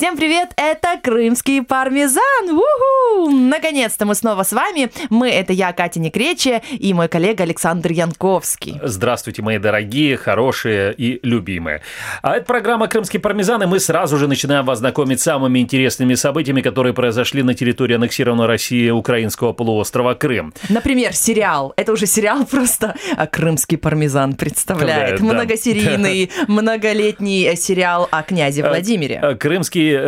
Всем 0.00 0.16
привет, 0.16 0.52
это 0.56 0.98
крымский 1.02 1.62
пармезан. 1.62 2.48
У-ху! 2.48 3.30
Наконец-то 3.30 4.06
мы 4.06 4.14
снова 4.14 4.44
с 4.44 4.52
вами. 4.52 4.90
Мы 5.10 5.28
это 5.28 5.52
я, 5.52 5.74
Катя 5.74 6.00
Некречия, 6.00 6.62
и 6.70 6.94
мой 6.94 7.06
коллега 7.08 7.42
Александр 7.42 7.92
Янковский. 7.92 8.80
Здравствуйте, 8.82 9.42
мои 9.42 9.58
дорогие, 9.58 10.16
хорошие 10.16 10.94
и 10.94 11.20
любимые. 11.22 11.82
А 12.22 12.36
это 12.36 12.46
программа 12.46 12.88
«Крымский 12.88 13.20
пармезан», 13.20 13.62
и 13.62 13.66
мы 13.66 13.78
сразу 13.78 14.16
же 14.16 14.26
начинаем 14.26 14.64
вас 14.64 14.78
знакомить 14.78 15.20
с 15.20 15.24
самыми 15.24 15.58
интересными 15.58 16.14
событиями, 16.14 16.62
которые 16.62 16.94
произошли 16.94 17.42
на 17.42 17.52
территории 17.52 17.96
аннексированной 17.96 18.46
России 18.46 18.88
украинского 18.88 19.52
полуострова 19.52 20.14
Крым. 20.14 20.54
Например, 20.70 21.12
сериал. 21.12 21.74
Это 21.76 21.92
уже 21.92 22.06
сериал 22.06 22.46
просто 22.46 22.94
а 23.18 23.26
«Крымский 23.26 23.76
пармезан» 23.76 24.32
представляет. 24.32 25.20
Да, 25.20 25.26
да. 25.26 25.34
Многосерийный, 25.34 26.30
многолетний 26.48 27.54
сериал 27.54 28.08
о 28.10 28.22
князе 28.22 28.62
Владимире. 28.62 29.20
Э, 29.22 29.34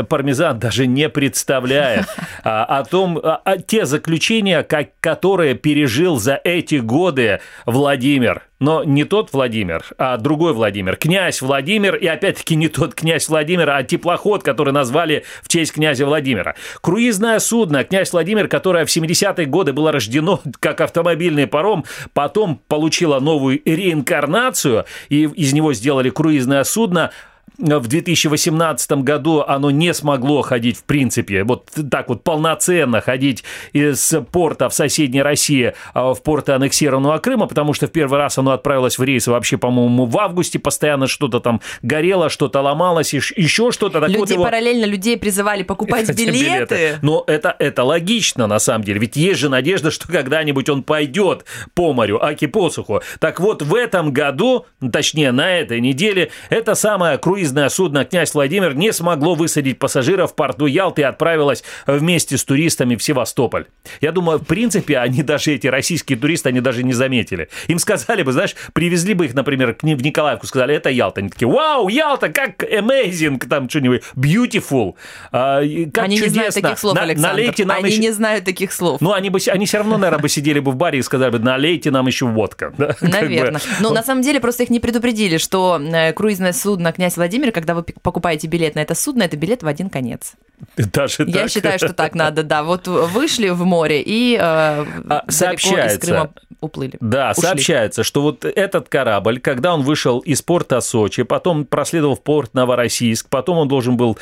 Пармезан 0.09 0.59
даже 0.59 0.87
не 0.87 1.09
представляет 1.09 2.07
а, 2.45 2.65
о 2.65 2.85
том, 2.85 3.19
а, 3.23 3.41
а, 3.45 3.59
те 3.59 3.87
заключения, 3.87 4.63
как, 4.63 4.91
которые 5.01 5.55
пережил 5.55 6.19
за 6.19 6.41
эти 6.43 6.77
годы 6.77 7.41
Владимир. 7.67 8.43
Но 8.63 8.85
не 8.85 9.03
тот 9.03 9.33
Владимир, 9.33 9.85
а 9.99 10.17
другой 10.19 10.53
Владимир. 10.53 10.95
Князь 10.95 11.43
Владимир, 11.43 11.97
и 11.97 12.07
опять-таки 12.07 12.55
не 12.55 12.69
тот 12.69 12.95
князь 12.95 13.29
Владимир, 13.29 13.69
а 13.71 13.83
теплоход, 13.83 14.45
который 14.45 14.73
назвали 14.73 15.25
в 15.43 15.49
честь 15.49 15.73
князя 15.73 16.07
Владимира. 16.07 16.55
Круизное 16.81 17.41
судно 17.41 17.83
«Князь 17.83 18.13
Владимир», 18.13 18.47
которое 18.47 18.85
в 18.85 18.97
70-е 18.97 19.47
годы 19.47 19.73
было 19.73 19.91
рождено 19.91 20.41
как 20.61 20.81
автомобильный 20.81 21.49
паром, 21.49 21.85
потом 22.13 22.61
получило 22.69 23.19
новую 23.19 23.61
реинкарнацию, 23.65 24.85
и 25.09 25.25
из 25.25 25.53
него 25.53 25.75
сделали 25.75 26.11
круизное 26.11 26.63
судно– 26.63 27.11
в 27.59 27.87
2018 27.89 28.93
году 29.03 29.43
оно 29.47 29.71
не 29.71 29.95
смогло 29.95 30.43
ходить 30.43 30.79
в 30.79 30.85
принципе, 30.85 31.45
вот 31.45 31.71
так 31.91 32.09
вот 32.09 32.25
полноценно 32.25 33.01
ходить 33.01 33.45
из 33.73 34.15
порта 34.33 34.69
в 34.69 34.75
соседней 34.75 35.23
России 35.23 35.75
а, 35.95 36.15
в 36.15 36.23
порты 36.23 36.53
аннексированного 36.53 37.19
Крыма, 37.19 37.47
потому 37.47 37.73
что 37.73 37.87
в 37.87 37.93
первый 37.93 38.19
раз 38.19 38.39
оно 38.39 38.53
отправилось 38.53 38.99
в 38.99 39.03
рейс 39.03 39.27
вообще, 39.27 39.59
по-моему, 39.59 40.07
в 40.07 40.19
августе, 40.19 40.59
постоянно 40.59 41.07
что-то 41.07 41.41
там 41.41 41.61
горело, 41.83 42.29
что-то 42.29 42.61
ломалось, 42.61 43.15
еще 43.15 43.71
что-то. 43.71 44.01
Так 44.01 44.09
Люди 44.09 44.19
вот 44.19 44.31
его... 44.31 44.45
параллельно 44.45 44.85
людей 44.85 45.17
призывали 45.17 45.63
покупать 45.63 46.09
билеты. 46.17 46.33
билеты. 46.33 46.99
Но 47.03 47.25
это, 47.27 47.55
это 47.59 47.85
логично, 47.85 48.47
на 48.47 48.59
самом 48.59 48.85
деле, 48.85 49.01
ведь 49.01 49.17
есть 49.17 49.39
же 49.39 49.49
надежда, 49.49 49.91
что 49.91 50.09
когда-нибудь 50.09 50.69
он 50.69 50.83
пойдет 50.83 51.45
по 51.75 51.93
морю, 51.93 52.25
аки 52.25 52.47
посуху. 52.47 53.03
Так 53.21 53.41
вот, 53.41 53.63
в 53.63 53.75
этом 53.75 54.13
году, 54.13 54.67
точнее, 54.93 55.33
на 55.33 55.51
этой 55.57 55.81
неделе, 55.81 56.31
это 56.51 56.75
самое 56.75 57.19
круизное 57.19 57.42
круизное 57.43 57.69
судно 57.71 58.05
«Князь 58.05 58.35
Владимир» 58.35 58.77
не 58.77 58.93
смогло 58.93 59.35
высадить 59.35 59.81
пассажиров 59.81 60.31
в 60.31 60.35
порту 60.37 60.67
Ялты 60.67 61.03
и 61.03 61.05
отправилось 61.05 61.65
вместе 61.89 62.39
с 62.39 62.45
туристами 62.45 62.95
в 62.95 63.03
Севастополь. 63.03 63.67
Я 64.01 64.13
думаю, 64.13 64.39
в 64.39 64.45
принципе, 64.45 64.99
они 64.99 65.25
даже, 65.25 65.53
эти 65.53 65.67
российские 65.67 66.17
туристы, 66.17 66.51
они 66.51 66.61
даже 66.61 66.85
не 66.85 66.93
заметили. 66.93 67.49
Им 67.67 67.81
сказали 67.81 68.23
бы, 68.23 68.31
знаешь, 68.31 68.55
привезли 68.75 69.15
бы 69.15 69.25
их, 69.25 69.35
например, 69.35 69.77
в 69.83 69.85
Николаевку, 69.85 70.47
сказали, 70.47 70.77
это 70.77 70.89
Ялта. 70.89 71.21
Они 71.21 71.31
такие, 71.31 71.49
вау, 71.49 71.89
Ялта, 71.89 72.29
как 72.29 72.63
amazing, 72.63 73.45
там 73.49 73.69
что-нибудь, 73.69 74.03
beautiful, 74.15 74.95
а, 75.33 75.63
как 75.93 76.05
они 76.05 76.19
чудесно. 76.19 76.25
не 76.25 76.29
знают 76.29 76.55
таких 76.55 76.79
слов, 76.79 76.95
На, 76.95 77.03
Александр. 77.03 77.29
Налейте 77.29 77.65
нам 77.65 77.79
они 77.79 77.91
еще... 77.91 78.03
не 78.03 78.11
знают 78.13 78.45
таких 78.45 78.73
слов. 78.73 79.01
Ну, 79.01 79.13
они, 79.13 79.31
бы, 79.31 79.41
они 79.49 79.67
все 79.67 79.79
равно, 79.79 79.99
наверное, 79.99 80.23
бы 80.23 80.29
сидели 80.29 80.61
бы 80.61 80.71
в 80.71 80.77
баре 80.77 81.01
и 81.01 81.03
сказали 81.03 81.33
бы, 81.33 81.41
налейте 81.41 81.91
нам 81.91 82.07
еще 82.07 82.27
водка. 82.27 82.73
Наверное. 83.01 83.61
Но 83.81 83.91
на 83.91 84.05
самом 84.05 84.23
деле 84.23 84.39
просто 84.39 84.63
их 84.63 84.71
не 84.71 84.79
предупредили, 84.79 85.39
что 85.39 85.81
э, 85.83 86.13
круизное 86.13 86.53
судно 86.53 86.93
«Князь 86.93 87.17
Владимир» 87.17 87.32
Владимире, 87.33 87.53
когда 87.53 87.75
вы 87.75 87.83
покупаете 87.83 88.47
билет 88.47 88.75
на 88.75 88.81
это 88.81 88.95
судно, 88.95 89.23
это 89.23 89.39
билет 89.39 89.63
в 89.63 89.67
один 89.67 89.89
конец. 89.89 90.35
Даже 90.77 91.25
Я 91.27 91.43
так? 91.43 91.51
считаю, 91.51 91.79
что 91.79 91.95
так 91.95 92.15
надо, 92.15 92.43
да. 92.43 92.63
Вот 92.63 92.87
вышли 92.87 93.49
в 93.49 93.65
море 93.65 94.03
и 94.05 94.35
э, 94.35 94.39
а, 94.41 95.25
сообщается, 95.29 95.97
из 95.97 96.01
Крыма 96.01 96.31
уплыли. 96.61 96.99
Да, 97.01 97.31
ушли. 97.31 97.43
сообщается, 97.43 98.03
что 98.05 98.21
вот 98.21 98.45
этот 98.45 98.91
корабль, 98.91 99.41
когда 99.41 99.73
он 99.73 99.81
вышел 99.83 100.19
из 100.19 100.43
порта 100.43 100.83
Сочи, 100.83 101.23
потом 101.23 101.65
проследовал 101.65 102.17
в 102.17 102.23
порт 102.23 102.53
Новороссийск, 102.53 103.29
потом 103.31 103.57
он 103.57 103.69
должен 103.69 103.97
был 103.97 104.19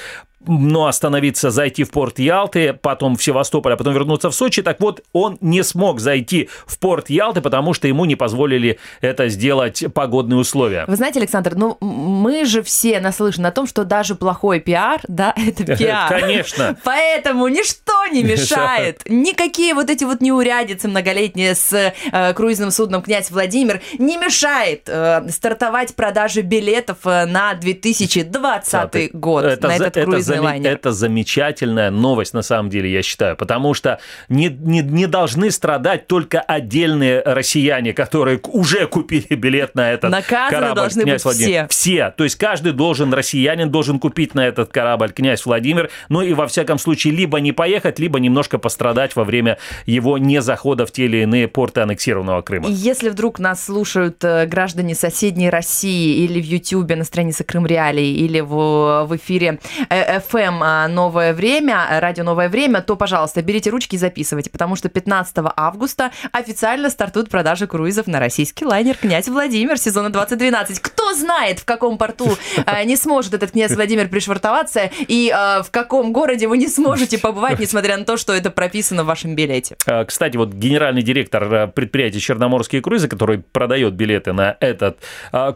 но 0.47 0.87
остановиться, 0.87 1.51
зайти 1.51 1.85
в 1.85 1.91
порт 1.91 2.19
Ялты, 2.19 2.73
потом 2.73 3.17
в 3.17 3.23
Севастополь, 3.23 3.75
а 3.75 3.77
потом 3.77 3.95
вернуться 3.95 4.31
в 4.31 4.35
Сочи. 4.35 4.63
Так 4.63 4.81
вот, 4.81 5.03
он 5.13 5.37
не 5.41 5.63
смог 5.63 6.01
зайти 6.01 6.49
в 6.67 6.79
порт 6.79 7.11
Ялты, 7.11 7.41
потому 7.41 7.75
что 7.75 7.89
ему 7.89 8.05
не 8.07 8.17
позволили 8.17 8.79
это 9.01 9.29
сделать 9.29 9.85
погодные 9.95 10.39
условия. 10.39 10.85
Вы 10.87 10.97
знаете, 10.97 11.21
Александр, 11.21 11.55
ну 11.57 11.77
мы 11.81 12.45
же 12.47 12.63
все 12.63 13.01
наслышаны 13.01 13.49
о 13.49 13.53
том, 13.53 13.67
что 13.67 13.85
даже 13.85 14.15
плохой 14.15 14.61
пиар, 14.61 15.01
да, 15.09 15.35
это 15.37 15.77
пиар. 15.77 16.09
Конечно. 16.09 16.77
Поэтому 16.85 17.49
ничто 17.49 18.07
не 18.07 18.23
мешает. 18.23 19.03
Никакие 19.07 19.75
вот 19.75 19.91
эти 19.91 20.05
вот 20.05 20.21
неурядицы 20.21 20.89
многолетние 20.89 21.55
с 21.55 21.73
э, 21.73 22.35
круизным 22.35 22.71
судном 22.71 23.03
«Князь 23.03 23.31
Владимир» 23.31 23.83
не 23.99 24.17
мешает 24.17 24.89
э, 24.89 25.29
стартовать 25.29 25.95
продажи 25.95 26.41
билетов 26.41 26.99
э, 27.05 27.27
на 27.27 27.55
2020 27.55 29.13
год, 29.13 29.45
это, 29.45 29.69
на 29.69 29.77
этот 29.77 29.95
круиз 29.95 30.30
зам... 30.37 30.63
это 30.63 30.93
замечательная 30.93 31.91
новость, 31.91 32.35
на 32.35 32.43
самом 32.43 32.71
деле, 32.71 32.93
я 32.93 33.03
считаю, 33.03 33.37
потому 33.37 33.75
что 33.75 34.01
не, 34.29 34.49
не, 34.49 34.81
не 34.81 35.07
должны 35.07 35.51
страдать 35.51 36.07
только 36.07 36.41
отдельные 36.41 37.23
россияне, 37.25 37.93
которые 37.93 38.41
уже 38.45 38.87
купили 38.87 39.35
билет 39.35 39.75
на 39.75 39.93
этот 39.93 40.11
Наказаны 40.11 40.51
корабль. 40.51 40.75
должны 40.77 41.03
князь 41.03 41.15
быть 41.15 41.25
Владимир. 41.25 41.69
все. 41.69 41.81
Все. 41.81 42.15
То 42.17 42.25
есть 42.25 42.37
каждый 42.37 42.73
должен, 42.73 43.13
россиянин 43.13 43.71
должен 43.71 43.99
купить 43.99 44.35
на 44.35 44.47
этот 44.47 44.71
корабль 44.71 45.13
князь 45.13 45.45
Владимир, 45.45 45.91
ну 46.09 46.23
и 46.23 46.35
во 46.35 46.47
всяком 46.47 46.79
случае 46.79 47.15
либо 47.15 47.41
не 47.41 47.53
поехать, 47.53 47.99
либо 47.99 48.21
немножко 48.21 48.59
пострадать 48.59 49.17
во 49.17 49.25
время 49.25 49.59
его 49.87 50.19
незахода 50.19 50.87
в 50.87 50.93
те 50.93 51.07
или 51.07 51.23
иные 51.23 51.49
порты 51.49 51.81
аннексированного 51.81 52.43
Крыма. 52.43 52.69
Если 52.69 53.09
вдруг 53.09 53.39
нас 53.39 53.65
слушают 53.65 54.23
э, 54.23 54.47
граждане 54.47 54.95
соседней 54.95 55.51
России 55.51 56.25
или 56.25 56.41
в 56.41 56.45
Ютьюбе 56.45 56.97
на 56.97 57.05
странице 57.05 57.45
Крым 57.45 57.67
Реалии, 57.67 58.15
или 58.15 58.41
в, 58.41 59.07
в 59.07 59.17
эфире 59.17 59.59
э, 59.89 60.20
FM 60.21 60.59
а, 60.63 60.89
«Новое 60.89 61.33
время», 61.33 61.87
радио 62.01 62.25
«Новое 62.25 62.49
время», 62.49 62.83
то, 62.83 62.97
пожалуйста, 62.97 63.43
берите 63.43 63.71
ручки 63.71 63.95
и 63.95 63.99
записывайте, 63.99 64.51
потому 64.51 64.77
что 64.77 64.89
15 64.89 65.37
августа 65.57 66.11
официально 66.33 66.91
стартуют 66.91 67.31
продажи 67.31 67.67
круизов 67.67 68.07
на 68.07 68.21
российский 68.21 68.65
лайнер 68.65 68.97
«Князь 68.97 69.29
Владимир» 69.29 69.79
сезона 69.79 70.11
2012. 70.11 70.81
Кто 70.81 71.15
знает, 71.15 71.61
в 71.61 71.65
каком 71.65 71.99
порту 71.99 72.37
а, 72.67 72.85
не 72.85 72.97
сможет 72.97 73.35
этот 73.35 73.53
«Князь 73.53 73.73
Владимир» 73.73 74.09
пришвартоваться 74.09 74.91
и 75.09 75.31
а, 75.35 75.63
в 75.63 75.71
каком 75.71 76.13
городе 76.13 76.49
вы 76.49 76.59
не 76.59 76.69
сможете 76.69 77.19
побывать, 77.19 77.59
несмотря 77.59 77.97
на 77.97 78.05
то, 78.05 78.17
что 78.17 78.33
это 78.33 78.51
прописано 78.51 79.05
в 79.05 79.07
вашем 79.07 79.35
билете. 79.35 79.77
Кстати, 80.07 80.37
вот 80.37 80.53
генеральный 80.53 81.03
директор 81.03 81.69
предприятия 81.69 82.21
«Черноморские 82.21 82.83
круизы», 82.83 83.09
который 83.09 83.39
продает 83.39 83.95
билеты 83.95 84.33
на 84.33 84.57
этот 84.61 84.99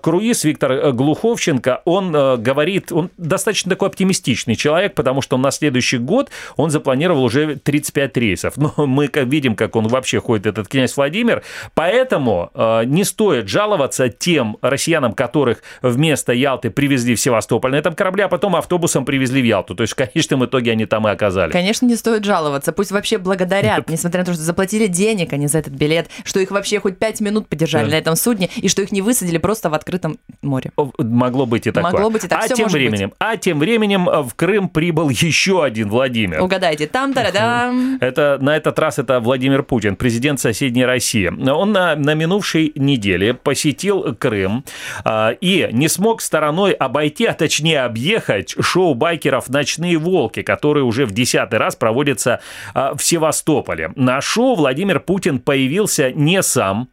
круиз, 0.02 0.44
Виктор 0.44 0.92
Глуховченко, 0.92 1.82
он 1.84 2.12
говорит, 2.12 2.92
он 2.92 3.10
достаточно 3.16 3.70
такой 3.70 3.88
оптимистичный 3.88 4.53
оптимистичный 4.54 4.56
человек, 4.56 4.94
потому 4.94 5.22
что 5.22 5.36
на 5.36 5.50
следующий 5.50 5.98
год 5.98 6.30
он 6.56 6.70
запланировал 6.70 7.24
уже 7.24 7.56
35 7.56 8.16
рейсов. 8.16 8.56
Но 8.56 8.72
мы 8.86 9.10
видим, 9.14 9.54
как 9.54 9.76
он 9.76 9.88
вообще 9.88 10.20
ходит, 10.20 10.46
этот 10.46 10.68
князь 10.68 10.96
Владимир. 10.96 11.42
Поэтому 11.74 12.50
э, 12.54 12.84
не 12.86 13.04
стоит 13.04 13.48
жаловаться 13.48 14.08
тем 14.08 14.56
россиянам, 14.62 15.12
которых 15.12 15.62
вместо 15.82 16.32
Ялты 16.32 16.70
привезли 16.70 17.14
в 17.14 17.20
Севастополь 17.20 17.72
на 17.72 17.76
этом 17.76 17.94
корабле, 17.94 18.24
а 18.24 18.28
потом 18.28 18.56
автобусом 18.56 19.04
привезли 19.04 19.42
в 19.42 19.44
Ялту. 19.44 19.74
То 19.74 19.82
есть 19.82 19.92
в 19.92 19.96
конечном 19.96 20.44
итоге 20.44 20.72
они 20.72 20.86
там 20.86 21.06
и 21.08 21.10
оказались. 21.10 21.52
Конечно, 21.52 21.86
не 21.86 21.96
стоит 21.96 22.24
жаловаться. 22.24 22.72
Пусть 22.72 22.92
вообще 22.92 23.18
благодарят, 23.18 23.88
несмотря 23.90 24.20
на 24.20 24.26
то, 24.26 24.32
что 24.34 24.42
заплатили 24.42 24.86
денег 24.86 25.32
они 25.32 25.46
за 25.46 25.58
этот 25.58 25.74
билет, 25.74 26.08
что 26.24 26.40
их 26.40 26.50
вообще 26.50 26.80
хоть 26.80 26.98
5 26.98 27.20
минут 27.20 27.48
подержали 27.48 27.90
на 27.90 27.94
этом 27.94 28.16
судне, 28.16 28.48
и 28.56 28.68
что 28.68 28.82
их 28.82 28.92
не 28.92 29.02
высадили 29.02 29.38
просто 29.38 29.70
в 29.70 29.74
открытом 29.74 30.18
море. 30.42 30.70
Могло 30.98 31.46
быть 31.46 31.66
и 31.66 31.70
такое. 31.70 31.92
Могло 31.92 32.10
быть 32.10 32.24
и 32.24 32.28
так. 32.28 32.44
А 32.44 32.48
тем 32.48 32.68
временем, 32.68 33.08
быть. 33.10 33.16
а 33.18 33.36
тем 33.36 33.58
временем 33.58 34.04
в 34.04 34.34
Крым 34.44 34.68
прибыл 34.68 35.08
еще 35.08 35.64
один 35.64 35.88
Владимир. 35.88 36.42
Угадайте, 36.42 36.86
там 36.86 37.14
та 37.14 37.22
Это 38.00 38.36
на 38.42 38.54
этот 38.54 38.78
раз 38.78 38.98
это 38.98 39.18
Владимир 39.20 39.62
Путин, 39.62 39.96
президент 39.96 40.38
соседней 40.38 40.84
России. 40.84 41.28
Он 41.50 41.72
на, 41.72 41.96
на 41.96 42.12
минувшей 42.12 42.70
неделе 42.74 43.32
посетил 43.32 44.14
Крым 44.14 44.66
а, 45.02 45.30
и 45.30 45.70
не 45.72 45.88
смог 45.88 46.20
стороной 46.20 46.72
обойти, 46.72 47.24
а 47.24 47.32
точнее 47.32 47.84
объехать 47.84 48.54
шоу 48.60 48.94
байкеров 48.94 49.48
«Ночные 49.48 49.96
волки», 49.96 50.42
которые 50.42 50.84
уже 50.84 51.06
в 51.06 51.12
десятый 51.12 51.58
раз 51.58 51.74
проводятся 51.74 52.40
а, 52.74 52.94
в 52.94 53.02
Севастополе. 53.02 53.92
На 53.96 54.20
шоу 54.20 54.56
Владимир 54.56 55.00
Путин 55.00 55.38
появился 55.38 56.12
не 56.12 56.42
сам. 56.42 56.90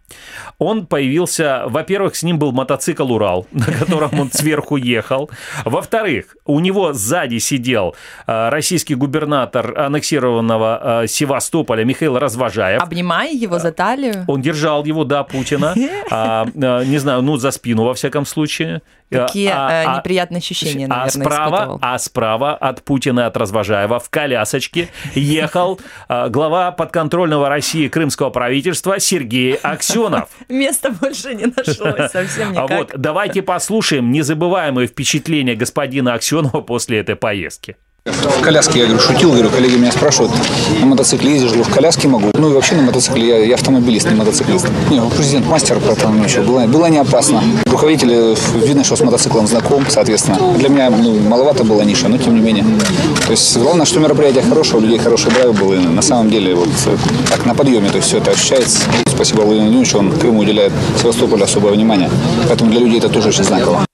Он 0.58 0.86
появился, 0.86 1.64
во-первых, 1.68 2.16
с 2.16 2.24
ним 2.24 2.40
был 2.40 2.54
мотоцикл 2.54 3.12
«Урал», 3.12 3.46
на 3.52 3.66
котором 3.66 4.18
он 4.18 4.31
сверху 4.31 4.78
ехал. 4.78 5.30
Во-вторых, 5.66 6.38
у 6.46 6.62
него 6.62 6.94
сзади 6.94 7.41
сидел 7.42 7.96
э, 8.28 8.50
российский 8.50 8.96
губернатор 8.96 9.78
аннексированного 9.78 11.04
э, 11.04 11.08
Севастополя 11.08 11.84
Михаил 11.84 12.18
Развожаев. 12.18 12.82
Обнимая 12.82 13.34
его 13.34 13.60
за 13.60 13.74
талию? 13.74 14.24
Он 14.28 14.42
держал 14.42 14.86
его, 14.86 15.04
да, 15.04 15.24
Путина. 15.24 15.76
А, 16.14 16.46
э, 16.46 16.86
не 16.86 16.98
знаю, 16.98 17.22
ну, 17.22 17.38
за 17.38 17.52
спину, 17.52 17.84
во 17.84 17.94
всяком 17.94 18.26
случае. 18.26 18.82
Какие 19.12 19.52
а, 19.54 19.98
неприятные 19.98 20.40
ощущения, 20.40 20.86
а, 20.86 21.06
наверное, 21.06 21.10
справа, 21.10 21.56
испытывал. 21.56 21.80
А 21.81 22.00
справа 22.00 22.56
от 22.56 22.84
Путина, 22.84 23.28
от 23.28 23.38
Развожаева 23.38 24.00
в 24.00 24.10
колясочке 24.10 24.90
ехал 25.16 25.80
глава 26.08 26.72
подконтрольного 26.72 27.50
России 27.50 27.88
крымского 27.88 28.30
правительства 28.30 29.00
Сергей 29.00 29.56
Аксенов. 29.56 30.30
Места 30.50 30.92
больше 30.92 31.36
не 31.36 31.46
нашлось 31.46 32.12
совсем 32.12 32.52
никак. 32.52 32.72
А 32.72 32.78
вот 32.78 32.92
давайте 32.96 33.42
послушаем 33.42 34.12
незабываемые 34.12 34.88
впечатления 34.88 35.56
господина 35.56 36.13
Аксенова 36.13 36.62
после 36.62 37.00
этой 37.00 37.16
поездки. 37.16 37.75
В 38.03 38.42
коляске, 38.42 38.80
я 38.80 38.86
говорю, 38.86 39.00
шутил, 39.00 39.30
говорю, 39.30 39.51
коллеги 39.51 39.75
меня 39.75 39.92
спрашивают, 39.92 40.33
на 40.80 40.88
мотоцикле 40.88 41.33
ездишь, 41.33 41.51
говорю, 41.51 41.65
в 41.65 41.71
коляске 41.71 42.07
могу. 42.07 42.31
Ну 42.33 42.50
и 42.50 42.53
вообще 42.53 42.74
на 42.74 42.81
мотоцикле, 42.81 43.27
я, 43.27 43.45
я 43.45 43.53
автомобилист, 43.53 44.09
не 44.09 44.15
мотоциклист. 44.15 44.68
Не, 44.89 45.00
президент 45.15 45.45
мастер, 45.45 45.80
поэтому 45.86 46.24
ничего, 46.24 46.45
было, 46.45 46.65
было 46.65 46.88
не 46.88 46.98
опасно. 46.98 47.44
Руководитель, 47.68 48.36
видно, 48.56 48.83
что 48.83 48.95
с 48.95 49.01
мотоциклом 49.01 49.45
знаком, 49.45 49.86
соответственно. 49.88 50.39
Для 50.57 50.69
меня 50.69 50.89
ну, 50.89 51.19
маловато 51.19 51.63
было 51.63 51.83
ниша, 51.83 52.07
но 52.07 52.18
тем 52.18 52.33
не 52.33 52.42
менее. 52.42 52.65
То 53.27 53.33
есть 53.33 53.56
главное, 53.57 53.86
что 53.86 54.00
мероприятие 54.00 54.42
хорошее, 54.42 54.77
у 54.77 54.81
людей 54.81 54.98
хороший 54.98 55.30
драйв 55.30 55.53
был. 55.59 55.74
И 55.74 55.77
на 55.77 56.01
самом 56.01 56.31
деле 56.31 56.56
вот 56.56 56.69
так 57.30 57.45
на 57.45 57.53
подъеме, 57.53 57.89
то 57.89 57.98
есть 57.98 58.07
все 58.07 58.18
это 58.18 58.31
ощущается. 58.31 58.80
Спасибо 59.06 59.42
Владимиру 59.42 59.74
Владимировичу, 59.74 60.00
он 60.00 60.12
Крыму 60.13 60.39
уделяет 60.39 60.74
Севастополю 61.00 61.44
особое 61.44 61.74
внимание. 61.74 62.09
Поэтому 62.48 62.71
для 62.71 62.80
людей 62.80 62.98
это 62.98 63.09
тоже 63.09 63.30
очень 63.30 63.44
знаково 63.44 63.86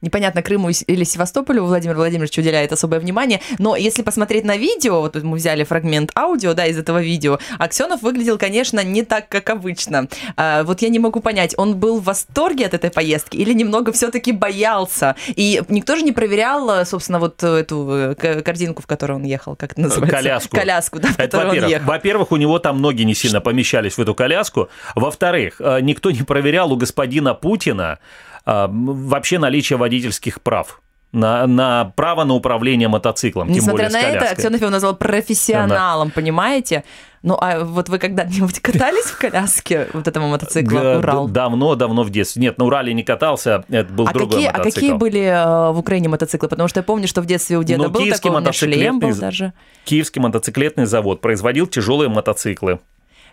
непонятно, 0.00 0.42
Крыму 0.42 0.70
или 0.70 1.04
Севастополю 1.04 1.64
Владимир 1.64 1.96
Владимирович 1.96 2.36
уделяет 2.38 2.72
особое 2.72 3.00
внимание, 3.00 3.40
но 3.58 3.76
если 3.76 4.02
посмотреть 4.02 4.44
на 4.44 4.56
видео, 4.56 5.00
вот 5.00 5.14
мы 5.22 5.36
взяли 5.36 5.64
фрагмент 5.64 6.10
аудио, 6.16 6.54
да, 6.54 6.66
из 6.66 6.78
этого 6.78 7.02
видео, 7.02 7.38
Аксенов 7.58 8.02
выглядел, 8.02 8.38
конечно, 8.38 8.82
не 8.84 9.02
так, 9.02 9.28
как 9.28 9.50
обычно. 9.50 10.08
А, 10.36 10.62
вот 10.64 10.82
я 10.82 10.88
не 10.88 10.98
могу 10.98 11.20
понять, 11.20 11.54
он 11.56 11.76
был 11.76 12.00
в 12.00 12.04
восторге 12.04 12.66
от 12.66 12.74
этой 12.74 12.90
поездки 12.90 13.36
или 13.36 13.52
немного 13.52 13.92
все-таки 13.92 14.32
боялся? 14.32 15.16
И 15.28 15.62
никто 15.68 15.96
же 15.96 16.02
не 16.02 16.12
проверял, 16.12 16.84
собственно, 16.84 17.18
вот 17.18 17.42
эту 17.42 18.14
э, 18.18 18.42
корзинку, 18.42 18.82
в 18.82 18.86
которой 18.86 19.12
он 19.12 19.24
ехал, 19.24 19.56
как 19.56 19.72
это 19.72 19.80
называется? 19.80 20.16
Коляску. 20.16 20.56
Коляску, 20.56 20.98
да, 21.00 21.08
в 21.08 21.18
это, 21.18 21.38
которой 21.38 21.62
он 21.62 21.68
ехал. 21.68 21.86
Во-первых, 21.86 22.32
у 22.32 22.36
него 22.36 22.58
там 22.58 22.80
ноги 22.80 23.02
не 23.02 23.14
сильно 23.14 23.40
помещались 23.40 23.94
в 23.94 24.00
эту 24.00 24.14
коляску. 24.14 24.68
Во-вторых, 24.94 25.56
э, 25.60 25.80
никто 25.80 26.10
не 26.10 26.22
проверял 26.22 26.72
у 26.72 26.76
господина 26.76 27.34
Путина, 27.34 27.86
а, 27.86 27.98
вообще 28.46 29.38
наличие 29.38 29.76
водительских 29.76 30.40
прав 30.40 30.80
на, 31.12 31.46
на 31.46 31.92
право 31.96 32.24
на 32.24 32.34
управление 32.34 32.88
мотоциклом. 32.88 33.48
Несмотря 33.48 33.88
тем 33.88 34.00
более 34.00 34.12
на 34.12 34.16
это, 34.16 34.30
Аксенов 34.32 34.60
его 34.60 34.70
назвал 34.70 34.94
профессионалом, 34.96 36.08
да. 36.08 36.14
понимаете? 36.14 36.84
Ну, 37.22 37.36
а 37.40 37.64
вот 37.64 37.88
вы 37.88 37.98
когда-нибудь 37.98 38.60
катались 38.60 39.06
в 39.06 39.18
коляске 39.18 39.88
вот 39.92 40.06
этого 40.06 40.26
мотоцикла 40.26 40.98
Урал? 40.98 41.26
Давно-давно 41.28 42.02
в 42.02 42.10
детстве. 42.10 42.42
Нет, 42.42 42.58
на 42.58 42.66
Урале 42.66 42.92
не 42.92 43.02
катался, 43.02 43.64
это 43.68 43.92
был 43.92 44.06
а 44.06 44.12
другой 44.12 44.34
какие, 44.34 44.46
мотоцикл. 44.48 44.68
А 44.68 44.80
какие 44.80 44.92
были 44.92 45.22
э, 45.22 45.72
в 45.72 45.78
Украине 45.78 46.08
мотоциклы? 46.08 46.48
Потому 46.48 46.68
что 46.68 46.80
я 46.80 46.84
помню, 46.84 47.08
что 47.08 47.22
в 47.22 47.26
детстве 47.26 47.56
у 47.56 47.62
деда 47.62 47.84
ну, 47.84 47.90
был 47.90 48.06
такой, 48.08 48.30
у 48.30 48.38
меня 48.38 48.52
шлем 48.52 49.00
был 49.00 49.14
даже. 49.14 49.54
Киевский 49.84 50.20
мотоциклетный 50.20 50.86
завод 50.86 51.20
производил 51.20 51.66
тяжелые 51.66 52.08
мотоциклы. 52.10 52.78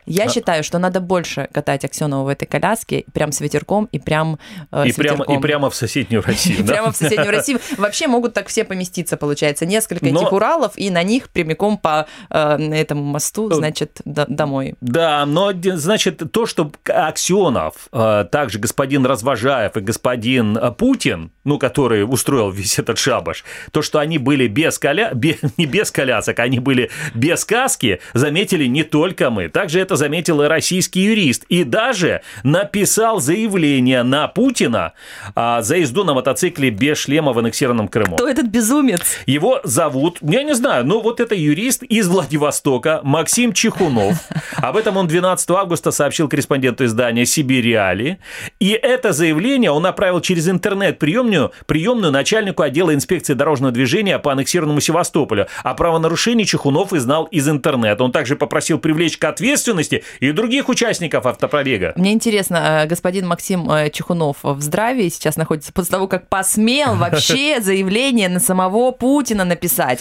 Я 0.06 0.26
а... 0.26 0.30
считаю, 0.30 0.64
что 0.64 0.80
надо 0.80 1.00
больше 1.00 1.50
катать 1.52 1.86
Аксенова 1.86 2.26
в 2.26 2.28
этой 2.28 2.46
коляске, 2.46 3.06
прям 3.14 3.32
с 3.32 3.42
ветерком 3.42 3.90
и 3.92 4.00
прям 4.00 4.40
э, 4.72 4.88
и, 4.88 4.92
с 4.92 4.96
прямо, 4.96 5.26
и 5.26 5.38
прямо 5.40 5.70
в 5.70 5.76
соседнюю 5.76 6.24
Россию. 6.26 6.66
Прямо 6.66 6.92
в 6.92 6.96
соседнюю 6.96 7.32
Россию. 7.36 7.60
Вообще 7.78 8.08
могут 8.08 8.34
так 8.34 8.48
все 8.48 8.64
поместиться, 8.64 9.18
получается. 9.18 9.66
Несколько 9.66 10.06
этих 10.06 10.32
Уралов, 10.32 10.74
и 10.76 10.90
на 10.90 11.04
них 11.04 11.30
прямиком 11.30 11.78
по 11.78 12.08
э, 12.30 12.58
этому 12.74 13.04
мосту, 13.04 13.50
э, 13.50 13.54
значит, 13.56 14.02
домой. 14.06 14.76
Да, 14.82 15.26
но, 15.26 15.52
значит, 15.54 16.22
то, 16.32 16.46
что 16.46 16.72
Аксенов, 16.86 17.90
также 17.92 18.60
господин 18.60 19.06
Развожаев 19.06 19.78
и 19.78 19.82
господин 19.82 20.58
Путин, 20.78 21.32
ну, 21.44 21.60
который 21.60 22.04
устроил 22.04 22.52
весь 22.52 22.80
этот 22.80 22.98
шабаш, 22.98 23.44
то, 23.72 23.82
что 23.82 24.00
они 24.00 24.18
были 24.18 24.48
без 24.48 24.80
коля... 24.80 25.14
не 25.58 25.66
без 25.66 25.92
колясок, 25.92 26.40
они 26.40 26.60
были 26.60 26.90
без 27.14 27.46
каски, 27.46 28.00
заметили 28.14 28.66
не 28.66 28.84
только 28.84 29.30
мы. 29.30 29.50
Также 29.50 29.80
это 29.80 29.93
заметил 29.95 30.42
и 30.42 30.48
российский 30.48 31.01
юрист. 31.01 31.44
И 31.50 31.63
даже 31.63 32.22
написал 32.44 33.19
заявление 33.19 34.04
на 34.04 34.28
Путина 34.28 34.94
а, 35.36 35.62
за 35.62 35.78
езду 35.78 36.04
на 36.04 36.13
мотоцикле 36.13 36.69
без 36.69 36.98
шлема 36.98 37.34
в 37.34 37.40
аннексированном 37.40 37.88
Крыму. 37.88 38.16
Кто 38.16 38.28
этот 38.28 38.48
безумец? 38.48 39.01
Его 39.25 39.60
зовут, 39.63 40.18
я 40.22 40.44
не 40.44 40.54
знаю, 40.56 40.86
ну 40.86 41.01
вот 41.01 41.19
это 41.19 41.36
юрист 41.36 41.84
из 41.84 42.07
Владивостока 42.07 43.01
Максим 43.04 43.54
Чехунов. 43.54 44.18
Об 44.57 44.78
этом 44.78 44.98
он 44.98 45.07
12 45.07 45.50
августа 45.51 45.92
сообщил 45.92 46.28
корреспонденту 46.28 46.86
издания 46.86 47.25
«Сибириали». 47.25 48.19
И 48.60 48.72
это 48.72 49.13
заявление 49.13 49.72
он 49.72 49.84
направил 49.84 50.22
через 50.22 50.48
интернет-приемную 50.48 51.51
приемную 51.66 52.12
начальнику 52.12 52.63
отдела 52.63 52.94
инспекции 52.94 53.34
дорожного 53.34 53.72
движения 53.72 54.19
по 54.19 54.31
аннексированному 54.31 54.80
Севастополю. 54.80 55.48
О 55.63 55.74
правонарушении 55.74 56.44
Чехунов 56.44 56.94
и 56.94 57.00
знал 57.00 57.25
из 57.25 57.48
интернета. 57.50 58.04
Он 58.04 58.12
также 58.12 58.36
попросил 58.36 58.80
привлечь 58.80 59.18
к 59.18 59.24
ответственности 59.25 59.82
ответственности 59.83 60.03
и 60.19 60.31
других 60.31 60.69
участников 60.69 61.25
автопробега. 61.25 61.94
Мне 61.95 62.13
интересно, 62.13 62.83
э, 62.83 62.88
господин 62.88 63.27
Максим 63.27 63.69
э, 63.69 63.89
Чехунов 63.89 64.38
в 64.41 64.62
здравии 64.62 65.09
сейчас 65.09 65.35
находится 65.38 65.74
после 65.74 65.91
того, 65.91 66.07
как 66.07 66.30
посмел 66.30 66.95
вообще 66.95 67.62
заявление 67.62 68.30
на 68.30 68.39
самого 68.39 68.91
Путина 68.91 69.45
написать. 69.45 70.00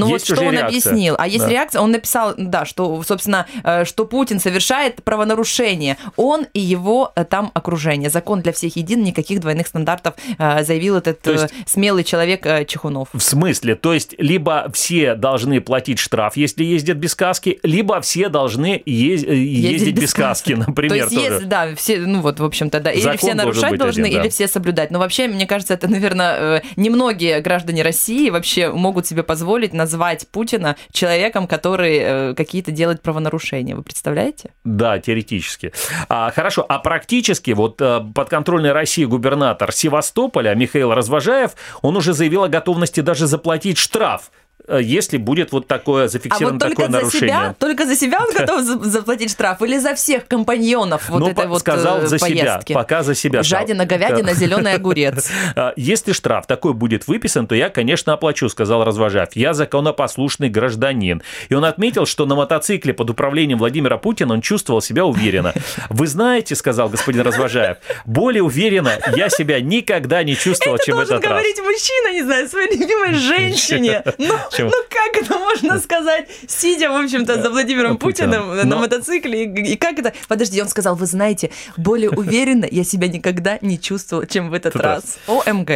Ну 0.00 0.08
вот 0.08 0.24
что 0.24 0.40
он 0.40 0.52
реакция. 0.52 0.66
объяснил. 0.66 1.14
А 1.18 1.26
есть 1.26 1.44
да. 1.44 1.50
реакция, 1.50 1.80
он 1.80 1.90
написал, 1.90 2.34
да, 2.36 2.64
что, 2.64 3.02
собственно, 3.02 3.46
э, 3.62 3.84
что 3.84 4.06
Путин 4.06 4.40
совершает 4.40 5.02
правонарушение. 5.02 5.98
Он 6.16 6.46
и 6.52 6.60
его 6.60 7.12
там 7.30 7.50
окружение. 7.54 8.10
Закон 8.10 8.40
для 8.40 8.52
всех 8.52 8.76
един, 8.76 9.02
никаких 9.02 9.40
двойных 9.40 9.66
стандартов, 9.66 10.14
заявил 10.38 10.96
этот 10.96 11.26
есть, 11.26 11.52
смелый 11.66 12.04
человек 12.04 12.66
Чехунов. 12.66 13.08
В 13.12 13.20
смысле? 13.20 13.74
То 13.74 13.92
есть 13.92 14.14
либо 14.18 14.70
все 14.72 15.14
должны 15.14 15.60
платить 15.60 15.98
штраф, 15.98 16.36
если 16.36 16.64
ездят 16.64 16.96
без 16.96 17.14
каски, 17.14 17.58
либо 17.62 18.00
все 18.00 18.28
должны 18.28 18.82
ездить 18.84 19.26
Э, 19.26 19.34
ездить, 19.34 19.72
ездить 19.72 19.94
без, 19.94 20.02
без 20.02 20.14
каски, 20.14 20.52
например. 20.66 21.08
То 21.08 21.14
есть, 21.14 21.28
тоже. 21.28 21.46
да, 21.46 21.74
все, 21.74 21.98
ну 21.98 22.20
вот, 22.20 22.40
в 22.40 22.44
общем-то, 22.44 22.80
да. 22.80 22.90
Или 22.92 23.02
Закон 23.02 23.18
все 23.18 23.34
нарушать 23.34 23.78
должны, 23.78 24.02
один, 24.02 24.14
да. 24.14 24.20
или 24.22 24.28
все 24.28 24.48
соблюдать. 24.48 24.90
Но 24.90 24.98
вообще, 24.98 25.28
мне 25.28 25.46
кажется, 25.46 25.74
это, 25.74 25.88
наверное, 25.88 26.58
э, 26.58 26.60
немногие 26.76 27.40
граждане 27.40 27.82
России 27.82 28.30
вообще 28.30 28.70
могут 28.70 29.06
себе 29.06 29.22
позволить 29.22 29.72
назвать 29.86 30.26
Путина 30.28 30.76
человеком, 30.90 31.46
который 31.46 31.98
э, 31.98 32.34
какие-то 32.34 32.72
делает 32.72 33.02
правонарушения. 33.02 33.76
Вы 33.76 33.82
представляете? 33.82 34.50
Да, 34.64 34.98
теоретически. 34.98 35.72
А, 36.08 36.30
хорошо, 36.32 36.66
а 36.68 36.80
практически 36.80 37.52
вот 37.52 37.76
подконтрольный 37.76 38.72
России 38.72 39.04
губернатор 39.04 39.72
Севастополя 39.72 40.54
Михаил 40.54 40.92
Развожаев, 40.92 41.52
он 41.82 41.96
уже 41.96 42.12
заявил 42.12 42.42
о 42.44 42.48
готовности 42.48 43.00
даже 43.00 43.26
заплатить 43.26 43.78
штраф 43.78 44.30
Э, 44.45 44.45
если 44.68 45.16
будет 45.16 45.52
вот 45.52 45.66
такое 45.66 46.08
зафиксировано 46.08 46.58
а 46.60 46.68
вот 46.68 46.70
такое 46.70 46.88
нарушение. 46.88 47.28
Себя, 47.28 47.54
только 47.58 47.86
за 47.86 47.96
себя 47.96 48.20
он 48.20 48.34
готов 48.36 48.62
заплатить 48.62 49.30
штраф 49.30 49.62
или 49.62 49.78
за 49.78 49.94
всех 49.94 50.26
компаньонов 50.26 51.08
вот 51.08 51.20
ну, 51.20 51.28
этой 51.28 51.46
вот 51.46 51.60
сказал 51.60 51.98
э, 51.98 52.06
за 52.06 52.18
поездки? 52.18 52.72
себя, 52.72 52.74
пока 52.74 53.02
за 53.02 53.14
себя. 53.14 53.42
Жадина, 53.42 53.86
говядина, 53.86 54.32
зеленый 54.34 54.74
огурец. 54.74 55.30
Если 55.76 56.12
штраф 56.12 56.46
такой 56.46 56.74
будет 56.74 57.06
выписан, 57.06 57.46
то 57.46 57.54
я, 57.54 57.70
конечно, 57.70 58.12
оплачу, 58.12 58.48
сказал 58.48 58.84
Развожаев. 58.84 59.30
Я 59.34 59.54
законопослушный 59.54 60.48
гражданин. 60.48 61.22
И 61.48 61.54
он 61.54 61.64
отметил, 61.64 62.06
что 62.06 62.26
на 62.26 62.34
мотоцикле 62.34 62.94
под 62.94 63.10
управлением 63.10 63.58
Владимира 63.58 63.98
Путина 63.98 64.34
он 64.34 64.40
чувствовал 64.40 64.80
себя 64.80 65.04
уверенно. 65.04 65.52
Вы 65.90 66.06
знаете, 66.06 66.54
сказал 66.54 66.88
господин 66.88 67.22
Развожаев, 67.22 67.78
более 68.04 68.42
уверенно 68.42 68.92
я 69.16 69.28
себя 69.28 69.60
никогда 69.60 70.22
не 70.22 70.36
чувствовал, 70.36 70.78
чем 70.78 70.96
в 70.96 71.00
этот 71.00 71.12
раз. 71.12 71.20
Это 71.20 71.28
говорить 71.28 71.58
мужчина, 71.58 72.12
не 72.12 72.22
знаю, 72.22 72.48
своей 72.48 72.76
любимой 72.76 73.14
женщине. 73.14 74.02
Ну, 74.18 74.34
чем... 74.56 74.66
Ну 74.66 74.72
как 74.88 75.22
это 75.22 75.38
можно 75.38 75.78
сказать, 75.78 76.28
сидя, 76.46 76.90
в 76.90 76.96
общем-то, 76.96 77.42
за 77.42 77.50
Владимиром 77.50 77.98
Путиным 77.98 78.56
Но... 78.56 78.64
на 78.64 78.76
мотоцикле? 78.76 79.44
И, 79.44 79.76
как 79.76 79.98
это? 79.98 80.12
Подожди, 80.28 80.60
он 80.60 80.68
сказал, 80.68 80.94
вы 80.94 81.06
знаете, 81.06 81.50
более 81.76 82.10
уверенно 82.16 82.66
я 82.70 82.84
себя 82.84 83.08
никогда 83.08 83.58
не 83.60 83.80
чувствовал, 83.80 84.24
чем 84.26 84.50
в 84.50 84.54
этот 84.54 84.76
раз. 84.76 85.18
ОМГ. 85.26 85.70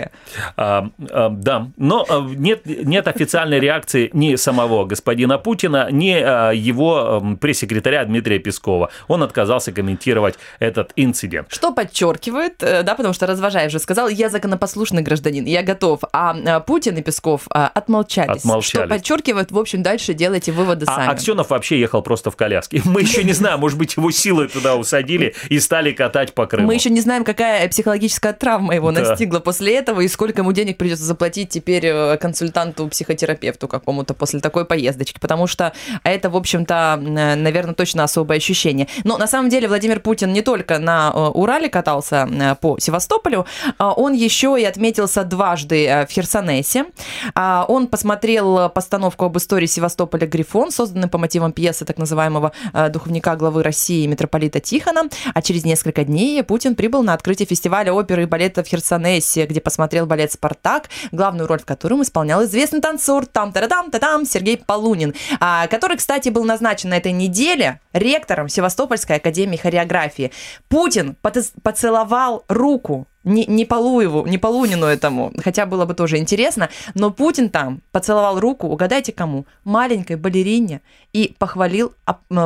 А, 0.57 0.91
а, 1.11 1.29
да, 1.29 1.69
но 1.77 2.07
а, 2.09 2.21
нет, 2.21 2.63
нет 2.67 3.09
официальной 3.09 3.61
реакции 3.61 4.11
ни 4.13 4.37
самого 4.37 4.85
господина 4.85 5.39
Путина, 5.39 5.89
ни 5.91 6.11
его 6.57 7.37
пресс-секретаря 7.41 8.05
Дмитрия 8.05 8.39
Пескова. 8.39 8.91
Он 9.09 9.23
отказался 9.23 9.73
комментировать 9.73 10.37
этот 10.59 10.93
инцидент. 10.97 11.49
Что 11.51 11.73
подчеркивает, 11.73 12.63
э, 12.63 12.83
да, 12.83 12.95
потому 12.95 13.15
что 13.15 13.27
Развожаев 13.27 13.71
же 13.71 13.79
сказал, 13.79 14.09
я 14.09 14.29
законопослушный 14.29 15.03
гражданин, 15.03 15.45
я 15.45 15.63
готов. 15.63 16.01
А 16.13 16.61
Путин 16.61 16.97
и 16.97 17.03
Песков 17.03 17.43
отмолчались. 17.49 18.41
Отмолчались 18.41 18.70
что 18.71 18.87
подчеркивает. 18.87 19.51
В 19.51 19.59
общем, 19.59 19.83
дальше 19.83 20.15
делайте 20.15 20.53
выводы 20.53 20.87
а 20.89 20.95
сами. 20.95 21.13
Аксенов 21.13 21.51
вообще 21.51 21.79
ехал 21.79 22.03
просто 22.03 22.31
в 22.31 22.37
коляске. 22.37 22.83
Мы 22.85 23.03
еще 23.03 23.25
не 23.25 23.33
знаем, 23.33 23.61
может 23.61 23.79
быть, 23.79 23.97
его 23.97 24.11
силой 24.11 24.49
туда 24.49 24.77
усадили 24.77 25.35
и 25.49 25.61
стали 25.61 25.93
катать 25.93 26.35
по 26.35 26.47
Крыму. 26.47 26.67
Мы 26.67 26.75
еще 26.75 26.91
не 26.91 27.01
знаем, 27.01 27.25
какая 27.25 27.69
психологическая 27.69 28.33
травма 28.33 28.75
его 28.75 28.93
да. 28.93 29.01
настигла 29.01 29.41
после 29.41 29.77
этого 29.77 30.01
и 30.01 30.09
сколько 30.09 30.41
ему 30.43 30.53
денег 30.53 30.79
придется 30.79 31.05
заплатить 31.05 31.51
теперь 31.51 31.87
э, 31.87 32.17
консультанту, 32.19 32.89
психотерапевту 32.89 33.69
какому-то 33.69 34.15
после 34.15 34.41
такой 34.41 34.65
поездочки. 34.65 35.19
Потому 35.21 35.47
что 35.47 35.73
это, 36.05 36.31
в 36.31 36.37
общем-то, 36.37 36.99
наверное, 37.01 37.75
точно 37.75 38.05
особое 38.05 38.39
ощущение. 38.39 38.89
Но 39.05 39.19
на 39.19 39.27
самом 39.27 39.49
деле 39.49 39.69
Владимир 39.69 40.01
Путин 40.01 40.33
не 40.33 40.43
только 40.43 40.79
на 40.79 41.13
э, 41.15 41.19
Урале 41.19 41.69
катался 41.69 42.29
э, 42.31 42.55
по 42.57 42.79
Севастополю, 42.79 43.47
а 43.79 43.93
он 43.93 44.13
еще 44.13 44.57
и 44.59 44.65
отметился 44.65 45.25
дважды 45.25 46.07
в 46.09 46.13
Херсонесе. 46.13 46.87
А 47.35 47.65
он 47.69 47.87
посмотрел 47.87 48.60
постановку 48.69 49.25
об 49.25 49.37
истории 49.39 49.67
Севастополя 49.67 50.27
«Грифон», 50.27 50.71
созданную 50.71 51.09
по 51.11 51.19
мотивам 51.19 51.53
пьесы 51.53 51.85
так 51.85 51.99
называемого 51.99 52.53
духовника 52.91 53.37
главы 53.37 53.63
России 53.63 54.07
митрополита 54.07 54.61
Тихона. 54.61 55.03
А 55.35 55.43
через 55.43 55.65
несколько 55.65 56.05
дней 56.05 56.43
Путин 56.43 56.75
прибыл 56.75 57.03
на 57.03 57.15
открытие 57.15 57.47
фестиваля 57.47 57.93
оперы 57.93 58.23
и 58.23 58.27
балета 58.27 58.63
в 58.63 58.67
Херсонесе, 58.67 59.47
где 59.47 59.61
посмотрел 59.61 60.07
балет 60.07 60.33
«Спартак», 60.33 60.89
главную 61.13 61.47
роль 61.47 61.61
в 61.61 61.65
котором 61.65 62.03
исполнял 62.03 62.45
известный 62.45 62.81
танцор 62.81 63.27
там 63.27 63.53
та 63.53 63.67
там 63.69 63.91
та 63.91 63.99
там 63.99 64.25
Сергей 64.25 64.57
Полунин, 64.57 65.15
а, 65.41 65.67
который, 65.67 65.97
кстати, 65.97 66.29
был 66.29 66.45
назначен 66.45 66.91
на 66.91 66.97
этой 66.97 67.13
неделе 67.13 67.81
ректором 67.93 68.49
Севастопольской 68.49 69.17
академии 69.17 69.57
хореографии. 69.57 70.33
Путин 70.69 71.17
поцеловал 71.63 72.45
руку 72.49 73.07
не, 73.25 73.45
не 73.47 73.65
Полуеву, 73.65 74.27
не 74.27 74.39
Полунину 74.39 74.87
этому, 74.87 75.33
хотя 75.43 75.67
было 75.67 75.85
бы 75.85 75.95
тоже 75.95 76.19
интересно, 76.19 76.71
но 76.95 77.11
Путин 77.11 77.51
там 77.51 77.81
поцеловал 77.93 78.41
руку, 78.41 78.67
угадайте 78.67 79.13
кому, 79.13 79.47
маленькой 79.65 80.17
балерине 80.17 80.81
и 81.13 81.35
похвалил 81.39 81.93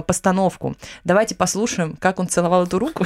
постановку. 0.07 0.77
Давайте 1.05 1.35
послушаем, 1.35 1.97
как 1.99 2.19
он 2.19 2.29
целовал 2.29 2.65
эту 2.65 2.79
руку. 2.79 3.05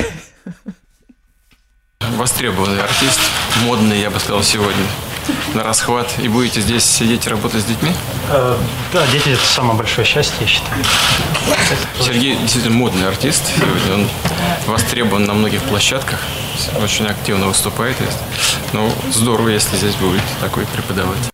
Востребованный 2.17 2.83
артист, 2.83 3.21
модный, 3.65 4.01
я 4.01 4.11
бы 4.11 4.19
сказал, 4.19 4.43
сегодня 4.43 4.87
на 5.55 5.63
расхват. 5.63 6.09
И 6.19 6.29
будете 6.29 6.61
здесь 6.61 6.85
сидеть 6.85 7.27
и 7.27 7.31
работать 7.31 7.63
с 7.63 7.65
детьми? 7.65 7.91
Э, 8.31 8.57
да, 8.93 9.07
дети– 9.13 9.29
это 9.31 9.45
самое 9.45 9.77
большое 9.77 10.07
счастье, 10.07 10.37
я 10.41 10.47
считаю. 10.47 10.85
Сергей 12.01 12.37
действительно 12.37 12.77
модный 12.77 13.09
артист 13.09 13.43
сегодня. 13.57 14.05
Он 14.05 14.09
востребован 14.67 15.25
на 15.25 15.35
многих 15.35 15.63
площадках, 15.63 16.21
очень 16.83 17.07
активно 17.07 17.47
выступает. 17.47 17.97
Ну, 18.73 18.91
здорово, 19.13 19.49
если 19.49 19.77
здесь 19.77 19.95
будет 19.97 20.23
такой 20.41 20.67
преподаватель. 20.67 21.31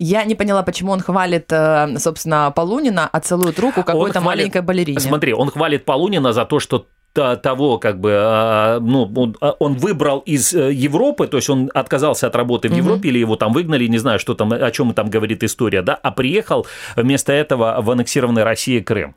Я 0.00 0.24
не 0.24 0.36
поняла, 0.36 0.62
почему 0.62 0.92
он 0.92 1.00
хвалит, 1.00 1.50
э, 1.50 1.98
собственно, 1.98 2.52
Полунина, 2.54 3.08
а 3.10 3.18
целует 3.18 3.58
руку 3.58 3.82
какой-то 3.82 4.20
маленькой 4.20 4.62
балерине. 4.62 5.00
Смотри, 5.00 5.34
он 5.34 5.50
хвалит 5.50 5.84
Полунина 5.84 6.32
за 6.32 6.44
то, 6.44 6.60
что 6.60 6.86
того, 7.12 7.78
как 7.78 8.00
бы, 8.00 8.12
а, 8.14 8.80
ну, 8.80 9.10
он, 9.16 9.36
а, 9.40 9.54
он 9.58 9.74
выбрал 9.74 10.20
из 10.20 10.54
э, 10.54 10.72
Европы, 10.72 11.26
то 11.26 11.38
есть 11.38 11.50
он 11.50 11.70
отказался 11.74 12.26
от 12.26 12.36
работы 12.36 12.68
в 12.68 12.72
Европе, 12.72 13.08
mm-hmm. 13.08 13.10
или 13.10 13.18
его 13.18 13.36
там 13.36 13.52
выгнали, 13.52 13.86
не 13.86 13.98
знаю, 13.98 14.18
что 14.18 14.34
там, 14.34 14.52
о 14.52 14.70
чем 14.70 14.94
там 14.94 15.10
говорит 15.10 15.42
история, 15.42 15.82
да, 15.82 15.94
а 15.94 16.12
приехал 16.12 16.66
вместо 16.96 17.32
этого 17.32 17.80
в 17.80 17.90
аннексированной 17.90 18.44
России 18.44 18.80
Крым. 18.80 19.14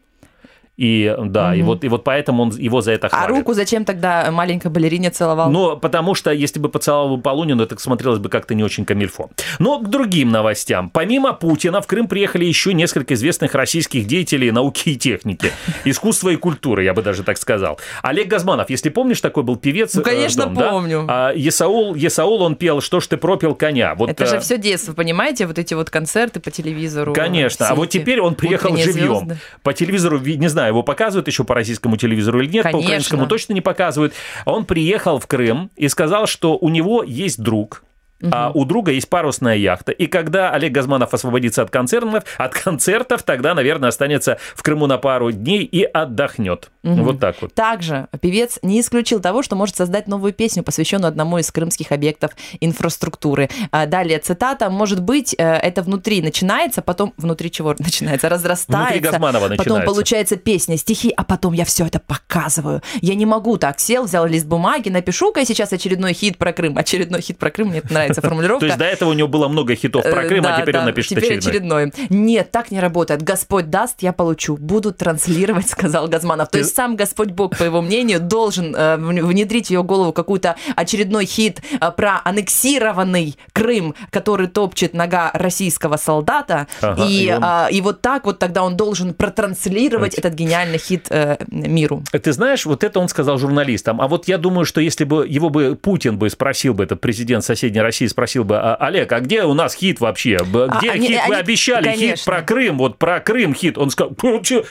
И 0.77 1.15
да, 1.25 1.49
угу. 1.49 1.55
и, 1.55 1.61
вот, 1.61 1.83
и 1.83 1.87
вот 1.89 2.03
поэтому 2.03 2.43
он 2.43 2.49
его 2.51 2.81
за 2.81 2.93
это 2.93 3.09
хвалит. 3.09 3.25
А 3.25 3.27
руку 3.29 3.53
зачем 3.53 3.85
тогда 3.85 4.31
маленькой 4.31 4.71
балерине 4.71 5.11
целовал? 5.11 5.51
Ну, 5.51 5.77
потому 5.77 6.15
что 6.15 6.31
если 6.31 6.59
бы 6.59 6.69
поцеловал 6.69 7.17
бы 7.17 7.21
Полунину, 7.21 7.61
это 7.63 7.77
смотрелось 7.77 8.19
бы 8.19 8.29
как-то 8.29 8.55
не 8.55 8.63
очень 8.63 8.85
камильфо. 8.85 9.29
Но 9.59 9.79
к 9.79 9.89
другим 9.89 10.31
новостям. 10.31 10.89
Помимо 10.89 11.33
Путина 11.33 11.81
в 11.81 11.87
Крым 11.87 12.07
приехали 12.07 12.45
еще 12.45 12.73
несколько 12.73 13.13
известных 13.13 13.53
российских 13.53 14.07
деятелей 14.07 14.51
науки 14.51 14.89
и 14.89 14.95
техники, 14.95 15.51
искусства 15.85 16.29
и 16.29 16.35
культуры, 16.35 16.83
я 16.83 16.93
бы 16.93 17.03
даже 17.03 17.23
так 17.23 17.37
сказал. 17.37 17.79
Олег 18.01 18.27
Газманов, 18.27 18.69
если 18.69 18.89
помнишь, 18.89 19.21
такой 19.21 19.43
был 19.43 19.57
певец. 19.57 19.93
Ну, 19.93 20.01
конечно, 20.01 20.47
дом, 20.47 20.55
помню. 20.55 21.05
Да? 21.07 21.29
А 21.29 21.33
Есаул, 21.33 21.95
Есаул, 21.95 22.41
он 22.41 22.55
пел 22.55 22.81
«Что 22.81 22.99
ж 22.99 23.07
ты 23.07 23.17
пропил 23.17 23.53
коня». 23.55 23.93
Вот, 23.93 24.09
это 24.09 24.23
а... 24.23 24.27
же 24.27 24.39
все 24.39 24.57
детство, 24.57 24.93
понимаете? 24.93 25.45
Вот 25.45 25.59
эти 25.59 25.73
вот 25.73 25.89
концерты 25.89 26.39
по 26.39 26.49
телевизору. 26.49 27.13
Конечно. 27.13 27.67
А 27.67 27.75
вот 27.75 27.89
теперь 27.89 28.19
он 28.19 28.35
приехал 28.35 28.75
живьем. 28.77 29.37
По 29.63 29.73
телевизору, 29.73 30.19
не 30.19 30.47
знаю, 30.47 30.60
его 30.67 30.83
показывают 30.83 31.27
еще 31.27 31.43
по 31.43 31.55
российскому 31.55 31.97
телевизору 31.97 32.41
или 32.41 32.49
нет, 32.49 32.63
Конечно. 32.63 32.79
по 32.79 32.83
украинскому 32.83 33.27
точно 33.27 33.53
не 33.53 33.61
показывают. 33.61 34.13
Он 34.45 34.65
приехал 34.65 35.19
в 35.19 35.27
Крым 35.27 35.71
и 35.75 35.87
сказал, 35.87 36.27
что 36.27 36.57
у 36.57 36.69
него 36.69 37.03
есть 37.03 37.41
друг, 37.41 37.83
Угу. 38.21 38.31
А 38.31 38.51
у 38.53 38.65
друга 38.65 38.91
есть 38.91 39.09
парусная 39.09 39.55
яхта. 39.55 39.91
И 39.91 40.07
когда 40.07 40.51
Олег 40.51 40.71
Газманов 40.71 41.13
освободится 41.13 41.61
от 41.61 41.69
концертов, 41.69 42.23
от 42.37 42.53
концертов, 42.53 43.23
тогда, 43.23 43.53
наверное, 43.53 43.89
останется 43.89 44.37
в 44.55 44.63
Крыму 44.63 44.87
на 44.87 44.97
пару 44.97 45.31
дней 45.31 45.63
и 45.63 45.83
отдохнет. 45.83 46.71
Угу. 46.83 47.03
Вот 47.03 47.19
так 47.19 47.35
вот. 47.41 47.53
Также 47.53 48.07
певец 48.21 48.59
не 48.61 48.79
исключил 48.81 49.19
того, 49.19 49.43
что 49.43 49.55
может 49.55 49.75
создать 49.75 50.07
новую 50.07 50.33
песню, 50.33 50.63
посвященную 50.63 51.09
одному 51.09 51.37
из 51.37 51.51
крымских 51.51 51.91
объектов 51.91 52.31
инфраструктуры. 52.59 53.49
А 53.71 53.85
далее 53.85 54.19
цитата. 54.19 54.69
Может 54.69 55.01
быть, 55.01 55.35
э, 55.37 55.43
это 55.43 55.81
внутри 55.83 56.21
начинается, 56.21 56.81
потом 56.81 57.13
внутри 57.17 57.51
чего 57.51 57.75
начинается? 57.77 58.29
Разрастается. 58.29 58.93
Внутри 58.93 58.99
Газманова 58.99 59.47
начинается. 59.47 59.73
Потом 59.73 59.85
получается 59.85 60.35
песня, 60.37 60.77
стихи, 60.77 61.13
а 61.15 61.23
потом 61.23 61.53
я 61.53 61.65
все 61.65 61.85
это 61.85 61.99
показываю. 61.99 62.81
Я 63.01 63.15
не 63.15 63.25
могу 63.25 63.57
так. 63.57 63.79
Сел, 63.79 64.05
взял 64.05 64.25
лист 64.25 64.45
бумаги, 64.45 64.89
напишу-ка 64.89 65.45
сейчас 65.45 65.71
очередной 65.73 66.13
хит 66.13 66.37
про 66.37 66.53
Крым. 66.53 66.77
Очередной 66.77 67.21
хит 67.21 67.37
про 67.37 67.51
Крым, 67.51 67.69
мне 67.69 67.79
это 67.79 67.93
нравится 67.93 68.10
нравится 68.11 68.21
формулировка. 68.27 68.59
То 68.61 68.65
есть 68.67 68.77
до 68.77 68.85
этого 68.85 69.09
у 69.09 69.13
него 69.13 69.27
было 69.27 69.47
много 69.47 69.75
хитов 69.75 70.03
про 70.03 70.23
э, 70.23 70.27
Крым, 70.27 70.45
а 70.47 70.61
теперь 70.61 70.77
он 70.77 70.85
напишет 70.85 71.17
очередной. 71.17 71.91
Нет, 72.09 72.51
так 72.51 72.71
не 72.71 72.79
работает. 72.79 73.21
Господь 73.21 73.69
даст, 73.69 74.01
я 74.01 74.13
получу. 74.13 74.57
Буду 74.57 74.91
транслировать, 74.91 75.69
сказал 75.69 76.07
Газманов. 76.07 76.49
То 76.49 76.59
есть 76.59 76.75
сам 76.75 76.95
Господь 76.95 77.29
Бог, 77.29 77.57
по 77.57 77.63
его 77.63 77.81
мнению, 77.81 78.19
должен 78.19 78.75
э, 78.75 78.97
внедрить 78.97 79.67
в 79.67 79.71
ее 79.71 79.83
голову 79.83 80.13
какой-то 80.13 80.55
очередной 80.75 81.25
хит 81.25 81.61
э, 81.79 81.91
про 81.91 82.21
аннексированный 82.23 83.37
Крым, 83.53 83.95
который 84.09 84.47
топчет 84.47 84.93
нога 84.93 85.31
российского 85.33 85.97
солдата. 85.97 86.67
и, 86.97 87.35
а, 87.41 87.67
и, 87.71 87.81
вот 87.81 88.01
так 88.01 88.25
вот 88.25 88.39
тогда 88.39 88.63
он 88.63 88.75
должен 88.75 89.13
протранслировать 89.13 90.15
этот 90.15 90.33
гениальный 90.33 90.77
хит 90.77 91.09
миру. 91.49 92.03
Ты 92.11 92.31
знаешь, 92.31 92.65
вот 92.65 92.83
это 92.83 92.99
он 92.99 93.07
сказал 93.07 93.37
журналистам. 93.37 94.01
А 94.01 94.07
вот 94.07 94.27
я 94.27 94.37
думаю, 94.37 94.65
что 94.65 94.81
если 94.81 95.03
бы 95.03 95.27
его 95.27 95.49
бы 95.49 95.75
Путин 95.75 96.17
бы 96.17 96.29
спросил 96.29 96.73
бы, 96.73 96.83
этот 96.83 97.01
президент 97.01 97.43
соседней 97.43 97.81
России, 97.81 98.00
России 98.01 98.07
спросил 98.07 98.43
бы, 98.43 98.57
«А, 98.57 98.75
Олег, 98.75 99.11
а 99.11 99.19
где 99.19 99.43
у 99.43 99.53
нас 99.53 99.75
хит 99.75 99.99
вообще? 99.99 100.39
Где 100.43 100.59
а, 100.59 100.79
хит? 100.79 100.91
Они, 100.91 101.19
Вы 101.27 101.35
обещали 101.35 101.83
конечно. 101.83 102.15
хит 102.15 102.25
про 102.25 102.41
Крым, 102.41 102.77
вот 102.77 102.97
про 102.97 103.19
Крым 103.19 103.53
хит. 103.53 103.77
Он 103.77 103.89
сказал, 103.89 104.15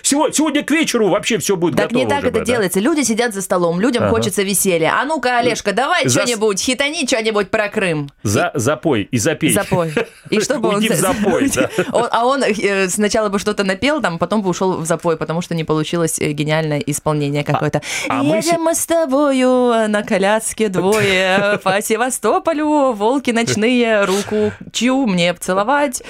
сегодня, 0.03 0.33
сегодня 0.33 0.63
к 0.65 0.71
вечеру 0.71 1.09
вообще 1.09 1.39
все 1.39 1.57
будет 1.57 1.77
так 1.77 1.91
готово. 1.91 2.09
Так 2.09 2.11
не 2.11 2.23
так 2.23 2.25
это 2.25 2.39
да? 2.41 2.45
делается. 2.45 2.81
Люди 2.81 3.03
сидят 3.03 3.35
за 3.35 3.43
столом, 3.43 3.81
людям 3.81 4.05
ага. 4.05 4.13
хочется 4.13 4.43
веселья. 4.43 4.95
А 5.01 5.05
ну-ка, 5.05 5.39
Олежка, 5.39 5.73
давай 5.73 6.09
за... 6.09 6.21
что-нибудь, 6.21 6.61
хитани 6.61 7.07
что-нибудь 7.07 7.51
про 7.51 7.69
Крым. 7.69 8.11
За, 8.23 8.51
запой 8.55 9.03
и 9.11 9.19
запей. 9.19 9.53
Запой. 9.53 9.93
И 10.31 10.41
чтобы 10.41 10.69
он... 10.69 10.83
запой, 10.83 11.51
да. 11.55 11.71
А 11.93 12.27
он 12.27 12.43
э, 12.43 12.89
сначала 12.89 13.29
бы 13.29 13.39
что-то 13.39 13.65
напел, 13.65 14.01
там, 14.01 14.19
потом 14.19 14.43
бы 14.43 14.51
ушел 14.51 14.79
в 14.79 14.87
запой, 14.87 15.17
потому 15.17 15.41
что 15.41 15.55
не 15.55 15.65
получилось 15.65 16.19
э, 16.19 16.33
гениальное 16.33 16.81
исполнение 16.81 17.43
а, 17.43 17.53
какое-то. 17.53 17.83
А, 18.09 18.23
Едем 18.23 18.63
мы 18.63 18.75
с 18.75 18.85
тобою 18.87 19.89
на 19.89 20.03
коляске 20.03 20.69
двое 20.69 21.61
по 21.63 21.81
Севастополю, 21.81 22.93
волки 23.21 23.31
ночные, 23.33 24.05
руку 24.05 24.53
чью 24.73 25.07
мне 25.07 25.35
целовать. 25.35 26.03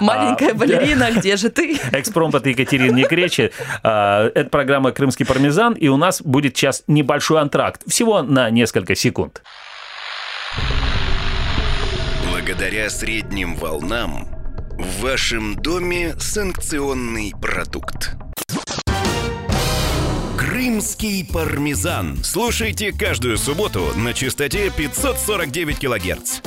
Маленькая 0.00 0.52
а, 0.52 0.54
балерина, 0.54 1.10
где 1.12 1.36
же 1.36 1.50
ты? 1.50 1.78
Экспромт 1.92 2.34
от 2.34 2.46
Екатерины 2.46 2.96
Некречи. 2.96 3.52
А, 3.82 4.30
это 4.34 4.48
программа 4.48 4.92
«Крымский 4.92 5.26
пармезан», 5.26 5.74
и 5.74 5.88
у 5.88 5.96
нас 5.96 6.22
будет 6.22 6.56
сейчас 6.56 6.84
небольшой 6.86 7.40
антракт. 7.42 7.82
Всего 7.86 8.22
на 8.22 8.48
несколько 8.50 8.94
секунд. 8.94 9.42
Благодаря 12.30 12.88
средним 12.88 13.56
волнам 13.56 14.28
в 14.78 15.02
вашем 15.02 15.56
доме 15.56 16.14
санкционный 16.18 17.34
продукт. 17.40 18.16
Крымский 20.38 21.26
пармезан. 21.26 22.22
Слушайте 22.22 22.92
каждую 22.92 23.38
субботу 23.38 23.88
на 23.96 24.14
частоте 24.14 24.70
549 24.70 25.78
килогерц. 25.78 26.40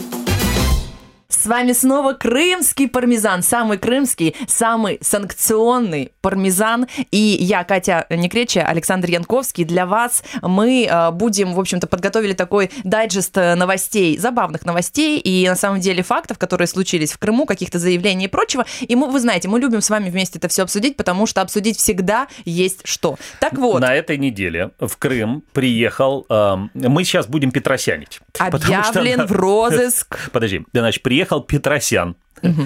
С 1.37 1.45
вами 1.45 1.71
снова 1.71 2.13
крымский 2.13 2.89
пармезан, 2.89 3.43
самый 3.43 3.77
крымский, 3.77 4.35
самый 4.47 4.97
санкционный 5.01 6.11
пармезан. 6.21 6.87
И 7.11 7.17
я, 7.17 7.63
Катя 7.63 8.07
Некреча, 8.09 8.63
Александр 8.63 9.11
Янковский. 9.11 9.63
Для 9.63 9.85
вас 9.85 10.23
мы 10.41 10.87
э, 10.89 11.11
будем, 11.11 11.53
в 11.53 11.59
общем-то, 11.59 11.85
подготовили 11.85 12.33
такой 12.33 12.71
дайджест 12.83 13.37
э, 13.37 13.53
новостей, 13.53 14.17
забавных 14.17 14.65
новостей 14.65 15.19
и, 15.19 15.47
на 15.47 15.55
самом 15.55 15.79
деле, 15.79 16.01
фактов, 16.01 16.39
которые 16.39 16.67
случились 16.67 17.13
в 17.13 17.19
Крыму, 17.19 17.45
каких-то 17.45 17.77
заявлений 17.77 18.25
и 18.25 18.27
прочего. 18.27 18.65
И 18.81 18.95
мы, 18.95 19.07
вы 19.07 19.19
знаете, 19.19 19.47
мы 19.47 19.59
любим 19.59 19.81
с 19.81 19.91
вами 19.91 20.09
вместе 20.09 20.39
это 20.39 20.47
все 20.47 20.63
обсудить, 20.63 20.97
потому 20.97 21.27
что 21.27 21.41
обсудить 21.41 21.77
всегда 21.77 22.27
есть 22.45 22.81
что. 22.83 23.15
Так 23.39 23.53
вот. 23.53 23.79
На 23.79 23.93
этой 23.93 24.17
неделе 24.17 24.71
в 24.79 24.97
Крым 24.97 25.43
приехал... 25.53 26.25
Э, 26.31 26.55
мы 26.73 27.03
сейчас 27.03 27.27
будем 27.27 27.51
петросянить. 27.51 28.21
Объявлен 28.39 29.19
что, 29.19 29.27
в 29.27 29.31
розыск. 29.33 30.17
Подожди, 30.31 30.65
значит, 30.73 31.03
приехал 31.03 31.26
приехал 31.27 31.41
Петросян, 31.41 32.15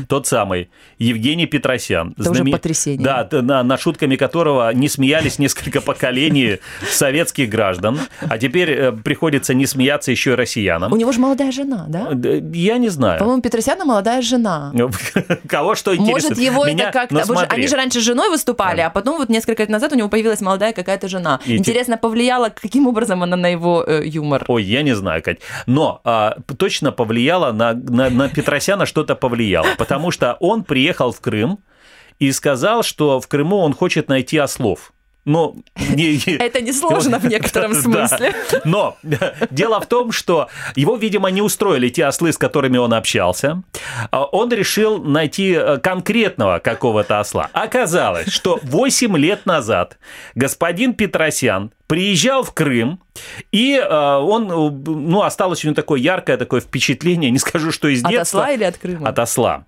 тот 0.08 0.28
самый 0.28 0.70
Евгений 0.98 1.46
Петросян. 1.46 2.13
Это 2.18 2.32
уже 2.32 2.44
потрясение. 2.46 3.04
Да, 3.04 3.28
на, 3.42 3.63
над 3.63 3.82
шутками 3.82 4.16
которого 4.16 4.72
не 4.74 4.90
смеялись 4.90 5.40
несколько 5.40 5.82
поколений 5.82 6.60
советских 6.90 7.50
граждан, 7.50 8.00
а 8.22 8.38
теперь 8.38 8.72
э, 8.72 8.92
приходится 8.92 9.54
не 9.54 9.66
смеяться 9.66 10.12
еще 10.12 10.32
и 10.32 10.36
россиянам. 10.36 10.92
У 10.92 10.96
него 10.96 11.12
же 11.12 11.20
молодая 11.20 11.51
жена, 11.51 11.86
да? 11.88 12.10
Э, 12.12 12.42
Я 12.54 12.78
не 12.78 12.90
знаю. 12.90 13.20
По-моему, 13.20 13.42
Петросяна 13.42 13.86
молодая 13.86 14.22
жена. 14.22 14.74
Кого 15.48 15.75
что 15.75 15.96
интересует? 15.96 16.38
Может, 16.38 16.44
его 16.44 16.66
Меня- 16.66 16.90
это 16.90 16.92
как-то... 16.92 17.24
ну. 17.28 17.40
Они 17.50 17.68
же 17.68 17.75
раньше 17.75 18.00
с 18.00 18.04
женой 18.04 18.30
выступали, 18.30 18.82
а 18.82 18.90
потом 18.90 19.18
вот 19.18 19.30
несколько 19.30 19.63
лет 19.63 19.70
назад 19.70 19.92
у 19.94 19.96
него 19.96 20.10
появилась 20.10 20.42
молодая 20.42 20.74
какая-то 20.74 21.08
жена. 21.08 21.40
И 21.46 21.58
Интересно, 21.58 21.98
повлияла, 21.98 22.50
каким 22.50 22.88
образом 22.88 23.24
она 23.24 23.38
на 23.38 23.48
его 23.48 23.84
э, 23.86 24.01
юмор? 24.06 24.46
Ой, 24.48 24.63
я 24.63 24.82
не 24.84 24.96
знаю, 24.96 25.22
Кать. 25.24 25.40
Но 25.66 26.01
а, 26.04 26.38
точно 26.58 26.92
повлияло 26.92 27.51
на, 27.51 27.74
на, 27.74 28.10
на 28.10 28.30
Петросяна 28.30 28.86
что-то 28.86 29.16
повлияло, 29.16 29.61
потому 29.77 30.12
что 30.12 30.38
он 30.39 30.63
приехал 30.63 31.12
в 31.12 31.20
Крым 31.22 31.60
и 32.20 32.32
сказал, 32.32 32.84
что 32.84 33.20
в 33.20 33.27
Крыму 33.27 33.58
он 33.58 33.74
хочет 33.74 34.10
найти 34.10 34.38
ослов. 34.38 34.94
Ну, 35.24 35.63
не- 35.77 36.13
не- 36.25 36.38
Это 36.38 36.62
несложно 36.62 37.20
в 37.20 37.25
некотором 37.25 37.74
Да. 37.74 37.82
смысле. 37.82 38.34
Но 38.65 38.98
дело 39.51 39.80
в 39.80 39.86
том, 39.86 40.12
что 40.12 40.48
его, 40.75 40.96
видимо, 40.96 41.30
не 41.30 41.44
устроили 41.44 41.89
те 41.89 42.06
ослы, 42.06 42.34
с 42.34 42.39
которыми 42.39 42.77
он 42.80 42.91
общался. 42.91 43.62
А 44.10 44.24
Он 44.24 44.51
решил 44.51 44.98
найти 45.03 45.51
э, 45.53 45.77
конкретного 45.77 46.58
какого-то 46.58 47.20
осла. 47.20 47.50
Оказалось, 47.53 48.30
что 48.32 48.60
8 48.63 49.15
лет 49.15 49.46
назад 49.46 50.00
господин 50.34 50.96
Петросян 50.96 51.72
приезжал 51.91 52.43
в 52.43 52.53
Крым, 52.53 53.01
и 53.51 53.75
э, 53.75 54.15
он, 54.15 54.50
э, 54.50 54.55
ну, 54.86 55.24
осталось 55.24 55.65
у 55.65 55.67
него 55.67 55.75
такое 55.75 56.00
яркое 56.00 56.38
такое 56.38 56.62
впечатление, 56.62 57.29
не 57.31 57.38
скажу, 57.38 57.74
что 57.74 57.89
из 57.89 58.01
От 58.01 58.12
детства. 58.12 58.43
осла 58.43 58.53
или 58.53 58.63
от 58.63 58.77
Крыма? 58.77 59.10
От 59.10 59.19
осла. 59.19 59.65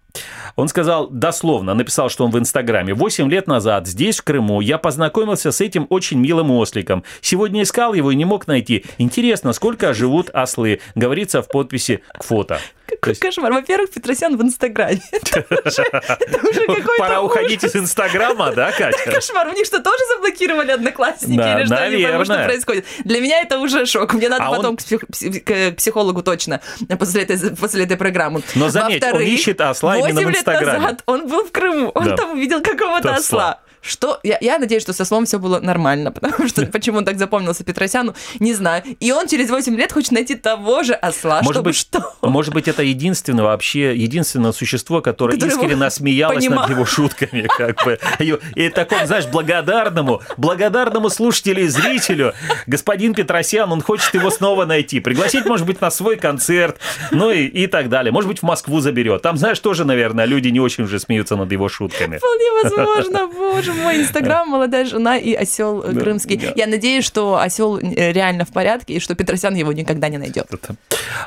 Он 0.55 0.69
сказал 0.69 1.09
дословно, 1.09 1.73
написал, 1.73 2.07
что 2.07 2.23
он 2.23 2.31
в 2.31 2.39
Инстаграме. 2.39 2.93
Восемь 2.93 3.29
лет 3.29 3.47
назад 3.47 3.87
здесь, 3.87 4.19
в 4.19 4.23
Крыму, 4.23 4.61
я 4.61 4.77
познакомился 4.77 5.51
с 5.51 5.59
этим 5.59 5.85
очень 5.89 6.17
милым 6.17 6.51
осликом. 6.51 7.03
Сегодня 7.19 7.61
искал 7.63 7.93
его 7.93 8.09
и 8.09 8.15
не 8.15 8.23
мог 8.23 8.47
найти. 8.47 8.85
Интересно, 8.99 9.51
сколько 9.51 9.93
живут 9.93 10.29
ослы? 10.29 10.79
Говорится 10.95 11.41
в 11.41 11.49
подписи 11.49 12.03
к 12.17 12.23
фото. 12.23 12.61
Какой 13.01 13.15
кошмар. 13.15 13.51
Во-первых, 13.53 13.91
Петросян 13.91 14.38
в 14.38 14.41
Инстаграме. 14.41 15.01
Пора 16.97 17.21
уходить 17.21 17.63
из 17.63 17.75
Инстаграма, 17.75 18.51
да, 18.51 18.71
Катя? 18.71 19.12
Кошмар. 19.12 19.47
У 19.47 19.53
них 19.53 19.65
что, 19.65 19.79
тоже 19.79 19.97
заблокировали 20.15 20.71
одноклассники? 20.71 21.33
Или 21.33 21.65
что? 21.65 21.75
Я 21.75 21.89
не 21.89 22.03
пойму, 22.03 22.25
что 22.25 22.43
происходит. 22.43 22.85
Для 23.03 23.19
меня 23.19 23.41
это 23.41 23.59
уже 23.59 23.85
шок. 23.85 24.13
Мне 24.13 24.29
надо 24.29 24.45
А 24.45 24.51
потом 24.51 24.77
к, 24.77 24.81
псих- 24.81 25.05
пси- 25.12 25.39
к 25.39 25.75
психологу 25.77 26.21
точно 26.21 26.62
после 26.97 27.83
этой, 27.83 27.97
программы. 27.97 28.41
Но 28.55 28.69
заметь, 28.69 29.03
он 29.03 29.21
ищет 29.21 29.62
осла 29.62 29.97
именно 29.97 30.21
в 30.21 30.25
8 30.25 30.29
лет 30.29 30.38
Инстаграме. 30.38 30.79
назад 30.79 31.03
он 31.05 31.27
был 31.27 31.45
в 31.45 31.51
Крыму. 31.51 31.91
Он 31.93 32.15
там 32.15 32.31
увидел 32.31 32.62
какого-то 32.62 33.13
Осла. 33.13 33.59
Что? 33.83 34.19
Я, 34.23 34.37
я 34.39 34.57
надеюсь, 34.59 34.81
что 34.81 34.93
со 34.93 35.03
словом 35.03 35.25
все 35.25 35.39
было 35.39 35.59
нормально, 35.59 36.11
потому 36.13 36.47
что 36.47 36.65
почему 36.65 36.99
он 36.99 37.05
так 37.05 37.19
запомнился 37.19 37.63
Петросяну, 37.63 38.15
не 38.39 38.53
знаю. 38.53 38.83
И 38.99 39.11
он 39.11 39.27
через 39.27 39.49
8 39.49 39.75
лет 39.75 39.91
хочет 39.91 40.11
найти 40.11 40.35
того 40.35 40.83
же 40.83 40.93
осла, 40.93 41.41
Может 41.41 41.53
чтобы 41.55 41.69
быть, 41.71 41.75
что? 41.75 42.15
может 42.21 42.53
быть, 42.53 42.67
это 42.69 42.81
единственное 42.81 43.43
вообще, 43.43 43.95
единственное 43.95 44.53
существо, 44.53 45.01
которое 45.01 45.33
Которое 45.33 45.51
искренне 45.51 45.71
его 45.71 45.79
насмеялось 45.81 46.37
понимал. 46.37 46.61
над 46.61 46.69
его 46.71 46.85
шутками, 46.85 47.47
как 47.57 47.83
бы. 47.83 47.99
И, 48.19 48.33
и 48.55 48.69
такому, 48.69 49.05
знаешь, 49.05 49.25
благодарному, 49.27 50.21
благодарному 50.37 51.09
слушателю 51.09 51.63
и 51.63 51.67
зрителю, 51.67 52.33
господин 52.67 53.13
Петросян, 53.13 53.69
он 53.71 53.81
хочет 53.81 54.13
его 54.13 54.29
снова 54.29 54.65
найти, 54.65 55.01
пригласить, 55.01 55.45
может 55.45 55.67
быть, 55.67 55.81
на 55.81 55.91
свой 55.91 56.15
концерт, 56.15 56.77
ну 57.11 57.31
и, 57.31 57.45
и 57.45 57.67
так 57.67 57.89
далее. 57.89 58.13
Может 58.13 58.29
быть, 58.29 58.39
в 58.39 58.43
Москву 58.43 58.79
заберет. 58.79 59.21
Там, 59.21 59.35
знаешь, 59.37 59.59
тоже, 59.59 59.83
наверное, 59.83 60.23
люди 60.25 60.47
не 60.47 60.61
очень 60.61 60.85
уже 60.85 60.99
смеются 60.99 61.35
над 61.35 61.51
его 61.51 61.67
шутками. 61.67 62.17
Вполне 62.17 62.51
возможно, 62.63 63.27
боже 63.27 63.72
мой, 63.73 64.01
Инстаграм, 64.01 64.47
молодая 64.47 64.85
жена 64.85 65.17
и 65.17 65.33
осел 65.33 65.81
Да, 65.81 65.99
крымский. 65.99 66.39
Я 66.55 66.67
надеюсь, 66.67 67.05
что 67.05 67.37
осел 67.37 67.77
реально 67.79 68.45
в 68.45 68.51
порядке 68.51 68.95
и 68.95 68.99
что 68.99 69.15
Петросян 69.15 69.55
его 69.55 69.73
никогда 69.73 70.09
не 70.09 70.17
найдет. 70.17 70.47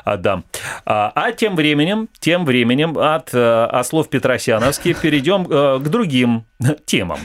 А, 0.03 0.17
да. 0.17 0.43
А, 0.85 1.11
а 1.15 1.31
тем 1.31 1.55
временем, 1.55 2.09
тем 2.19 2.45
временем 2.45 2.97
от 2.97 3.33
э, 3.33 3.65
ослов 3.65 4.09
Петросяновских 4.09 5.01
перейдем 5.01 5.47
э, 5.49 5.79
к 5.79 5.87
другим 5.89 6.45
темам. 6.85 7.19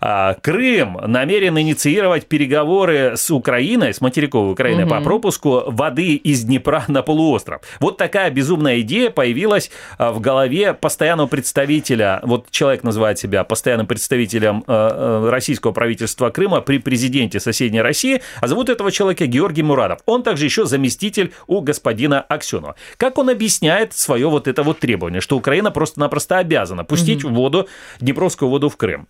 А, 0.00 0.34
Крым 0.34 0.98
намерен 1.06 1.58
инициировать 1.58 2.26
переговоры 2.26 3.16
с 3.16 3.30
Украиной, 3.30 3.94
с 3.94 4.00
материковой 4.00 4.52
Украиной 4.52 4.86
по 4.86 5.00
пропуску 5.00 5.64
воды 5.66 6.14
из 6.16 6.42
Днепра 6.42 6.84
на 6.88 7.02
полуостров. 7.02 7.62
Вот 7.80 7.96
такая 7.96 8.30
безумная 8.30 8.80
идея 8.80 9.10
появилась 9.10 9.70
в 9.98 10.20
голове 10.20 10.74
постоянного 10.74 11.26
представителя, 11.26 12.20
вот 12.22 12.50
человек 12.50 12.82
называет 12.82 13.18
себя 13.18 13.44
постоянным 13.44 13.86
представителем 13.86 14.61
э, 14.66 14.72
э, 14.72 15.28
российского 15.30 15.72
правительства 15.72 16.30
Крыма 16.30 16.60
при 16.60 16.78
президенте 16.78 17.40
соседней 17.40 17.82
России, 17.82 18.22
а 18.40 18.48
зовут 18.48 18.68
этого 18.68 18.90
человека 18.90 19.26
Георгий 19.26 19.62
Мурадов. 19.62 20.00
Он 20.06 20.22
также 20.22 20.44
еще 20.44 20.66
заместитель 20.66 21.32
у 21.46 21.60
господина 21.60 22.20
Аксенова. 22.20 22.76
Как 22.96 23.18
он 23.18 23.30
объясняет 23.30 23.92
свое 23.92 24.28
вот 24.28 24.48
это 24.48 24.62
вот 24.62 24.78
требование, 24.78 25.20
что 25.20 25.36
Украина 25.36 25.70
просто-напросто 25.70 26.38
обязана 26.38 26.84
пустить 26.84 27.24
воду, 27.24 27.68
Днепровскую 28.00 28.48
воду 28.48 28.68
в 28.68 28.76
Крым. 28.76 29.08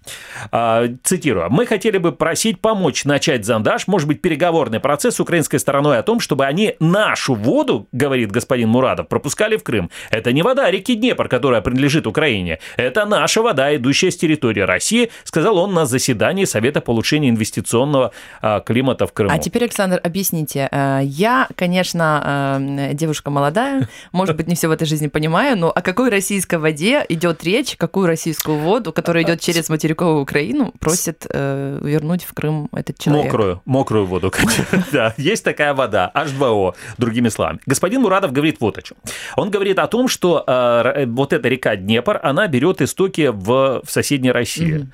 А, 0.51 0.87
цитирую. 1.03 1.51
«Мы 1.51 1.67
хотели 1.67 1.99
бы 1.99 2.13
просить 2.13 2.61
помочь 2.61 3.05
начать 3.05 3.45
зондаж, 3.45 3.87
может 3.87 4.09
быть, 4.09 4.23
переговорный 4.23 4.81
процесс 4.81 5.17
с 5.17 5.21
украинской 5.21 5.59
стороной 5.59 5.99
о 5.99 6.03
том, 6.03 6.21
чтобы 6.21 6.47
они 6.47 6.75
нашу 6.81 7.35
воду, 7.35 7.89
говорит 7.93 8.31
господин 8.31 8.69
Мурадов, 8.69 9.09
пропускали 9.09 9.57
в 9.57 9.63
Крым. 9.63 9.91
Это 10.11 10.33
не 10.33 10.43
вода 10.43 10.71
реки 10.71 10.95
Днепр, 10.95 11.29
которая 11.29 11.61
принадлежит 11.61 12.07
Украине. 12.07 12.59
Это 12.77 13.05
наша 13.05 13.43
вода, 13.43 13.75
идущая 13.75 14.11
с 14.11 14.17
территории 14.17 14.61
России, 14.61 15.11
сказал 15.25 15.42
он 15.51 15.75
на 15.75 15.87
заседании 15.87 16.45
Совета 16.45 16.81
по 16.81 16.91
улучшению 16.91 17.31
инвестиционного 17.31 18.13
а, 18.41 18.61
климата 18.61 19.07
в 19.07 19.13
Крыму. 19.13 19.33
А 19.33 19.39
теперь, 19.39 19.65
Александр, 19.65 20.01
объясните. 20.03 20.69
Э, 20.71 21.01
Я, 21.03 21.49
конечно, 21.57 22.69
э, 22.79 22.95
девушка 22.95 23.31
молодая, 23.31 23.89
может 24.13 24.37
быть, 24.37 24.47
не 24.47 24.55
все 24.55 24.69
в 24.69 24.71
этой 24.71 24.87
жизни 24.87 25.09
понимаю, 25.09 25.57
но 25.59 25.71
о 25.71 25.83
какой 25.83 26.11
российской 26.11 26.57
воде 26.57 27.05
идет 27.09 27.45
речь, 27.45 27.77
какую 27.77 28.07
российскую 28.07 28.59
воду, 28.59 28.93
которая 28.93 29.25
идет 29.25 29.41
через 29.41 29.69
материковую 29.69 30.23
Украину, 30.23 30.73
просит 30.79 31.27
э, 31.29 31.79
вернуть 31.83 32.25
в 32.25 32.33
Крым 32.35 32.69
этот 32.73 32.99
человек? 32.99 33.33
Мокрую, 33.33 33.63
мокрую 33.65 34.07
воду. 34.07 34.33
Да, 34.93 35.15
есть 35.17 35.45
такая 35.45 35.75
вода, 35.75 36.11
H2O, 36.15 36.75
другими 36.99 37.29
словами. 37.29 37.61
Господин 37.67 38.03
Мурадов 38.03 38.33
говорит 38.33 38.57
вот 38.61 38.79
о 38.79 38.83
чем. 38.83 38.97
Он 39.37 39.51
говорит 39.51 39.79
о 39.79 39.87
том, 39.87 40.09
что 40.09 40.45
вот 41.07 41.33
эта 41.33 41.49
река 41.49 41.77
Днепр, 41.77 42.21
она 42.23 42.47
берет 42.47 42.83
истоки 42.83 43.29
в, 43.33 43.83
в 43.85 43.91
соседней 43.91 44.33
России. 44.33 44.89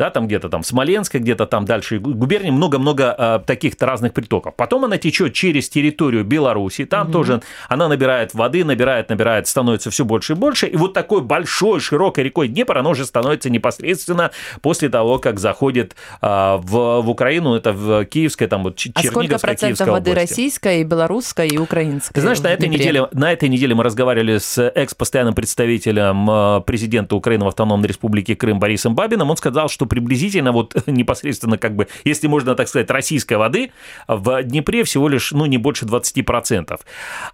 Да, 0.00 0.08
там 0.08 0.26
где-то 0.26 0.48
там 0.48 0.62
в 0.62 0.66
Смоленске, 0.66 1.18
где-то 1.18 1.44
там 1.44 1.66
дальше 1.66 1.98
гу- 1.98 2.14
губернии, 2.14 2.50
много-много 2.50 3.14
э, 3.18 3.40
таких 3.44 3.74
разных 3.80 4.14
притоков. 4.14 4.54
Потом 4.56 4.86
она 4.86 4.96
течет 4.96 5.34
через 5.34 5.68
территорию 5.68 6.24
Беларуси, 6.24 6.86
там 6.86 7.12
тоже 7.12 7.42
она 7.68 7.86
набирает 7.86 8.32
воды, 8.32 8.64
набирает, 8.64 9.10
набирает, 9.10 9.46
становится 9.46 9.90
все 9.90 10.06
больше 10.06 10.32
и 10.32 10.36
больше. 10.36 10.68
И 10.68 10.76
вот 10.76 10.94
такой 10.94 11.20
большой, 11.20 11.80
широкой 11.80 12.24
рекой 12.24 12.48
Днепр, 12.48 12.78
она 12.78 12.88
уже 12.88 13.04
становится 13.04 13.50
непосредственно 13.50 14.30
после 14.62 14.88
того, 14.88 15.18
как 15.18 15.38
заходит 15.38 15.94
э, 16.22 16.26
в, 16.62 17.02
в 17.02 17.10
Украину, 17.10 17.54
это 17.54 17.74
в 17.74 18.06
Киевское, 18.06 18.48
там 18.48 18.62
вот 18.62 18.76
Ч- 18.76 18.92
А 18.94 19.02
сколько 19.02 19.38
процентов 19.38 19.86
воды 19.86 20.12
области. 20.12 20.30
российской, 20.30 20.82
белорусской 20.82 21.48
и 21.48 21.58
украинской? 21.58 22.14
Ты 22.14 22.22
знаешь, 22.22 22.40
на 22.40 22.48
этой, 22.48 22.70
неделе, 22.70 23.06
на 23.12 23.30
этой 23.34 23.50
неделе 23.50 23.74
мы 23.74 23.84
разговаривали 23.84 24.38
с 24.38 24.58
экс-постоянным 24.66 25.34
представителем 25.34 26.30
э, 26.30 26.60
президента 26.62 27.16
Украины 27.16 27.44
в 27.44 27.48
Автономной 27.48 27.88
Республике 27.88 28.34
Крым 28.34 28.58
Борисом 28.58 28.94
Бабиным. 28.94 29.28
Он 29.28 29.36
сказал, 29.36 29.68
что 29.68 29.89
приблизительно 29.90 30.52
вот 30.52 30.74
непосредственно, 30.86 31.58
как 31.58 31.76
бы, 31.76 31.88
если 32.04 32.28
можно 32.28 32.54
так 32.54 32.68
сказать, 32.68 32.90
российской 32.90 33.34
воды 33.34 33.72
в 34.08 34.42
Днепре 34.42 34.84
всего 34.84 35.08
лишь, 35.08 35.32
ну, 35.32 35.44
не 35.46 35.58
больше 35.58 35.84
20%. 35.84 36.80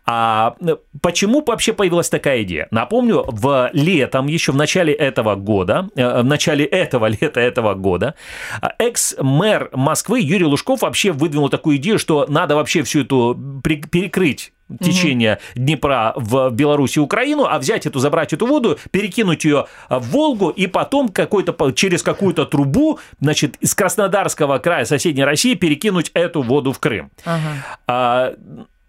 А 0.06 0.56
э, 0.60 0.76
почему 1.00 1.44
вообще 1.46 1.72
появилась 1.72 2.08
такая 2.08 2.42
идея? 2.42 2.66
Напомню, 2.70 3.24
в 3.28 3.70
летом, 3.72 4.26
еще 4.26 4.52
в 4.52 4.56
начале 4.56 4.92
этого 4.92 5.36
года, 5.36 5.88
э, 5.94 6.22
в 6.22 6.24
начале 6.24 6.64
этого 6.64 7.06
лета 7.20 7.40
этого 7.40 7.74
года, 7.74 8.14
э, 8.62 8.66
экс-мэр 8.78 9.70
Москвы 9.72 10.20
Юрий 10.20 10.46
Лужков 10.46 10.82
вообще 10.82 11.12
выдвинул 11.12 11.48
такую 11.48 11.76
идею, 11.76 11.98
что 11.98 12.26
надо 12.28 12.56
вообще 12.56 12.82
всю 12.82 13.02
эту 13.02 13.38
при- 13.62 13.82
перекрыть 14.68 14.84
течение 14.84 15.38
Днепра 15.54 16.12
в 16.16 16.50
Беларусь 16.50 16.96
и 16.96 17.00
Украину, 17.00 17.44
а 17.44 17.58
взять 17.58 17.86
эту, 17.86 17.98
забрать 17.98 18.32
эту 18.32 18.46
воду, 18.46 18.78
перекинуть 18.90 19.44
ее 19.44 19.66
в 19.88 20.10
Волгу 20.10 20.50
и 20.50 20.66
потом 20.66 21.08
какой-то, 21.08 21.70
через 21.72 22.02
какую-то 22.02 22.46
трубу, 22.46 22.98
значит, 23.20 23.56
из 23.60 23.74
Краснодарского 23.74 24.58
края 24.58 24.84
соседней 24.84 25.24
России 25.24 25.54
перекинуть 25.54 26.10
эту 26.14 26.42
воду 26.42 26.72
в 26.72 26.78
Крым. 26.78 27.10
Ага. 27.24 27.40
А, 27.86 28.34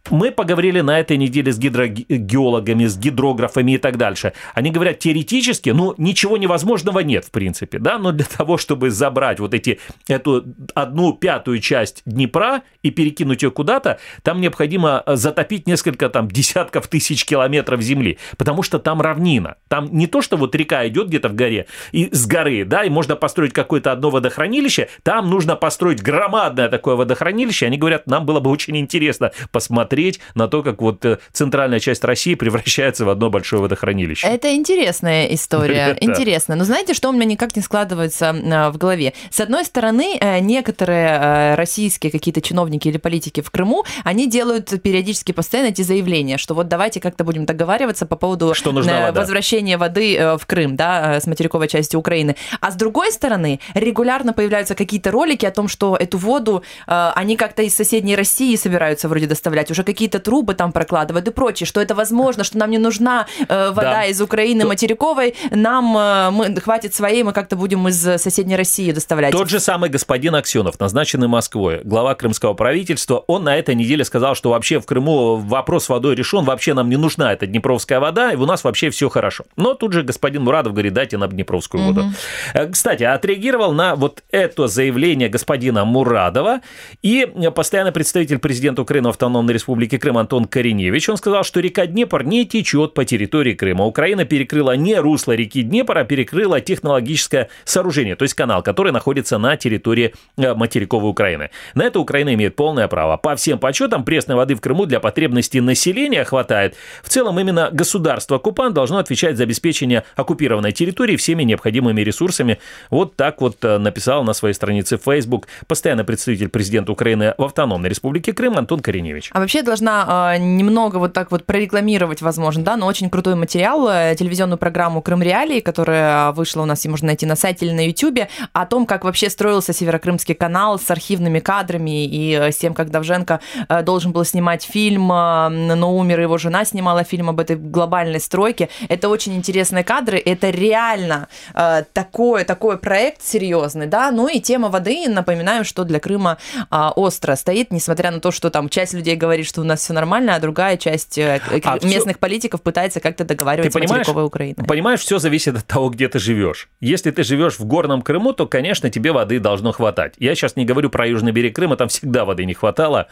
Мы 0.09 0.31
поговорили 0.31 0.81
на 0.81 0.99
этой 0.99 1.17
неделе 1.17 1.51
с 1.51 1.57
гидрогеологами, 1.57 2.85
с 2.85 2.97
гидрографами 2.97 3.73
и 3.73 3.77
так 3.77 3.97
дальше. 3.97 4.33
Они 4.53 4.71
говорят, 4.71 4.99
теоретически, 4.99 5.71
ну, 5.71 5.93
ничего 5.97 6.37
невозможного 6.37 6.99
нет, 6.99 7.25
в 7.25 7.31
принципе, 7.31 7.79
да, 7.79 7.97
но 7.97 8.11
для 8.11 8.25
того, 8.25 8.57
чтобы 8.57 8.89
забрать 8.89 9.39
вот 9.39 9.53
эти, 9.53 9.79
эту 10.07 10.45
одну 10.73 11.13
пятую 11.13 11.59
часть 11.59 12.03
Днепра 12.05 12.61
и 12.83 12.91
перекинуть 12.91 13.43
ее 13.43 13.51
куда-то, 13.51 13.99
там 14.23 14.39
необходимо 14.39 15.03
затопить 15.05 15.67
несколько 15.67 16.09
там 16.09 16.29
десятков 16.29 16.87
тысяч 16.87 17.25
километров 17.25 17.81
земли, 17.81 18.17
потому 18.37 18.63
что 18.63 18.79
там 18.79 19.01
равнина. 19.01 19.55
Там 19.67 19.89
не 19.91 20.07
то, 20.07 20.21
что 20.21 20.37
вот 20.37 20.55
река 20.55 20.87
идет 20.87 21.07
где-то 21.07 21.29
в 21.29 21.35
горе, 21.35 21.67
и 21.91 22.09
с 22.13 22.25
горы, 22.25 22.63
да, 22.63 22.83
и 22.83 22.89
можно 22.89 23.15
построить 23.15 23.53
какое-то 23.53 23.91
одно 23.91 24.09
водохранилище, 24.09 24.87
там 25.03 25.29
нужно 25.29 25.55
построить 25.55 26.01
громадное 26.01 26.69
такое 26.69 26.95
водохранилище. 26.95 27.65
Они 27.65 27.77
говорят, 27.77 28.07
нам 28.07 28.25
было 28.25 28.39
бы 28.39 28.49
очень 28.49 28.77
интересно 28.77 29.31
посмотреть 29.51 29.96
на 30.35 30.47
то, 30.47 30.63
как 30.63 30.81
вот 30.81 31.03
э, 31.05 31.17
центральная 31.31 31.79
часть 31.79 32.03
России 32.03 32.35
превращается 32.47 33.05
в 33.05 33.09
одно 33.09 33.29
большое 33.29 33.61
водохранилище. 33.61 34.27
Это 34.27 34.55
интересная 34.55 35.25
история, 35.27 35.97
интересно. 36.01 36.55
Но 36.55 36.63
знаете, 36.63 36.93
что 36.93 37.09
у 37.09 37.11
меня 37.11 37.25
никак 37.25 37.55
не 37.55 37.61
складывается 37.61 38.25
э, 38.25 38.69
в 38.69 38.77
голове? 38.77 39.13
С 39.29 39.39
одной 39.39 39.65
стороны, 39.65 40.17
э, 40.19 40.39
некоторые 40.39 41.55
российские 41.55 42.11
какие-то 42.11 42.41
чиновники 42.41 42.87
или 42.87 42.97
политики 42.97 43.41
в 43.41 43.51
Крыму, 43.51 43.85
они 44.03 44.27
делают 44.29 44.81
периодически 44.81 45.31
постоянно 45.31 45.69
эти 45.69 45.81
заявления, 45.81 46.37
что 46.37 46.53
вот 46.53 46.67
давайте 46.67 46.99
как-то 46.99 47.23
будем 47.23 47.45
договариваться 47.45 48.05
по 48.05 48.15
поводу 48.15 48.53
что 48.53 48.71
нужна 48.71 49.11
возвращения 49.11 49.77
воды 49.77 50.37
в 50.39 50.45
Крым, 50.45 50.75
да, 50.75 51.19
с 51.19 51.27
материковой 51.27 51.67
части 51.67 51.95
Украины. 51.95 52.35
А 52.61 52.71
с 52.71 52.75
другой 52.75 53.11
стороны, 53.11 53.59
регулярно 53.73 54.33
появляются 54.33 54.75
какие-то 54.75 55.11
ролики 55.11 55.45
о 55.45 55.51
том, 55.51 55.67
что 55.67 55.95
эту 55.95 56.17
воду 56.17 56.63
они 56.85 57.35
как-то 57.35 57.63
из 57.63 57.75
соседней 57.75 58.15
России 58.15 58.55
собираются 58.55 59.07
вроде 59.07 59.27
доставлять, 59.27 59.71
уже 59.71 59.83
какие-то 59.87 60.19
трубы 60.19 60.53
там 60.53 60.73
прокладывают 60.73 61.27
и 61.27 61.31
прочее, 61.31 61.65
что 61.65 61.81
это 61.81 61.95
возможно, 61.95 62.43
что 62.43 62.57
нам 62.57 62.69
не 62.69 62.77
нужна 62.77 63.25
э, 63.39 63.71
вода 63.71 63.93
да. 63.93 64.05
из 64.05 64.21
Украины 64.21 64.61
То... 64.61 64.67
материковой, 64.67 65.35
нам 65.49 65.97
э, 65.97 66.29
мы, 66.31 66.53
хватит 66.59 66.93
своей, 66.93 67.23
мы 67.23 67.31
как-то 67.31 67.55
будем 67.55 67.87
из 67.87 67.97
соседней 68.21 68.57
России 68.57 68.91
доставлять. 68.91 69.31
Тот 69.31 69.49
же 69.49 69.61
самый 69.61 69.89
господин 69.89 70.35
Аксенов, 70.35 70.77
назначенный 70.77 71.29
Москвой, 71.29 71.81
глава 71.85 72.15
крымского 72.15 72.53
правительства, 72.53 73.23
он 73.27 73.45
на 73.45 73.55
этой 73.55 73.75
неделе 73.75 74.03
сказал, 74.03 74.35
что 74.35 74.49
вообще 74.49 74.81
в 74.81 74.85
Крыму 74.85 75.37
вопрос 75.37 75.85
с 75.85 75.89
водой 75.89 76.15
решен, 76.15 76.43
вообще 76.43 76.73
нам 76.73 76.89
не 76.89 76.97
нужна 76.97 77.31
эта 77.31 77.47
днепровская 77.47 78.01
вода, 78.01 78.33
и 78.33 78.35
у 78.35 78.45
нас 78.45 78.65
вообще 78.65 78.89
все 78.89 79.07
хорошо. 79.07 79.45
Но 79.55 79.73
тут 79.73 79.93
же 79.93 80.03
господин 80.03 80.43
Мурадов 80.43 80.73
говорит, 80.73 80.93
дайте 80.93 81.17
нам 81.17 81.29
днепровскую 81.29 81.81
воду. 81.83 82.01
Угу. 82.01 82.71
Кстати, 82.73 83.03
отреагировал 83.03 83.71
на 83.71 83.95
вот 83.95 84.23
это 84.31 84.67
заявление 84.67 85.29
господина 85.29 85.85
Мурадова 85.85 86.59
и 87.01 87.25
постоянный 87.55 87.93
представитель 87.93 88.39
президента 88.39 88.81
Украины 88.81 89.07
в 89.07 89.11
Автономной 89.11 89.53
Республике 89.53 89.76
Крым 89.85 90.17
Антон 90.17 90.45
Кореневич. 90.45 91.07
Он 91.09 91.17
сказал, 91.17 91.43
что 91.43 91.59
река 91.59 91.85
Днепр 91.85 92.23
не 92.23 92.45
течет 92.45 92.93
по 92.93 93.05
территории 93.05 93.53
Крыма. 93.53 93.85
Украина 93.85 94.25
перекрыла 94.25 94.75
не 94.75 94.95
русло 94.95 95.33
реки 95.33 95.61
Днепр, 95.61 95.97
а 95.97 96.03
перекрыла 96.03 96.59
технологическое 96.61 97.49
сооружение, 97.63 98.15
то 98.15 98.23
есть 98.23 98.33
канал, 98.33 98.63
который 98.63 98.91
находится 98.91 99.37
на 99.37 99.55
территории 99.57 100.13
э, 100.37 100.53
материковой 100.55 101.11
Украины. 101.11 101.51
На 101.75 101.83
это 101.83 101.99
Украина 101.99 102.33
имеет 102.33 102.55
полное 102.55 102.87
право. 102.87 103.17
По 103.17 103.35
всем 103.35 103.59
подсчетам, 103.59 104.03
пресной 104.03 104.35
воды 104.35 104.55
в 104.55 104.61
Крыму 104.61 104.85
для 104.85 104.99
потребностей 104.99 105.61
населения 105.61 106.23
хватает. 106.23 106.75
В 107.03 107.09
целом, 107.09 107.39
именно 107.39 107.69
государство-оккупант 107.71 108.73
должно 108.73 108.97
отвечать 108.97 109.37
за 109.37 109.43
обеспечение 109.43 110.03
оккупированной 110.15 110.71
территории 110.71 111.15
всеми 111.17 111.43
необходимыми 111.43 112.01
ресурсами. 112.01 112.57
Вот 112.89 113.15
так 113.15 113.41
вот 113.41 113.63
э, 113.63 113.77
написал 113.77 114.23
на 114.23 114.33
своей 114.33 114.53
странице 114.53 114.97
Facebook 114.97 115.47
постоянный 115.67 116.03
представитель 116.03 116.49
президента 116.49 116.91
Украины 116.91 117.33
в 117.37 117.43
Автономной 117.43 117.89
Республике 117.89 118.33
Крым 118.33 118.57
Антон 118.57 118.79
Кореневич. 118.79 119.29
А 119.33 119.39
вообще 119.39 119.61
должна 119.67 120.33
э, 120.35 120.37
немного 120.39 120.97
вот 120.97 121.13
так 121.13 121.31
вот 121.31 121.45
прорекламировать, 121.45 122.21
возможно, 122.21 122.63
да, 122.63 122.77
но 122.77 122.87
очень 122.87 123.09
крутой 123.09 123.35
материал, 123.35 123.87
э, 123.89 124.15
телевизионную 124.17 124.57
программу 124.57 125.01
«Крым 125.01 125.21
Реалии», 125.21 125.59
которая 125.59 126.31
вышла 126.31 126.63
у 126.63 126.65
нас 126.65 126.85
и 126.85 126.89
можно 126.89 127.07
найти 127.07 127.25
на 127.25 127.35
сайте 127.35 127.65
или 127.65 127.73
на 127.73 127.87
Ютьюбе, 127.87 128.29
о 128.53 128.65
том, 128.65 128.85
как 128.85 129.03
вообще 129.03 129.29
строился 129.29 129.73
Северокрымский 129.73 130.35
канал 130.35 130.79
с 130.79 130.89
архивными 130.89 131.39
кадрами 131.39 132.05
и 132.05 132.33
э, 132.33 132.51
с 132.51 132.57
тем, 132.57 132.73
как 132.73 132.89
Давженко 132.89 133.39
э, 133.67 133.83
должен 133.83 134.13
был 134.13 134.23
снимать 134.23 134.63
фильм, 134.63 135.11
э, 135.11 135.49
но 135.49 135.97
умер, 135.97 136.21
его 136.21 136.37
жена 136.37 136.63
снимала 136.65 137.03
фильм 137.03 137.29
об 137.29 137.39
этой 137.39 137.57
глобальной 137.57 138.21
стройке. 138.21 138.69
Это 138.87 139.09
очень 139.09 139.35
интересные 139.35 139.83
кадры, 139.83 140.17
это 140.17 140.49
реально 140.49 141.27
э, 141.53 141.83
такой, 141.91 142.45
такой 142.45 142.77
проект 142.77 143.21
серьезный, 143.21 143.87
да, 143.87 144.11
ну 144.11 144.27
и 144.29 144.39
тема 144.39 144.69
воды, 144.69 145.09
напоминаю, 145.09 145.65
что 145.65 145.83
для 145.83 145.99
Крыма 145.99 146.37
э, 146.71 146.89
остро 146.95 147.35
стоит, 147.35 147.71
несмотря 147.71 148.11
на 148.11 148.21
то, 148.21 148.31
что 148.31 148.49
там 148.49 148.69
часть 148.69 148.93
людей 148.93 149.15
говорит, 149.15 149.46
что 149.47 149.61
у 149.61 149.63
нас 149.63 149.79
все 149.79 149.93
нормально, 149.93 150.35
а 150.35 150.39
другая 150.39 150.77
часть 150.77 151.17
э, 151.17 151.41
а 151.63 151.79
местных 151.83 152.15
все... 152.15 152.19
политиков 152.19 152.61
пытается 152.61 152.99
как-то 152.99 153.23
договариваться 153.23 153.79
с 153.79 153.89
материковой 153.89 154.25
Украиной. 154.25 154.65
Понимаешь, 154.67 154.99
все 154.99 155.19
зависит 155.19 155.57
от 155.57 155.65
того, 155.65 155.89
где 155.89 156.07
ты 156.07 156.19
живешь. 156.19 156.69
Если 156.79 157.11
ты 157.11 157.23
живешь 157.23 157.59
в 157.59 157.65
горном 157.65 158.01
Крыму, 158.01 158.33
то, 158.33 158.45
конечно, 158.45 158.89
тебе 158.89 159.11
воды 159.11 159.39
должно 159.39 159.71
хватать. 159.71 160.13
Я 160.19 160.35
сейчас 160.35 160.55
не 160.55 160.65
говорю 160.65 160.89
про 160.89 161.07
южный 161.07 161.31
берег 161.31 161.55
Крыма, 161.55 161.75
там 161.75 161.87
всегда 161.87 162.25
воды 162.25 162.45
не 162.45 162.53
хватало. 162.53 163.07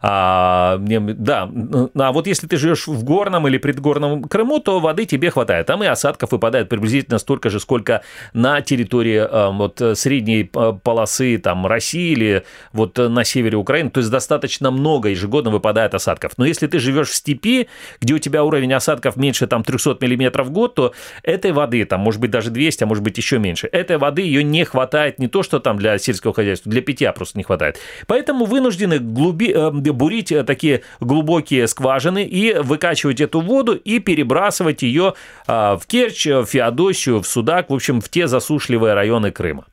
А, 0.00 0.78
да, 0.78 1.50
а 1.94 2.12
вот 2.12 2.26
если 2.26 2.46
ты 2.46 2.56
живешь 2.56 2.86
в 2.86 3.04
горном 3.04 3.48
или 3.48 3.58
предгорном 3.58 4.24
Крыму, 4.24 4.60
то 4.60 4.80
воды 4.80 5.04
тебе 5.04 5.30
хватает. 5.30 5.66
Там 5.66 5.82
и 5.82 5.86
осадков 5.86 6.32
выпадает 6.32 6.68
приблизительно 6.68 7.18
столько 7.18 7.50
же, 7.50 7.60
сколько 7.60 8.02
на 8.32 8.60
территории 8.60 9.18
э, 9.18 9.50
вот 9.52 9.82
средней 9.98 10.50
э, 10.54 10.72
полосы 10.82 11.38
там 11.38 11.66
России 11.66 12.12
или 12.12 12.44
вот 12.72 12.98
на 12.98 13.24
севере 13.24 13.56
Украины. 13.56 13.90
То 13.90 13.98
есть 13.98 14.10
достаточно 14.10 14.70
много 14.70 15.08
ежегодно 15.08 15.50
выпадает 15.50 15.71
осадков. 15.80 16.32
Но 16.36 16.44
если 16.44 16.66
ты 16.66 16.78
живешь 16.78 17.08
в 17.08 17.14
степи, 17.14 17.68
где 18.00 18.14
у 18.14 18.18
тебя 18.18 18.44
уровень 18.44 18.72
осадков 18.72 19.16
меньше 19.16 19.46
там 19.46 19.64
300 19.64 19.98
миллиметров 20.00 20.48
в 20.48 20.50
год, 20.50 20.74
то 20.74 20.92
этой 21.22 21.52
воды, 21.52 21.84
там, 21.84 22.00
может 22.00 22.20
быть, 22.20 22.30
даже 22.30 22.50
200, 22.50 22.84
а 22.84 22.86
может 22.86 23.02
быть, 23.02 23.16
еще 23.16 23.38
меньше. 23.38 23.68
Этой 23.70 23.98
воды 23.98 24.22
ее 24.22 24.44
не 24.44 24.64
хватает 24.64 25.18
не 25.18 25.28
то, 25.28 25.42
что 25.42 25.58
там 25.58 25.78
для 25.78 25.98
сельского 25.98 26.34
хозяйства, 26.34 26.70
для 26.70 26.82
питья 26.82 27.12
просто 27.12 27.38
не 27.38 27.44
хватает. 27.44 27.78
Поэтому 28.06 28.44
вынуждены 28.44 28.98
глуби, 28.98 29.52
э, 29.52 29.70
бурить 29.70 30.32
э, 30.32 30.44
такие 30.44 30.82
глубокие 31.00 31.66
скважины 31.66 32.24
и 32.24 32.54
выкачивать 32.54 33.20
эту 33.20 33.40
воду 33.40 33.74
и 33.74 33.98
перебрасывать 33.98 34.82
ее 34.82 35.14
э, 35.46 35.52
в 35.52 35.82
Керчь, 35.86 36.26
в 36.26 36.46
Феодосию, 36.46 37.20
в 37.20 37.26
Судак, 37.26 37.70
в 37.70 37.74
общем, 37.74 38.00
в 38.00 38.08
те 38.08 38.26
засушливые 38.26 38.94
районы 38.94 39.30
Крыма. 39.30 39.64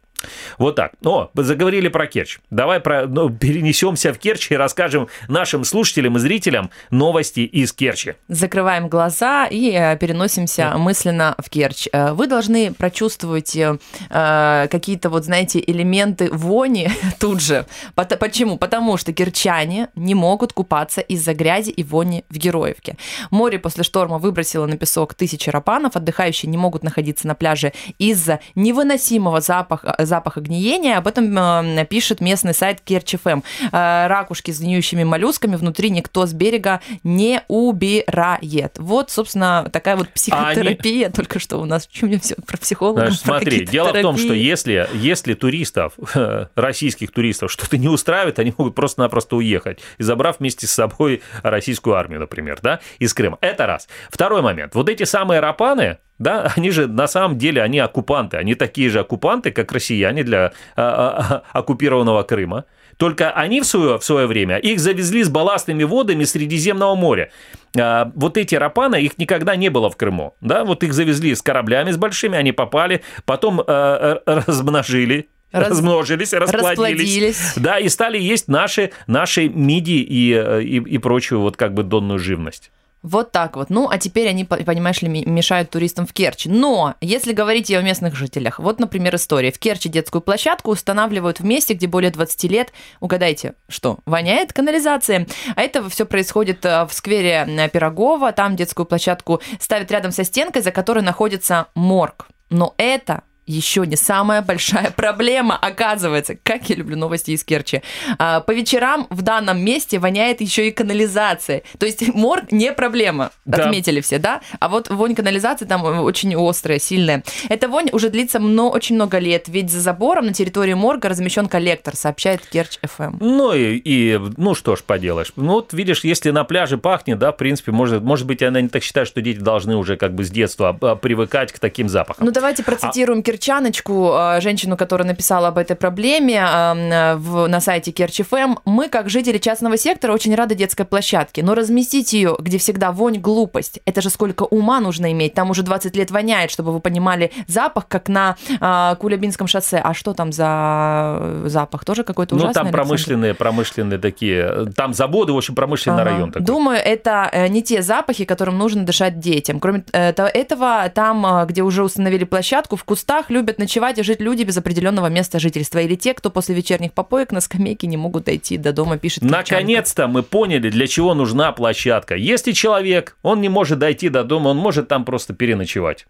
Вот 0.57 0.75
так. 0.75 0.91
О, 1.03 1.29
заговорили 1.35 1.87
про 1.87 2.07
Керчь. 2.07 2.39
Давай 2.49 2.79
про, 2.79 3.07
ну, 3.07 3.29
перенесемся 3.29 4.13
в 4.13 4.19
Керчь 4.19 4.51
и 4.51 4.55
расскажем 4.55 5.07
нашим 5.27 5.63
слушателям 5.63 6.17
и 6.17 6.19
зрителям 6.19 6.69
новости 6.89 7.41
из 7.41 7.71
Керчи. 7.73 8.15
Закрываем 8.27 8.89
глаза 8.89 9.47
и 9.47 9.71
э, 9.71 9.97
переносимся 9.97 10.77
мысленно 10.77 11.35
в 11.37 11.49
Керчь. 11.49 11.87
Э, 11.91 12.11
вы 12.13 12.27
должны 12.27 12.73
прочувствовать 12.73 13.55
э, 13.55 13.77
какие-то, 14.09 15.09
вот 15.09 15.25
знаете, 15.25 15.63
элементы 15.65 16.29
вони 16.31 16.91
тут 17.19 17.41
же. 17.41 17.65
Почему? 17.95 18.57
Потому 18.57 18.97
что 18.97 19.13
керчане 19.13 19.89
не 19.95 20.15
могут 20.15 20.53
купаться 20.53 21.01
из-за 21.01 21.33
грязи 21.33 21.69
и 21.69 21.83
вони 21.83 22.23
в 22.29 22.37
Героевке. 22.37 22.97
Море 23.31 23.59
после 23.59 23.83
шторма 23.83 24.17
выбросило 24.17 24.65
на 24.65 24.77
песок 24.77 25.13
тысячи 25.13 25.49
рапанов, 25.49 25.95
отдыхающие 25.95 26.49
не 26.49 26.57
могут 26.57 26.83
находиться 26.83 27.27
на 27.27 27.35
пляже 27.35 27.73
из-за 27.97 28.39
невыносимого 28.55 29.41
запаха 29.41 29.95
запаха 30.09 30.41
гниения. 30.41 30.97
Об 30.97 31.07
этом 31.07 31.37
э, 31.37 31.85
пишет 31.85 32.19
местный 32.19 32.53
сайт 32.53 32.81
Керчь.ФМ. 32.81 33.41
Э, 33.71 34.07
ракушки 34.07 34.51
с 34.51 34.59
гниющими 34.59 35.03
моллюсками 35.05 35.55
внутри 35.55 35.89
никто 35.89 36.25
с 36.25 36.33
берега 36.33 36.81
не 37.03 37.43
убирает. 37.47 38.75
Вот, 38.77 39.11
собственно, 39.11 39.69
такая 39.71 39.95
вот 39.95 40.09
психотерапия. 40.09 41.07
Они... 41.07 41.13
Только 41.15 41.39
что 41.39 41.57
у 41.57 41.65
нас 41.65 41.87
чем 41.87 42.19
все 42.19 42.35
про 42.35 42.57
психологов. 42.57 43.05
Знаешь, 43.05 43.21
про 43.21 43.39
смотри, 43.39 43.65
дело 43.65 43.89
терапии. 43.89 44.01
в 44.01 44.03
том, 44.03 44.17
что 44.17 44.33
если, 44.33 44.89
если 44.93 45.33
туристов, 45.33 45.93
российских 46.55 47.11
туристов, 47.11 47.51
что-то 47.51 47.77
не 47.77 47.87
устраивает, 47.87 48.39
они 48.39 48.53
могут 48.57 48.75
просто-напросто 48.75 49.35
уехать, 49.35 49.79
и 49.97 50.03
забрав 50.03 50.39
вместе 50.39 50.67
с 50.67 50.71
собой 50.71 51.21
российскую 51.43 51.95
армию, 51.95 52.19
например, 52.19 52.59
да, 52.61 52.79
из 52.97 53.13
Крыма. 53.13 53.37
Это 53.41 53.67
раз. 53.67 53.87
Второй 54.09 54.41
момент. 54.41 54.75
Вот 54.75 54.89
эти 54.89 55.03
самые 55.03 55.39
рапаны, 55.39 55.97
да, 56.19 56.51
они 56.55 56.69
же 56.69 56.87
на 56.87 57.07
самом 57.07 57.37
деле, 57.37 57.61
они 57.63 57.79
оккупанты, 57.79 58.37
они 58.37 58.55
такие 58.55 58.89
же 58.89 58.99
оккупанты, 58.99 59.51
как 59.51 59.71
россияне 59.71 60.23
для 60.23 60.45
а, 60.45 60.51
а, 60.75 61.43
а, 61.53 61.59
оккупированного 61.59 62.23
Крыма. 62.23 62.65
Только 62.97 63.31
они 63.31 63.61
в 63.61 63.65
свое, 63.65 63.97
в 63.97 64.03
свое 64.03 64.27
время 64.27 64.57
их 64.57 64.81
завезли 64.81 65.23
с 65.23 65.29
балластными 65.29 65.85
водами 65.85 66.25
Средиземного 66.25 66.95
моря. 66.95 67.31
А, 67.77 68.11
вот 68.13 68.35
эти 68.35 68.55
рапаны, 68.55 69.01
их 69.01 69.17
никогда 69.17 69.55
не 69.55 69.69
было 69.69 69.89
в 69.89 69.95
Крыму. 69.95 70.35
Да? 70.41 70.65
Вот 70.65 70.83
их 70.83 70.93
завезли 70.93 71.33
с 71.33 71.41
кораблями 71.41 71.91
с 71.91 71.97
большими, 71.97 72.37
они 72.37 72.51
попали, 72.51 73.01
потом 73.25 73.61
а, 73.65 74.21
размножили, 74.25 75.29
Раз... 75.53 75.69
размножились, 75.69 76.33
расплодились, 76.33 76.67
расплодились. 76.67 77.53
Да, 77.55 77.79
и 77.79 77.87
стали 77.87 78.19
есть 78.19 78.49
наши, 78.49 78.91
наши 79.07 79.47
миди 79.47 79.91
и, 80.01 80.33
и, 80.33 80.77
и 80.77 80.97
прочую 80.97 81.39
вот 81.39 81.55
как 81.55 81.73
бы 81.73 81.83
донную 81.83 82.19
живность. 82.19 82.69
Вот 83.01 83.31
так 83.31 83.55
вот. 83.55 83.69
Ну, 83.69 83.87
а 83.89 83.97
теперь 83.97 84.27
они, 84.27 84.43
по- 84.43 84.57
понимаешь 84.57 85.01
ли, 85.01 85.07
мешают 85.07 85.69
туристам 85.69 86.05
в 86.05 86.13
Керчи. 86.13 86.49
Но, 86.49 86.95
если 86.99 87.31
говорить 87.33 87.71
о 87.71 87.81
местных 87.81 88.15
жителях, 88.15 88.59
вот, 88.59 88.79
например, 88.79 89.15
история. 89.15 89.51
В 89.51 89.59
Керчи 89.59 89.87
детскую 89.87 90.21
площадку 90.21 90.71
устанавливают 90.71 91.39
в 91.39 91.45
месте, 91.45 91.73
где 91.73 91.87
более 91.87 92.11
20 92.11 92.43
лет, 92.45 92.73
угадайте, 92.99 93.53
что, 93.69 93.99
воняет 94.05 94.51
канализация. 94.51 95.27
А 95.55 95.61
это 95.61 95.87
все 95.89 96.05
происходит 96.05 96.65
э, 96.65 96.85
в 96.85 96.93
сквере 96.93 97.45
э, 97.47 97.69
Пирогова. 97.69 98.31
Там 98.33 98.55
детскую 98.55 98.85
площадку 98.85 99.41
ставят 99.59 99.91
рядом 99.91 100.11
со 100.11 100.23
стенкой, 100.23 100.61
за 100.61 100.71
которой 100.71 101.03
находится 101.03 101.67
морг. 101.75 102.27
Но 102.49 102.73
это 102.77 103.23
еще 103.49 103.85
не 103.85 103.95
самая 103.95 104.41
большая 104.41 104.91
проблема, 104.95 105.57
оказывается. 105.57 106.35
Как 106.41 106.69
я 106.69 106.75
люблю 106.75 106.95
новости 106.97 107.31
из 107.31 107.43
Керчи. 107.43 107.81
А, 108.17 108.41
По 108.41 108.51
вечерам 108.51 109.07
в 109.09 109.21
данном 109.21 109.59
месте 109.63 109.99
воняет 109.99 110.41
еще 110.41 110.67
и 110.67 110.71
канализация. 110.71 111.63
То 111.77 111.85
есть 111.85 112.07
морг 112.13 112.51
не 112.51 112.71
проблема, 112.71 113.31
Да. 113.45 113.65
отметили 113.65 114.01
все, 114.01 114.19
да? 114.19 114.41
А 114.59 114.69
вот 114.69 114.89
вонь 114.89 115.15
канализации 115.15 115.65
там 115.65 115.83
очень 115.83 116.35
острая, 116.35 116.79
сильная. 116.79 117.23
Эта 117.49 117.67
вонь 117.67 117.89
уже 117.91 118.09
длится 118.09 118.39
мно- 118.39 118.69
очень 118.69 118.95
много 118.95 119.17
лет, 119.17 119.45
ведь 119.47 119.71
за 119.71 119.79
забором 119.79 120.27
на 120.27 120.33
территории 120.33 120.73
морга 120.73 121.09
размещен 121.09 121.47
коллектор, 121.47 121.95
сообщает 121.95 122.41
Керчь 122.45 122.77
ФМ. 122.83 123.17
Ну 123.19 123.53
и, 123.53 123.75
и, 123.77 124.19
ну 124.37 124.53
что 124.55 124.75
ж 124.75 124.83
поделаешь. 124.83 125.31
Ну 125.35 125.53
вот 125.53 125.73
видишь, 125.73 126.03
если 126.03 126.29
на 126.31 126.43
пляже 126.43 126.77
пахнет, 126.77 127.17
да, 127.17 127.31
в 127.31 127.37
принципе, 127.37 127.71
может, 127.71 128.03
может 128.03 128.27
быть, 128.27 128.43
она 128.43 128.61
не 128.61 128.69
так 128.69 128.83
считает, 128.83 129.07
что 129.07 129.21
дети 129.21 129.39
должны 129.39 129.75
уже 129.75 129.97
как 129.97 130.13
бы 130.13 130.23
с 130.23 130.29
детства 130.29 130.77
а, 130.81 130.95
привыкать 130.95 131.51
к 131.51 131.59
таким 131.59 131.89
запахам. 131.89 132.25
Ну, 132.25 132.31
давайте 132.31 132.63
процитируем 132.63 133.23
Керчаночку, 133.43 134.11
э, 134.13 134.41
женщину, 134.41 134.75
которая 134.75 135.07
написала 135.07 135.47
об 135.47 135.57
этой 135.57 135.75
проблеме 135.75 136.43
э, 136.45 137.15
в- 137.15 137.47
на 137.47 137.61
сайте 137.61 137.91
Керчь.ФМ. 137.91 138.55
Мы, 138.65 138.89
как 138.89 139.09
жители 139.09 139.37
частного 139.37 139.77
сектора, 139.77 140.11
очень 140.11 140.35
рады 140.35 140.55
детской 140.55 140.83
площадке, 140.85 141.41
но 141.41 141.55
разместить 141.55 142.11
ее, 142.13 142.35
где 142.39 142.57
всегда 142.57 142.91
вонь, 142.91 143.17
глупость. 143.19 143.79
Это 143.85 144.01
же 144.01 144.09
сколько 144.09 144.43
ума 144.43 144.81
нужно 144.81 145.11
иметь. 145.13 145.33
Там 145.33 145.49
уже 145.51 145.63
20 145.63 145.95
лет 145.95 146.11
воняет, 146.11 146.51
чтобы 146.51 146.73
вы 146.73 146.81
понимали 146.81 147.31
запах, 147.47 147.87
как 147.87 148.09
на 148.09 148.35
э, 148.59 148.95
Кулябинском 148.99 149.47
шоссе. 149.47 149.77
А 149.81 149.93
что 149.93 150.13
там 150.13 150.31
за 150.33 151.39
запах? 151.45 151.85
Тоже 151.85 152.03
какой-то 152.03 152.35
ну 152.35 152.39
ужасный? 152.41 152.53
там 152.53 152.67
Александр? 152.67 152.83
промышленные, 152.87 153.33
промышленные 153.33 153.99
такие, 153.99 154.67
там 154.75 154.93
заводы, 154.93 155.31
в 155.33 155.37
общем, 155.37 155.55
промышленный 155.55 156.01
Ага. 156.01 156.11
район 156.11 156.31
такой. 156.31 156.45
Думаю, 156.45 156.77
это 156.83 157.29
э, 157.31 157.47
не 157.47 157.63
те 157.63 157.81
запахи, 157.81 158.25
которым 158.25 158.57
нужно 158.57 158.83
дышать 158.83 159.19
детям. 159.19 159.59
Кроме 159.61 159.83
э, 159.93 160.11
то- 160.13 160.25
этого, 160.27 160.89
там, 160.93 161.25
э, 161.25 161.45
где 161.45 161.61
уже 161.63 161.83
установили 161.83 162.25
площадку, 162.25 162.75
в 162.75 162.83
кустах 162.83 163.28
любят 163.29 163.59
ночевать 163.59 163.97
и 163.97 164.03
жить 164.03 164.21
люди 164.21 164.43
без 164.43 164.57
определенного 164.57 165.07
места 165.07 165.39
жительства. 165.39 165.79
Или 165.79 165.95
те, 165.95 166.13
кто 166.13 166.29
после 166.29 166.55
вечерних 166.55 166.93
попоек 166.93 167.31
на 167.31 167.41
скамейке 167.41 167.87
не 167.87 167.97
могут 167.97 168.25
дойти 168.25 168.57
до 168.57 168.73
дома, 168.73 168.97
пишет. 168.97 169.23
Наконец-то 169.23 170.07
мы 170.07 170.23
поняли, 170.23 170.69
для 170.69 170.87
чего 170.87 171.13
нужна 171.13 171.51
площадка. 171.51 172.15
Если 172.15 172.51
человек, 172.51 173.17
он 173.21 173.41
не 173.41 173.49
может 173.49 173.79
дойти 173.79 174.09
до 174.09 174.23
дома, 174.23 174.49
он 174.49 174.57
может 174.57 174.87
там 174.87 175.05
просто 175.05 175.33
переночевать. 175.33 176.07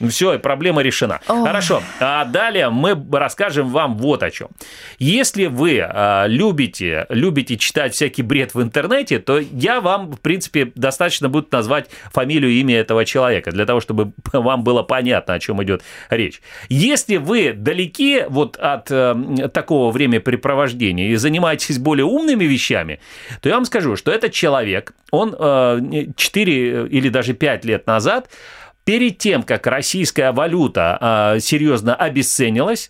Все, 0.00 0.38
проблема 0.38 0.82
решена. 0.82 1.20
Ой. 1.28 1.46
Хорошо. 1.46 1.82
А 2.00 2.24
далее 2.24 2.70
мы 2.70 2.96
расскажем 3.12 3.70
вам 3.70 3.96
вот 3.96 4.22
о 4.22 4.30
чем. 4.30 4.48
Если 4.98 5.46
вы 5.46 5.80
а, 5.80 6.26
любите, 6.26 7.06
любите 7.08 7.56
читать 7.56 7.94
всякий 7.94 8.22
бред 8.22 8.54
в 8.54 8.62
интернете, 8.62 9.18
то 9.18 9.38
я 9.38 9.80
вам, 9.80 10.12
в 10.12 10.20
принципе, 10.20 10.72
достаточно 10.74 11.28
будет 11.28 11.50
назвать 11.52 11.88
фамилию 12.12 12.50
и 12.50 12.60
имя 12.60 12.78
этого 12.78 13.04
человека, 13.04 13.50
для 13.50 13.64
того, 13.64 13.80
чтобы 13.80 14.12
вам 14.32 14.64
было 14.64 14.82
понятно, 14.82 15.34
о 15.34 15.38
чем 15.38 15.62
идет 15.62 15.82
речь. 16.10 16.40
Если 16.68 17.16
вы 17.16 17.52
далеки 17.52 18.24
вот 18.28 18.56
от 18.56 18.90
э, 18.90 19.48
такого 19.52 19.90
времяпрепровождения 19.90 21.08
и 21.08 21.16
занимаетесь 21.16 21.78
более 21.78 22.04
умными 22.04 22.44
вещами, 22.44 23.00
то 23.40 23.48
я 23.48 23.54
вам 23.54 23.64
скажу, 23.64 23.96
что 23.96 24.10
этот 24.10 24.32
человек, 24.32 24.94
он 25.10 25.34
э, 25.38 26.06
4 26.16 26.86
или 26.88 27.08
даже 27.08 27.32
5 27.34 27.64
лет 27.64 27.86
назад 27.86 28.28
перед 28.86 29.18
тем, 29.18 29.42
как 29.42 29.66
российская 29.66 30.30
валюта 30.30 30.96
а, 31.00 31.40
серьезно 31.40 31.94
обесценилась, 31.94 32.88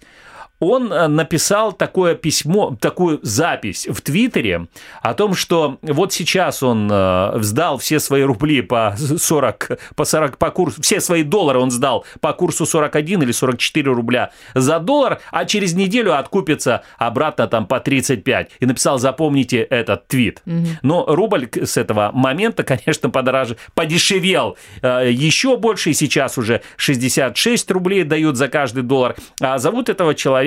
он 0.58 0.92
а, 0.92 1.08
написал 1.08 1.72
такое 1.72 2.14
письмо, 2.14 2.76
такую 2.80 3.20
запись 3.22 3.86
в 3.90 4.00
Твиттере 4.00 4.68
о 5.02 5.14
том, 5.14 5.34
что 5.34 5.78
вот 5.82 6.12
сейчас 6.12 6.62
он 6.62 6.88
а, 6.90 7.36
сдал 7.40 7.78
все 7.78 8.00
свои 8.00 8.22
рубли 8.22 8.62
по 8.62 8.94
40, 8.96 9.78
по 9.94 10.04
40, 10.04 10.38
по 10.38 10.50
курсу, 10.50 10.80
все 10.82 11.00
свои 11.00 11.22
доллары 11.22 11.58
он 11.58 11.70
сдал 11.70 12.04
по 12.20 12.32
курсу 12.32 12.64
41 12.64 13.22
или 13.22 13.32
44 13.32 13.92
рубля 13.92 14.30
за 14.54 14.78
доллар, 14.78 15.20
а 15.30 15.44
через 15.44 15.74
неделю 15.74 16.16
откупится 16.16 16.82
обратно 16.98 17.46
там 17.46 17.66
по 17.66 17.80
35. 17.80 18.50
И 18.60 18.66
написал, 18.66 18.98
запомните 18.98 19.62
этот 19.62 20.08
твит. 20.08 20.42
Но 20.82 21.04
рубль 21.06 21.48
с 21.52 21.76
этого 21.76 22.10
момента, 22.12 22.62
конечно, 22.64 23.10
подороже, 23.10 23.56
подешевел 23.74 24.56
э, 24.82 25.10
еще 25.10 25.56
больше, 25.56 25.90
и 25.90 25.94
сейчас 25.94 26.38
уже 26.38 26.62
66 26.76 27.70
рублей 27.70 28.04
дают 28.04 28.36
за 28.36 28.48
каждый 28.48 28.82
доллар. 28.82 29.16
А 29.40 29.58
зовут 29.58 29.88
этого 29.88 30.14
человека 30.14 30.45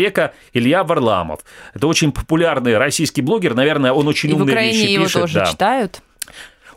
Илья 0.53 0.83
Варламов. 0.83 1.41
Это 1.73 1.87
очень 1.87 2.11
популярный 2.11 2.77
российский 2.77 3.21
блогер, 3.21 3.53
наверное, 3.55 3.91
он 3.91 4.07
очень 4.07 4.29
И 4.29 4.33
в 4.33 4.37
умные 4.37 4.53
Украине 4.53 4.77
вещи 4.77 4.91
его 4.91 5.03
пишет. 5.05 5.21
тоже 5.21 5.33
да. 5.35 5.45
читают. 5.45 6.01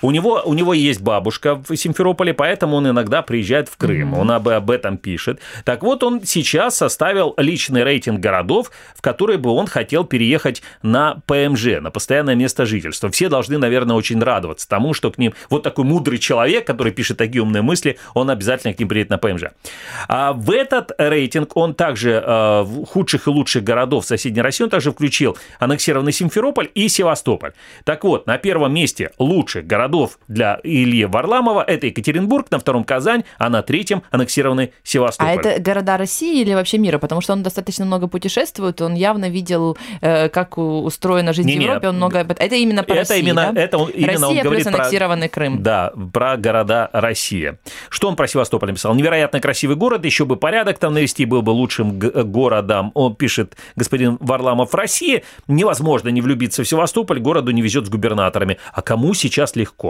У 0.03 0.11
него, 0.11 0.43
у 0.45 0.55
него 0.55 0.75
есть 0.75 1.01
бабушка 1.01 1.55
в 1.55 1.77
Симферополе, 1.77 2.35
поэтому 2.35 2.77
он 2.77 2.89
иногда 2.89 3.23
приезжает 3.23 3.69
в 3.69 3.77
Крым. 3.77 4.15
Он 4.15 4.31
об, 4.33 4.49
об 4.49 4.71
этом 4.71 4.99
пишет. 4.99 5.41
Так 5.65 5.83
вот, 5.83 6.03
он 6.03 6.23
сейчас 6.25 6.77
составил 6.77 7.35
личный 7.37 7.85
рейтинг 7.85 8.21
городов, 8.21 8.73
в 8.97 9.01
которые 9.01 9.39
бы 9.39 9.51
он 9.51 9.67
хотел 9.67 10.05
переехать 10.05 10.63
на 10.83 11.23
ПМЖ, 11.27 11.81
на 11.81 11.91
постоянное 11.91 12.35
место 12.35 12.67
жительства. 12.67 13.11
Все 13.11 13.29
должны, 13.29 13.59
наверное, 13.59 13.95
очень 13.95 14.21
радоваться 14.21 14.69
тому, 14.69 14.93
что 14.93 15.11
к 15.11 15.19
ним 15.19 15.35
вот 15.51 15.63
такой 15.63 15.85
мудрый 15.85 16.19
человек, 16.19 16.67
который 16.67 16.93
пишет 16.93 17.17
такие 17.19 17.43
умные 17.43 17.63
мысли, 17.63 17.97
он 18.15 18.29
обязательно 18.29 18.75
к 18.75 18.79
ним 18.81 18.89
приедет 18.89 19.11
на 19.11 19.19
ПМЖ. 19.19 19.45
А 20.09 20.33
в 20.33 20.51
этот 20.51 20.91
рейтинг 20.99 21.57
он 21.57 21.75
также 21.75 22.23
э, 22.25 22.63
в 22.63 22.87
худших 22.87 23.29
и 23.29 23.31
лучших 23.31 23.63
городов 23.63 24.05
соседней 24.05 24.43
России, 24.43 24.65
он 24.65 24.71
также 24.71 24.91
включил 24.91 25.37
аннексированный 25.61 26.13
Симферополь 26.13 26.71
и 26.75 26.89
Севастополь. 26.89 27.53
Так 27.85 28.03
вот, 28.03 28.27
на 28.27 28.39
первом 28.39 28.75
месте 28.75 29.13
лучших 29.19 29.67
городов 29.67 29.92
для 30.29 30.59
Ильи 30.63 31.05
Варламова 31.05 31.63
это 31.63 31.87
Екатеринбург, 31.87 32.51
на 32.51 32.59
втором 32.59 32.85
Казань, 32.85 33.25
а 33.39 33.49
на 33.49 33.63
третьем 33.63 34.03
аннексированный 34.11 34.73
Севастополь. 34.83 35.29
А 35.29 35.35
это 35.35 35.61
города 35.61 35.97
России 35.97 36.41
или 36.41 36.55
вообще 36.55 36.79
мира? 36.79 36.99
Потому 36.99 37.21
что 37.21 37.33
он 37.33 37.43
достаточно 37.43 37.85
много 37.85 38.07
путешествует, 38.09 38.81
он 38.81 38.95
явно 38.95 39.29
видел, 39.29 39.77
э, 40.01 40.29
как 40.29 40.59
устроена 40.59 41.33
жизнь 41.33 41.49
Не-не, 41.49 41.67
в 41.67 41.69
Европе, 41.69 41.89
он 41.89 41.97
много... 41.97 42.21
об 42.21 42.31
этом- 42.31 42.45
Это 42.47 42.57
именно 42.57 42.83
по 42.83 42.93
это 42.93 43.01
России, 43.01 43.19
именно, 43.21 43.53
да? 43.53 43.61
это 43.61 43.79
он, 43.79 43.91
именно 43.91 44.13
Россия 44.13 44.27
он 44.29 44.35
плюс 44.35 44.45
говорит 44.45 44.67
про, 44.67 44.75
аннексированный 44.77 45.29
Крым. 45.29 45.63
Да, 45.63 45.93
про 46.13 46.37
города 46.37 46.89
России. 46.93 47.59
Что 47.89 48.09
он 48.09 48.17
про 48.17 48.27
Севастополь 48.29 48.71
написал? 48.71 48.95
Невероятно 48.95 49.41
красивый 49.41 49.77
город, 49.77 50.05
еще 50.05 50.25
бы 50.25 50.37
порядок 50.37 50.79
там 50.79 50.95
навести, 50.95 51.25
был 51.25 51.43
бы 51.43 51.51
лучшим 51.51 51.99
г- 51.99 52.23
городом. 52.25 52.91
Он 52.95 53.15
пишет, 53.15 53.57
господин 53.77 54.17
Варламов, 54.21 54.73
в 54.73 54.75
России 54.75 55.25
невозможно 55.49 56.09
не 56.09 56.21
влюбиться 56.23 56.63
в 56.65 56.69
Севастополь, 56.69 57.21
городу 57.21 57.51
не 57.51 57.63
везет 57.63 57.87
с 57.87 57.89
губернаторами. 57.91 58.59
А 58.73 58.83
кому 58.83 59.15
сейчас 59.15 59.57
легко? 59.57 59.82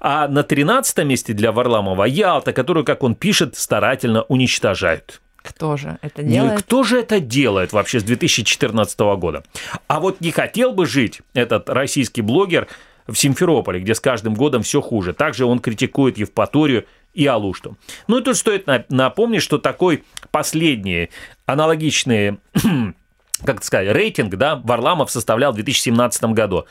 А 0.00 0.28
на 0.28 0.42
13 0.42 1.04
месте 1.04 1.32
для 1.32 1.52
Варламова 1.52 2.04
Ялта, 2.04 2.52
которую, 2.52 2.84
как 2.84 3.02
он 3.02 3.14
пишет, 3.14 3.56
старательно 3.56 4.22
уничтожают. 4.22 5.20
Кто 5.42 5.76
же 5.76 5.98
это 6.02 6.22
делает? 6.22 6.58
Кто 6.62 6.82
же 6.82 6.98
это 7.00 7.20
делает 7.20 7.72
вообще 7.72 8.00
с 8.00 8.02
2014 8.02 8.98
года? 9.16 9.44
А 9.86 10.00
вот 10.00 10.20
не 10.20 10.32
хотел 10.32 10.72
бы 10.72 10.86
жить 10.86 11.20
этот 11.34 11.68
российский 11.70 12.22
блогер 12.22 12.66
в 13.06 13.14
Симферополе, 13.14 13.80
где 13.80 13.94
с 13.94 14.00
каждым 14.00 14.34
годом 14.34 14.62
все 14.62 14.80
хуже. 14.80 15.12
Также 15.12 15.44
он 15.44 15.60
критикует 15.60 16.18
Евпаторию 16.18 16.86
и 17.14 17.26
Алушту. 17.26 17.76
Ну 18.08 18.18
и 18.18 18.22
тут 18.22 18.36
стоит 18.36 18.66
на- 18.66 18.84
напомнить, 18.88 19.42
что 19.42 19.58
такой 19.58 20.02
последний 20.32 21.10
аналогичный, 21.46 22.38
как 23.44 23.62
сказать, 23.64 23.94
рейтинг, 23.94 24.34
да, 24.34 24.56
Варламов 24.56 25.10
составлял 25.10 25.52
в 25.52 25.54
2017 25.54 26.24
году. 26.24 26.66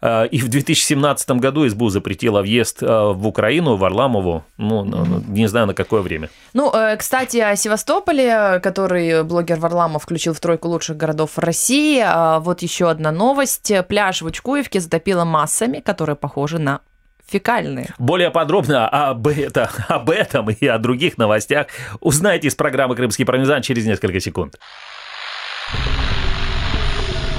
Э, 0.00 0.26
И 0.26 0.40
в 0.40 0.48
2017 0.48 1.30
году 1.32 1.68
СБУ 1.68 1.88
запретила 1.90 2.42
въезд 2.42 2.82
э, 2.82 2.86
в 2.86 3.26
Украину 3.26 3.76
Варламову, 3.76 4.44
ну, 4.56 4.84
ну, 4.84 5.04
ну, 5.04 5.22
не 5.28 5.46
знаю 5.48 5.66
на 5.66 5.74
какое 5.74 6.02
время. 6.02 6.30
Ну, 6.54 6.72
э, 6.72 6.96
кстати, 6.96 7.38
о 7.38 7.56
Севастополе, 7.56 8.60
который 8.62 9.24
блогер 9.24 9.58
Варламов 9.58 10.04
включил 10.04 10.34
в 10.34 10.40
тройку 10.40 10.68
лучших 10.68 10.96
городов 10.96 11.38
России. 11.38 12.04
Вот 12.40 12.62
еще 12.62 12.90
одна 12.90 13.12
новость. 13.12 13.72
Пляж 13.88 14.22
в 14.22 14.26
Учкуевке 14.26 14.80
затопило 14.80 15.24
массами, 15.24 15.80
которые 15.80 16.16
похожи 16.16 16.58
на 16.58 16.80
фекальные. 17.26 17.94
Более 17.98 18.30
подробно 18.30 18.88
об, 18.88 19.26
это, 19.28 19.70
об 19.88 20.10
этом 20.10 20.50
и 20.50 20.66
о 20.66 20.78
других 20.78 21.18
новостях 21.18 21.66
узнаете 22.00 22.48
из 22.48 22.54
программы 22.54 22.94
«Крымский 22.96 23.24
пармезан» 23.24 23.62
через 23.62 23.84
несколько 23.84 24.20
секунд. 24.20 24.58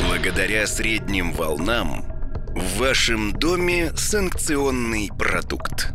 Благодаря 0.08 0.68
средним 0.68 1.32
волнам 1.32 2.19
в 2.60 2.80
вашем 2.80 3.32
доме 3.32 3.94
санкционный 3.96 5.10
продукт. 5.18 5.94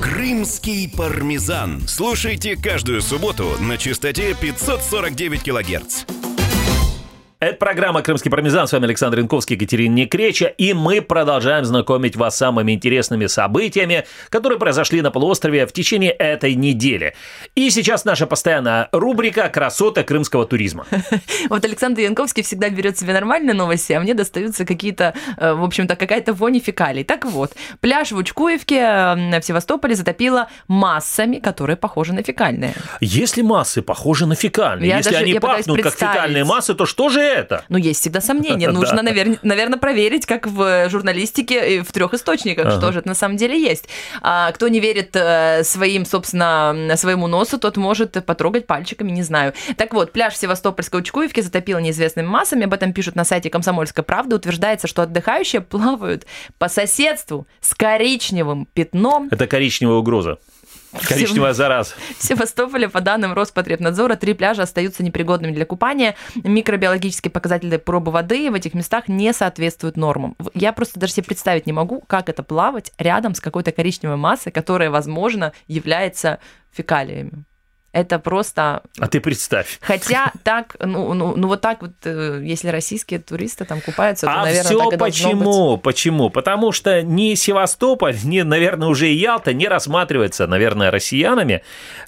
Крымский 0.00 0.88
пармезан. 0.88 1.82
Слушайте 1.88 2.56
каждую 2.56 3.02
субботу 3.02 3.56
на 3.60 3.76
частоте 3.76 4.34
549 4.40 5.42
килогерц. 5.42 6.04
Это 7.38 7.58
программа 7.58 8.00
«Крымский 8.00 8.30
пармезан». 8.30 8.66
С 8.66 8.72
вами 8.72 8.86
Александр 8.86 9.18
Янковский, 9.18 9.56
Екатерина 9.56 9.92
Некреча. 9.92 10.46
И 10.46 10.72
мы 10.72 11.02
продолжаем 11.02 11.66
знакомить 11.66 12.16
вас 12.16 12.34
с 12.34 12.38
самыми 12.38 12.72
интересными 12.72 13.26
событиями, 13.26 14.06
которые 14.30 14.58
произошли 14.58 15.02
на 15.02 15.10
полуострове 15.10 15.66
в 15.66 15.72
течение 15.74 16.12
этой 16.12 16.54
недели. 16.54 17.12
И 17.54 17.68
сейчас 17.68 18.06
наша 18.06 18.26
постоянная 18.26 18.88
рубрика 18.90 19.50
«Красота 19.50 20.02
крымского 20.02 20.46
туризма». 20.46 20.86
Вот 21.50 21.62
Александр 21.66 22.00
Янковский 22.00 22.42
всегда 22.42 22.70
берет 22.70 22.98
себе 22.98 23.12
нормальные 23.12 23.52
новости, 23.52 23.92
а 23.92 24.00
мне 24.00 24.14
достаются 24.14 24.64
какие-то, 24.64 25.12
э, 25.36 25.52
в 25.52 25.62
общем-то, 25.62 25.94
какая-то 25.94 26.32
вони 26.32 26.58
фекалий. 26.58 27.04
Так 27.04 27.26
вот, 27.26 27.52
пляж 27.80 28.12
в 28.12 28.16
Учкуевке 28.16 28.80
в 28.80 29.42
Севастополе 29.42 29.94
затопило 29.94 30.48
массами, 30.68 31.36
которые 31.36 31.76
похожи 31.76 32.14
на 32.14 32.22
фекальные. 32.22 32.72
Если 33.02 33.42
массы 33.42 33.82
похожи 33.82 34.24
на 34.24 34.34
фекальные, 34.36 34.88
Я 34.88 34.96
если 34.98 35.10
даже- 35.10 35.22
они 35.24 35.38
пахнут 35.38 35.82
как 35.82 35.92
фекальные 35.94 36.44
массы, 36.44 36.72
то 36.72 36.86
что 36.86 37.10
же 37.10 37.25
это? 37.26 37.64
Ну, 37.68 37.78
есть 37.78 38.00
всегда 38.00 38.20
сомнения. 38.20 38.68
Нужно, 38.76 39.02
наверное, 39.02 39.78
проверить, 39.78 40.26
как 40.26 40.46
в 40.46 40.88
журналистике, 40.88 41.82
в 41.82 41.92
трех 41.92 42.14
источниках, 42.14 42.72
что 42.72 42.92
же 42.92 43.00
это 43.00 43.08
на 43.08 43.14
самом 43.14 43.36
деле 43.36 43.60
есть. 43.60 43.88
А 44.22 44.52
кто 44.52 44.68
не 44.68 44.80
верит 44.80 45.10
э, 45.14 45.62
своим, 45.64 46.04
собственно, 46.04 46.94
своему 46.96 47.26
носу, 47.26 47.58
тот 47.58 47.76
может 47.76 48.24
потрогать 48.24 48.66
пальчиками, 48.66 49.10
не 49.10 49.22
знаю. 49.22 49.52
Так 49.76 49.94
вот, 49.94 50.12
пляж 50.12 50.36
Севастопольской 50.36 51.00
Учкуевке 51.00 51.42
затопило 51.42 51.78
неизвестными 51.78 52.26
массами. 52.26 52.64
Об 52.64 52.72
этом 52.72 52.92
пишут 52.92 53.16
на 53.16 53.24
сайте 53.24 53.50
«Комсомольской 53.50 54.04
правды». 54.04 54.36
Утверждается, 54.36 54.86
что 54.86 55.02
отдыхающие 55.02 55.60
плавают 55.60 56.26
по 56.58 56.68
соседству 56.68 57.46
с 57.60 57.74
коричневым 57.74 58.66
пятном 58.72 59.28
Это 59.30 59.46
коричневая 59.46 59.96
угроза. 59.96 60.38
Коричневая 60.92 61.52
зараза. 61.52 61.94
В 62.18 62.22
Севастополе, 62.26 62.88
по 62.88 63.00
данным 63.00 63.32
Роспотребнадзора, 63.32 64.16
три 64.16 64.34
пляжа 64.34 64.62
остаются 64.62 65.02
непригодными 65.02 65.52
для 65.52 65.64
купания. 65.64 66.16
Микробиологические 66.36 67.30
показатели 67.30 67.76
пробы 67.76 68.12
воды 68.12 68.50
в 68.50 68.54
этих 68.54 68.74
местах 68.74 69.08
не 69.08 69.32
соответствуют 69.32 69.96
нормам. 69.96 70.36
Я 70.54 70.72
просто 70.72 70.98
даже 71.00 71.14
себе 71.14 71.24
представить 71.24 71.66
не 71.66 71.72
могу, 71.72 72.02
как 72.06 72.28
это 72.28 72.42
плавать 72.42 72.92
рядом 72.98 73.34
с 73.34 73.40
какой-то 73.40 73.72
коричневой 73.72 74.16
массой, 74.16 74.52
которая, 74.52 74.90
возможно, 74.90 75.52
является 75.66 76.38
фекалиями. 76.72 77.44
Это 77.96 78.18
просто... 78.18 78.82
А 78.98 79.08
ты 79.08 79.20
представь. 79.20 79.78
Хотя 79.80 80.30
так, 80.42 80.76
ну, 80.80 81.14
ну, 81.14 81.34
ну 81.34 81.48
вот 81.48 81.62
так 81.62 81.80
вот, 81.80 81.92
э, 82.04 82.42
если 82.44 82.68
российские 82.68 83.20
туристы 83.20 83.64
там 83.64 83.80
купаются, 83.80 84.26
то, 84.26 84.32
А 84.32 84.42
наверное, 84.44 84.64
все 84.64 84.78
так 84.78 84.92
и 84.92 84.96
должно 84.98 85.30
быть. 85.30 85.38
почему? 85.38 85.78
Почему? 85.78 86.30
Потому 86.30 86.72
что 86.72 87.02
ни 87.02 87.32
Севастополь, 87.34 88.16
ни, 88.22 88.42
наверное, 88.42 88.88
уже 88.88 89.08
и 89.08 89.14
Ялта 89.14 89.54
не 89.54 89.66
рассматривается, 89.66 90.46
наверное, 90.46 90.90
россиянами 90.90 91.62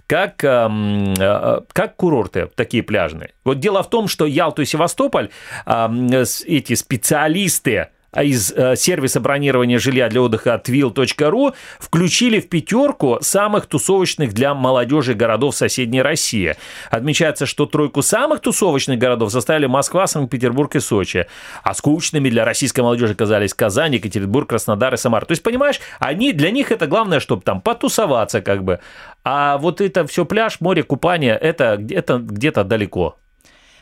как, 0.07 0.45
эм, 0.45 1.15
э, 1.19 1.61
как 1.73 1.97
курорты 1.97 2.51
такие 2.55 2.83
пляжные. 2.83 3.31
Вот 3.45 3.59
дело 3.59 3.83
в 3.83 3.89
том, 3.89 4.09
что 4.09 4.27
Ялту 4.27 4.61
и 4.61 4.67
Севастополь 4.67 5.31
эм, 5.65 6.09
эти 6.09 6.75
специалисты 6.75 7.89
из 8.17 8.53
э, 8.53 8.75
сервиса 8.77 9.21
бронирования 9.21 9.79
жилья 9.79 10.09
для 10.09 10.23
отдыха 10.23 10.61
twill.ru 10.65 11.55
включили 11.79 12.41
в 12.41 12.49
пятерку 12.49 13.19
самых 13.21 13.67
тусовочных 13.67 14.33
для 14.33 14.55
молодежи 14.55 15.15
городов 15.15 15.55
соседней 15.55 16.01
России. 16.01 16.57
Отмечается, 16.91 17.45
что 17.45 17.67
тройку 17.67 18.01
самых 18.03 18.41
тусовочных 18.41 18.99
городов 18.99 19.31
составили 19.31 19.67
Москва, 19.67 20.07
Санкт-Петербург 20.07 20.75
и 20.77 20.81
Сочи. 20.81 21.27
А 21.63 21.75
скучными 21.75 22.31
для 22.31 22.45
российской 22.45 22.81
молодежи 22.81 23.13
оказались 23.13 23.53
Казань, 23.53 23.95
Екатеринбург, 23.97 24.49
Краснодар 24.49 24.95
и 24.95 24.97
Самара. 24.97 25.27
То 25.27 25.33
есть, 25.33 25.43
понимаешь, 25.43 25.81
они, 25.99 26.33
для 26.33 26.51
них 26.51 26.73
это 26.73 26.87
главное, 26.87 27.21
чтобы 27.21 27.43
там 27.43 27.61
потусоваться 27.61 28.41
как 28.41 28.65
бы. 28.65 28.81
А 29.23 29.59
вот 29.59 29.83
это 29.83 30.07
все 30.07 30.25
пляж, 30.25 30.61
море, 30.61 30.83
купание, 30.83 31.37
это, 31.37 31.79
это 31.91 32.19
где-то 32.19 32.65
далеко. 32.65 33.17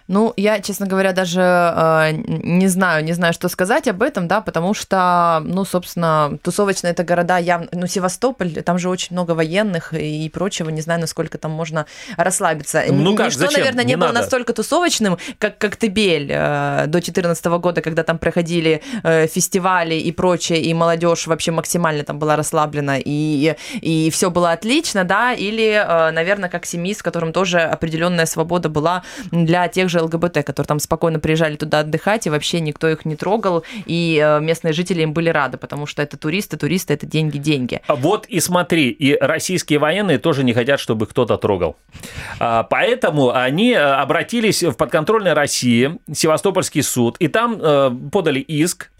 Ну, 0.09 0.33
я, 0.37 0.61
честно 0.61 0.87
говоря, 0.87 1.13
даже 1.13 1.41
э, 1.41 2.13
не 2.27 2.69
знаю, 2.69 3.05
не 3.05 3.13
знаю, 3.13 3.33
что 3.33 3.49
сказать 3.49 3.89
об 3.89 4.03
этом, 4.03 4.29
да, 4.29 4.41
потому 4.41 4.73
что, 4.73 5.43
ну, 5.45 5.65
собственно, 5.65 6.39
тусовочные 6.43 6.93
это 6.93 7.03
города 7.03 7.39
явно, 7.39 7.69
ну, 7.73 7.87
Севастополь, 7.87 8.63
там 8.63 8.79
же 8.79 8.89
очень 8.89 9.09
много 9.11 9.33
военных 9.33 9.93
и 9.93 10.29
прочего, 10.29 10.71
не 10.71 10.81
знаю, 10.81 11.01
насколько 11.01 11.39
там 11.39 11.51
можно 11.51 11.87
расслабиться. 12.17 12.83
Ну 12.89 13.17
как, 13.17 13.27
Ничто, 13.27 13.41
зачем? 13.41 13.61
наверное, 13.61 13.85
не, 13.85 13.91
Не 13.91 13.97
было 13.97 14.09
надо. 14.09 14.21
настолько 14.21 14.53
тусовочным, 14.53 15.19
как 15.39 15.59
Коктебель 15.59 16.31
э, 16.31 16.85
до 16.87 16.93
2014 16.93 17.45
года, 17.47 17.83
когда 17.83 18.03
там 18.03 18.19
проходили 18.19 18.83
э, 19.03 19.27
фестивали 19.27 19.95
и 19.97 20.13
прочее, 20.13 20.61
и 20.61 20.73
молодежь 20.75 21.27
вообще 21.27 21.51
максимально 21.51 22.05
там 22.05 22.19
была 22.19 22.37
расслаблена, 22.37 22.99
и, 22.99 23.57
и 23.81 24.11
все 24.11 24.31
было 24.31 24.53
отлично, 24.53 25.05
да, 25.05 25.33
или, 25.33 25.85
э, 25.85 26.11
наверное, 26.13 26.49
как 26.49 26.65
Семис, 26.65 26.99
в 26.99 27.03
котором 27.03 27.33
тоже 27.33 27.61
определенная 27.61 28.27
свобода 28.27 28.69
была 28.69 29.03
для 29.33 29.67
тех 29.69 29.89
же 29.89 29.96
ЛГБТ, 30.03 30.45
которые 30.45 30.67
там 30.67 30.79
спокойно 30.79 31.19
приезжали 31.19 31.57
туда 31.57 31.81
отдыхать, 31.81 32.27
и 32.27 32.31
вообще 32.31 32.61
никто 32.61 32.89
их 32.89 33.05
не 33.05 33.17
трогал, 33.17 33.65
и 33.87 34.21
э, 34.23 34.41
местные 34.41 34.73
жители 34.73 35.03
им 35.03 35.13
были 35.13 35.29
рады, 35.29 35.57
потому 35.59 35.87
что 35.87 36.03
это 36.03 36.17
туристы, 36.17 36.57
туристы, 36.57 36.95
это 36.95 37.07
деньги, 37.07 37.39
деньги. 37.39 37.81
А 37.87 37.95
Вот 37.95 38.27
и 38.27 38.41
смотри, 38.41 38.91
и 38.91 39.17
российские 39.19 39.79
военные 39.79 40.19
тоже 40.19 40.45
не 40.45 40.53
хотят, 40.53 40.81
чтобы 40.81 41.07
кто-то 41.07 41.37
трогал. 41.37 41.77
А, 42.39 42.63
Поэтому 42.65 43.31
они 43.31 43.73
э, 43.73 43.79
обратились 43.79 44.63
в 44.63 44.75
подконтрольной 44.75 45.33
России, 45.33 45.99
Севастопольский 46.13 46.83
суд, 46.83 47.17
и 47.19 47.29
там 47.29 47.59
э, 47.61 47.91
подали 48.13 48.41
иск, 48.41 48.91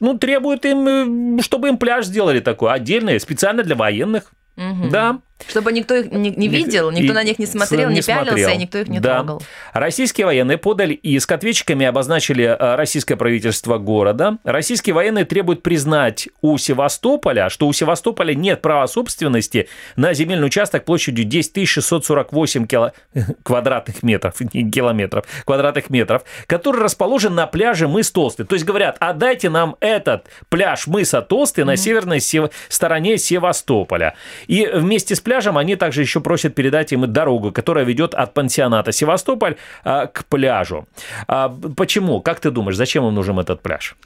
ну, 0.00 0.18
требуют 0.18 0.64
им, 0.64 1.40
чтобы 1.42 1.68
им 1.68 1.78
пляж 1.78 2.06
сделали 2.06 2.40
такой, 2.40 2.72
отдельный, 2.72 3.20
специально 3.20 3.62
для 3.62 3.76
военных. 3.76 4.32
Мгм. 4.56 4.90
Да. 4.90 5.18
Чтобы 5.48 5.72
никто 5.72 5.94
их 5.94 6.10
не, 6.10 6.30
не 6.30 6.48
видел, 6.48 6.90
никто 6.90 7.12
и- 7.12 7.14
на 7.14 7.22
них 7.24 7.38
не 7.38 7.46
смотрел, 7.46 7.88
не 7.90 7.96
не, 7.96 8.02
пялился, 8.02 8.24
смотрел. 8.30 8.48
и 8.50 8.56
никто 8.56 8.78
их 8.78 8.88
не 8.88 8.98
Да. 9.00 9.16
трогал. 9.16 9.42
Российские 9.72 10.26
военные 10.26 10.58
подали 10.58 10.94
иск. 10.94 11.30
Ответчиками 11.32 11.84
обозначили 11.86 12.44
э, 12.44 12.74
российское 12.76 13.16
правительство 13.16 13.78
города. 13.78 14.38
Российские 14.44 14.94
военные 14.94 15.24
требуют 15.24 15.62
признать 15.62 16.28
у 16.40 16.56
Севастополя, 16.58 17.48
что 17.50 17.66
у 17.66 17.72
Севастополя 17.72 18.34
нет 18.34 18.62
права 18.62 18.86
собственности 18.86 19.68
на 19.96 20.14
земельный 20.14 20.46
участок 20.46 20.84
площадью 20.84 21.24
10 21.24 21.68
648 21.68 22.66
кило... 22.66 22.92
квадратных 23.42 24.02
метров, 24.02 24.34
не 24.52 24.70
километров, 24.70 25.24
квадратных 25.44 25.90
метров, 25.90 26.22
который 26.46 26.80
расположен 26.82 27.34
на 27.34 27.46
пляже 27.46 27.86
мыс 27.88 28.10
Толстый. 28.10 28.44
То 28.46 28.54
есть 28.54 28.64
говорят, 28.64 28.96
отдайте 29.00 29.50
нам 29.50 29.76
этот 29.80 30.26
пляж 30.48 30.86
мыса 30.86 31.20
Толстый 31.20 31.64
на 31.64 31.76
северной 31.76 32.20
сев- 32.20 32.50
стороне 32.68 33.18
Севастополя. 33.18 34.14
И 34.46 34.66
вместе 34.66 35.14
с 35.14 35.20
пляжем 35.20 35.33
они 35.56 35.76
также 35.76 36.00
еще 36.00 36.20
просят 36.20 36.54
передать 36.54 36.92
им 36.92 37.04
и 37.04 37.06
дорогу, 37.06 37.52
которая 37.52 37.84
ведет 37.84 38.14
от 38.14 38.34
пансионата 38.34 38.92
Севастополь 38.92 39.56
а, 39.84 40.06
к 40.06 40.24
пляжу. 40.24 40.86
А, 41.28 41.54
почему? 41.76 42.20
Как 42.20 42.40
ты 42.40 42.50
думаешь, 42.50 42.76
зачем 42.76 43.06
им 43.06 43.14
нужен 43.14 43.38
этот 43.38 43.62
пляж? 43.62 43.96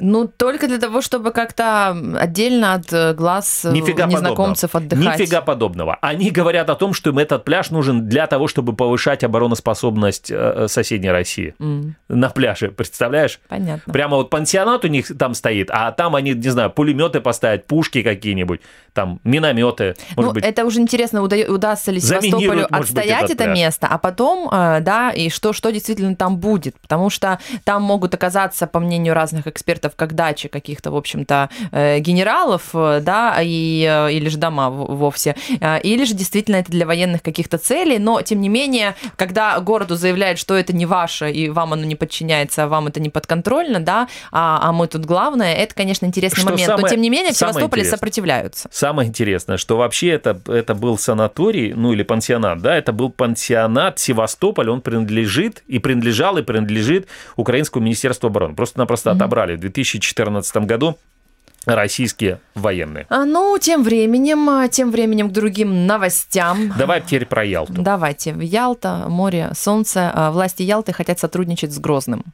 Ну, 0.00 0.26
только 0.26 0.66
для 0.66 0.78
того, 0.78 1.00
чтобы 1.00 1.30
как-то 1.30 1.96
отдельно 2.18 2.74
от 2.74 2.92
э, 2.92 3.14
глаз 3.14 3.64
э, 3.64 3.70
Нифига 3.72 4.06
незнакомцев 4.06 4.72
подобного. 4.72 5.00
отдыхать. 5.02 5.20
Нифига 5.20 5.40
подобного. 5.40 5.98
Они 6.00 6.30
говорят 6.30 6.68
о 6.68 6.74
том, 6.74 6.92
что 6.94 7.10
им 7.10 7.18
этот 7.18 7.44
пляж 7.44 7.70
нужен 7.70 8.08
для 8.08 8.26
того, 8.26 8.48
чтобы 8.48 8.74
повышать 8.74 9.22
обороноспособность 9.22 10.30
э, 10.30 10.66
соседней 10.68 11.10
России. 11.10 11.54
М, 11.60 11.94
На 12.08 12.28
пляже, 12.30 12.68
представляешь? 12.68 13.38
понятно. 13.48 13.92
Прямо 13.92 14.16
вот 14.16 14.30
пансионат 14.30 14.84
у 14.84 14.88
них 14.88 15.16
там 15.16 15.32
стоит, 15.34 15.68
а 15.70 15.92
там 15.92 16.16
они, 16.16 16.32
не 16.32 16.48
знаю, 16.48 16.70
пулеметы 16.70 17.20
поставят, 17.20 17.66
пушки 17.66 18.02
какие-нибудь, 18.02 18.60
там 18.92 19.20
минометы, 19.22 19.94
может 20.16 20.28
ну, 20.28 20.32
быть. 20.34 20.44
это 20.44 20.64
уже 20.64 20.80
интересно, 20.80 21.22
уда- 21.22 21.36
удастся 21.48 21.90
ли 21.92 22.00
Севастополю 22.00 22.62
быть, 22.62 22.70
отстоять 22.70 23.24
этот 23.24 23.30
это 23.36 23.44
пляж. 23.44 23.58
место, 23.58 23.86
а 23.88 23.98
потом, 23.98 24.48
да, 24.50 25.10
и 25.14 25.30
что, 25.30 25.52
что 25.52 25.70
действительно 25.70 26.16
там 26.16 26.38
будет. 26.38 26.78
Потому 26.80 27.10
что 27.10 27.38
там 27.64 27.82
могут 27.82 28.14
оказаться, 28.14 28.66
по 28.66 28.80
мнению 28.80 29.14
разных 29.14 29.46
экспертов, 29.46 29.83
как 29.96 30.14
дачи 30.14 30.48
каких-то, 30.48 30.90
в 30.90 30.96
общем-то, 30.96 31.50
э, 31.72 31.98
генералов, 31.98 32.70
э, 32.74 33.00
да, 33.02 33.38
и, 33.42 33.86
э, 33.88 34.12
или 34.12 34.28
же 34.28 34.38
дома 34.38 34.70
вовсе, 34.70 35.36
или 35.82 36.04
же 36.04 36.14
действительно 36.14 36.56
это 36.56 36.70
для 36.70 36.86
военных 36.86 37.22
каких-то 37.22 37.58
целей, 37.58 37.98
но, 37.98 38.22
тем 38.22 38.40
не 38.40 38.48
менее, 38.48 38.94
когда 39.16 39.58
городу 39.60 39.96
заявляют, 39.96 40.38
что 40.38 40.54
это 40.54 40.74
не 40.74 40.86
ваше, 40.86 41.30
и 41.30 41.48
вам 41.48 41.72
оно 41.72 41.84
не 41.84 41.96
подчиняется, 41.96 42.64
а 42.64 42.66
вам 42.68 42.86
это 42.86 43.00
не 43.00 43.10
подконтрольно, 43.10 43.80
да, 43.80 44.08
а, 44.32 44.60
а 44.62 44.72
мы 44.72 44.86
тут 44.86 45.04
главное, 45.04 45.54
это, 45.54 45.74
конечно, 45.74 46.06
интересный 46.06 46.40
Что 46.40 46.50
момент. 46.50 46.68
но, 46.68 46.76
самое- 46.76 46.90
тем 46.90 47.00
не 47.00 47.10
менее, 47.10 47.32
в 47.32 47.36
Севастополе 47.36 47.84
сопротивляются. 47.84 48.68
Самое 48.70 49.08
интересное, 49.08 49.56
что 49.56 49.76
вообще 49.76 50.08
это, 50.10 50.40
это 50.46 50.74
был 50.74 50.98
санаторий, 50.98 51.72
ну 51.72 51.92
или 51.92 52.02
пансионат, 52.02 52.60
да, 52.60 52.76
это 52.76 52.92
был 52.92 53.10
пансионат 53.10 53.98
Севастополь, 53.98 54.70
он 54.70 54.80
принадлежит 54.80 55.62
и 55.66 55.78
принадлежал 55.78 56.36
и 56.38 56.42
принадлежит 56.42 57.08
Украинскому 57.36 57.84
министерству 57.84 58.28
обороны. 58.28 58.54
Просто-напросто 58.54 59.10
отобрали 59.10 59.56
в 59.56 59.60
2014 59.74 60.56
году 60.64 60.96
российские 61.66 62.40
военные. 62.54 63.06
А, 63.08 63.24
Ну, 63.24 63.56
тем 63.58 63.82
временем, 63.82 64.48
а, 64.50 64.68
тем 64.68 64.90
временем 64.90 65.30
к 65.30 65.32
другим 65.32 65.86
новостям. 65.86 66.72
Давай 66.78 67.00
теперь 67.00 67.26
про 67.26 67.44
Ялту. 67.44 67.74
Давайте. 67.78 68.34
Ялта, 68.38 69.06
море, 69.08 69.50
солнце. 69.54 70.10
А, 70.14 70.30
Власти 70.30 70.62
Ялты 70.62 70.92
хотят 70.92 71.18
сотрудничать 71.18 71.72
с 71.72 71.78
Грозным. 71.78 72.24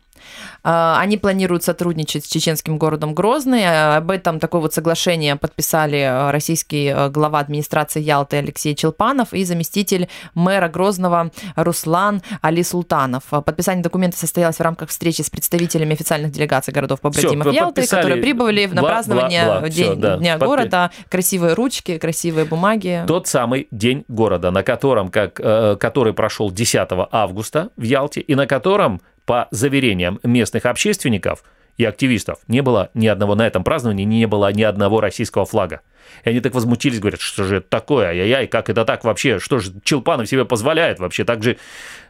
А, 0.62 0.98
Они 1.00 1.16
планируют 1.16 1.64
сотрудничать 1.64 2.24
с 2.24 2.28
чеченским 2.28 2.78
городом 2.78 3.14
Грозный. 3.14 3.62
А, 3.64 3.96
Об 3.98 4.11
этом 4.11 4.38
такое 4.40 4.61
вот 4.61 4.74
соглашение 4.74 5.37
подписали 5.37 6.00
а, 6.00 6.33
российский 6.33 6.94
глава 7.11 7.38
администрации 7.40 8.00
Ялты 8.00 8.37
Алексей 8.38 8.74
Челпанов 8.74 9.33
и 9.33 9.44
заместитель 9.44 10.09
мэра 10.35 10.68
Грозного 10.68 11.30
Руслан 11.56 12.22
Али 12.42 12.62
Султанов. 12.62 13.24
Подписание 13.24 13.83
документа 13.83 14.18
состоялось 14.18 14.56
в 14.56 14.61
рамках 14.61 14.88
встречи 14.90 15.22
с 15.22 15.30
представителями 15.30 15.92
официальных 15.94 16.33
делегаций 16.33 16.72
городов 16.72 17.00
побратимов 17.00 17.46
Всё, 17.46 17.54
Ялты, 17.56 17.87
которые 17.87 18.20
прибыли 18.20 18.66
на 18.66 18.80
Бла- 18.80 18.88
празднование 18.88 19.44
бла- 19.44 19.61
бла. 19.61 19.68
День- 19.68 19.85
Всё, 19.85 19.94
да. 19.94 20.16
Дня 20.16 20.35
Подпи- 20.37 20.46
города. 20.46 20.90
Красивые 21.09 21.54
ручки, 21.54 21.98
красивые 21.98 22.44
бумаги. 22.44 23.04
Тот 23.06 23.26
самый 23.26 23.68
день 23.70 24.04
города, 24.09 24.50
на 24.50 24.62
котором, 24.62 25.09
как, 25.11 25.40
э, 25.40 25.76
который 25.78 26.12
прошел 26.12 26.50
10 26.50 27.09
августа 27.11 27.70
в 27.76 27.83
Ялте, 27.83 28.20
и 28.20 28.35
на 28.35 28.46
котором, 28.46 29.00
по 29.30 29.46
заверениям 29.52 30.18
местных 30.24 30.66
общественников 30.66 31.44
и 31.76 31.84
активистов, 31.84 32.40
не 32.48 32.62
было 32.62 32.90
ни 32.94 33.06
одного, 33.06 33.36
на 33.36 33.46
этом 33.46 33.62
праздновании 33.62 34.02
не 34.02 34.26
было 34.26 34.52
ни 34.52 34.64
одного 34.64 35.00
российского 35.00 35.46
флага. 35.46 35.82
И 36.24 36.30
они 36.30 36.40
так 36.40 36.55
возмутились, 36.55 37.01
говорят, 37.01 37.20
что 37.20 37.44
же 37.44 37.57
это 37.57 37.68
такое, 37.68 38.09
ай-яй-яй, 38.09 38.46
как 38.46 38.68
это 38.68 38.84
так 38.84 39.05
вообще, 39.05 39.38
что 39.38 39.59
же 39.59 39.72
Челпанов 39.84 40.28
себе 40.28 40.44
позволяет 40.44 40.98
вообще, 40.98 41.24
так 41.24 41.42
же, 41.42 41.57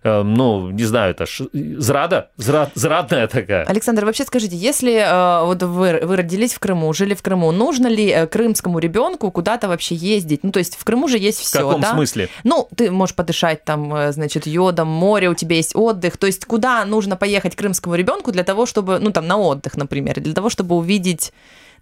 э, 0.02 0.22
ну, 0.22 0.70
не 0.70 0.84
знаю, 0.84 1.12
это 1.12 1.26
ж 1.26 1.42
зрада, 1.52 2.30
зра- 2.38 2.70
зрадная 2.74 3.26
такая. 3.28 3.64
Александр, 3.64 4.04
вообще 4.04 4.24
скажите, 4.24 4.56
если 4.56 4.94
э, 4.94 5.44
вот 5.44 5.62
вы, 5.62 6.00
вы 6.02 6.16
родились 6.16 6.54
в 6.54 6.58
Крыму, 6.58 6.92
жили 6.92 7.14
в 7.14 7.22
Крыму, 7.22 7.52
нужно 7.52 7.86
ли 7.86 8.08
э, 8.08 8.26
крымскому 8.26 8.78
ребенку 8.78 9.30
куда-то 9.30 9.68
вообще 9.68 9.94
ездить? 9.94 10.44
Ну, 10.44 10.52
то 10.52 10.58
есть 10.58 10.76
в 10.76 10.84
Крыму 10.84 11.08
же 11.08 11.18
есть 11.18 11.38
В 11.40 11.42
все, 11.42 11.58
каком 11.58 11.80
да? 11.80 11.92
смысле? 11.92 12.28
Ну, 12.44 12.68
ты 12.76 12.90
можешь 12.90 13.14
подышать 13.14 13.64
там, 13.64 13.94
э, 13.94 14.12
значит, 14.12 14.46
йодом, 14.46 14.88
море, 14.88 15.28
у 15.28 15.34
тебя 15.34 15.56
есть 15.56 15.76
отдых. 15.76 16.16
То 16.16 16.26
есть 16.26 16.44
куда 16.44 16.84
нужно 16.84 17.16
поехать 17.16 17.56
крымскому 17.56 17.94
ребенку 17.94 18.32
для 18.32 18.44
того, 18.44 18.66
чтобы, 18.66 18.98
ну, 18.98 19.10
там, 19.10 19.26
на 19.26 19.38
отдых, 19.38 19.76
например, 19.76 20.20
для 20.20 20.34
того, 20.34 20.50
чтобы 20.50 20.74
увидеть 20.76 21.32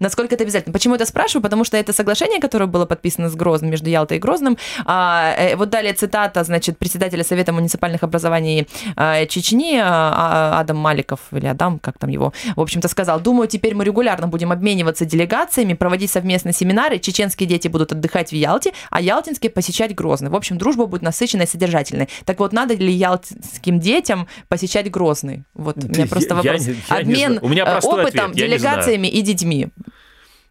Насколько 0.01 0.35
это 0.35 0.45
обязательно? 0.45 0.73
Почему 0.73 0.95
это 0.95 1.07
спрашиваю? 1.07 1.43
Потому 1.43 1.65
что 1.65 1.77
это 1.77 1.93
соглашение, 1.93 2.41
которое 2.41 2.67
было 2.67 2.87
подписано 2.87 3.29
с 3.29 3.35
Грозным, 3.35 3.71
между 3.71 3.91
Ялтой 3.91 4.19
и 4.19 4.21
Грозным. 4.21 4.57
А, 4.85 5.35
э, 5.37 5.57
вот 5.57 5.71
далее 5.71 5.93
цитата, 5.93 6.45
значит, 6.45 6.79
председателя 6.79 7.25
Совета 7.25 7.53
муниципальных 7.53 8.03
образований 8.03 8.69
а, 8.97 9.27
Чечни 9.27 9.77
а, 9.77 10.55
а, 10.55 10.61
Адам 10.61 10.77
Маликов, 10.77 11.21
или 11.33 11.47
Адам, 11.47 11.79
как 11.79 11.99
там 11.99 12.11
его, 12.11 12.33
в 12.57 12.61
общем-то, 12.61 12.89
сказал, 12.89 13.21
думаю, 13.21 13.49
теперь 13.49 13.75
мы 13.75 13.85
регулярно 13.85 14.29
будем 14.29 14.53
обмениваться 14.53 15.05
делегациями, 15.05 15.75
проводить 15.75 16.11
совместные 16.11 16.53
семинары, 16.53 16.99
чеченские 16.99 17.49
дети 17.49 17.69
будут 17.69 17.93
отдыхать 17.93 18.31
в 18.31 18.35
Ялте, 18.35 18.73
а 18.91 19.01
ялтинские 19.01 19.51
посещать 19.51 19.95
Грозный. 19.95 20.31
В 20.31 20.37
общем, 20.37 20.59
дружба 20.59 20.87
будет 20.87 21.03
насыщенной 21.03 21.45
и 21.45 21.49
содержательной. 21.49 22.09
Так 22.25 22.39
вот, 22.39 22.53
надо 22.53 22.75
ли 22.75 22.93
ялтинским 22.93 23.81
детям 23.81 24.29
посещать 24.49 24.91
Грозный? 24.91 25.45
Вот 25.55 25.77
у 25.83 25.89
меня 25.89 26.07
просто 26.07 26.35
вопрос. 26.35 26.67
я 26.67 26.97
Обмен 26.97 27.33
знаю. 27.33 27.41
У 27.43 27.49
меня 27.49 27.65
э, 27.65 27.79
опытом, 27.87 28.31
ответ, 28.31 28.49
делегациями 28.49 29.09
и 29.09 29.23
детьми. 29.23 29.69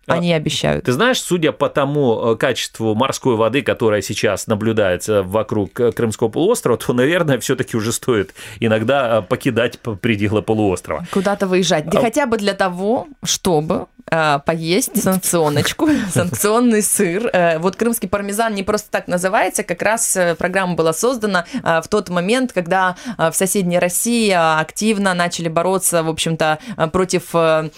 А, 0.08 0.14
Они 0.14 0.32
обещают. 0.32 0.86
Ты 0.86 0.94
знаешь, 0.94 1.22
судя 1.22 1.52
по 1.52 1.68
тому 1.68 2.32
э, 2.32 2.36
качеству 2.38 2.96
морской 2.96 3.36
воды, 3.36 3.62
которая 3.62 4.02
сейчас 4.02 4.48
наблюдается 4.48 5.22
вокруг 5.22 5.78
э, 5.82 5.92
Крымского 5.92 6.30
полуострова, 6.30 6.78
то, 6.78 6.94
наверное, 6.94 7.40
все-таки 7.40 7.76
уже 7.76 7.92
стоит 7.92 8.34
иногда 8.62 9.18
э, 9.18 9.22
покидать 9.22 9.80
пределы 9.80 10.42
полуострова. 10.42 11.06
Куда-то 11.12 11.46
выезжать. 11.46 11.90
Да 11.90 12.00
А- 12.00 12.02
хотя 12.02 12.26
бы 12.26 12.38
для 12.38 12.54
того, 12.54 13.08
чтобы 13.22 13.88
э, 14.10 14.40
поесть 14.46 15.02
санкционочку, 15.04 15.90
санкционный 16.14 16.82
сыр. 16.82 17.30
Э, 17.34 17.60
вот 17.60 17.76
крымский 17.76 18.08
пармезан 18.08 18.56
не 18.56 18.64
просто 18.64 18.90
так 18.90 19.10
называется, 19.10 19.64
как 19.64 19.82
раз 19.82 20.18
программа 20.38 20.76
была 20.76 20.94
создана 20.94 21.46
э, 21.52 21.82
в 21.82 21.90
тот 21.90 22.08
момент, 22.08 22.54
когда 22.54 22.96
э, 23.18 23.30
в 23.30 23.36
соседней 23.36 23.78
России 23.78 24.32
активно 24.32 25.14
начали 25.14 25.50
бороться, 25.50 26.02
в 26.04 26.08
общем-то, 26.10 26.60
против 26.94 27.24
э, 27.34 27.70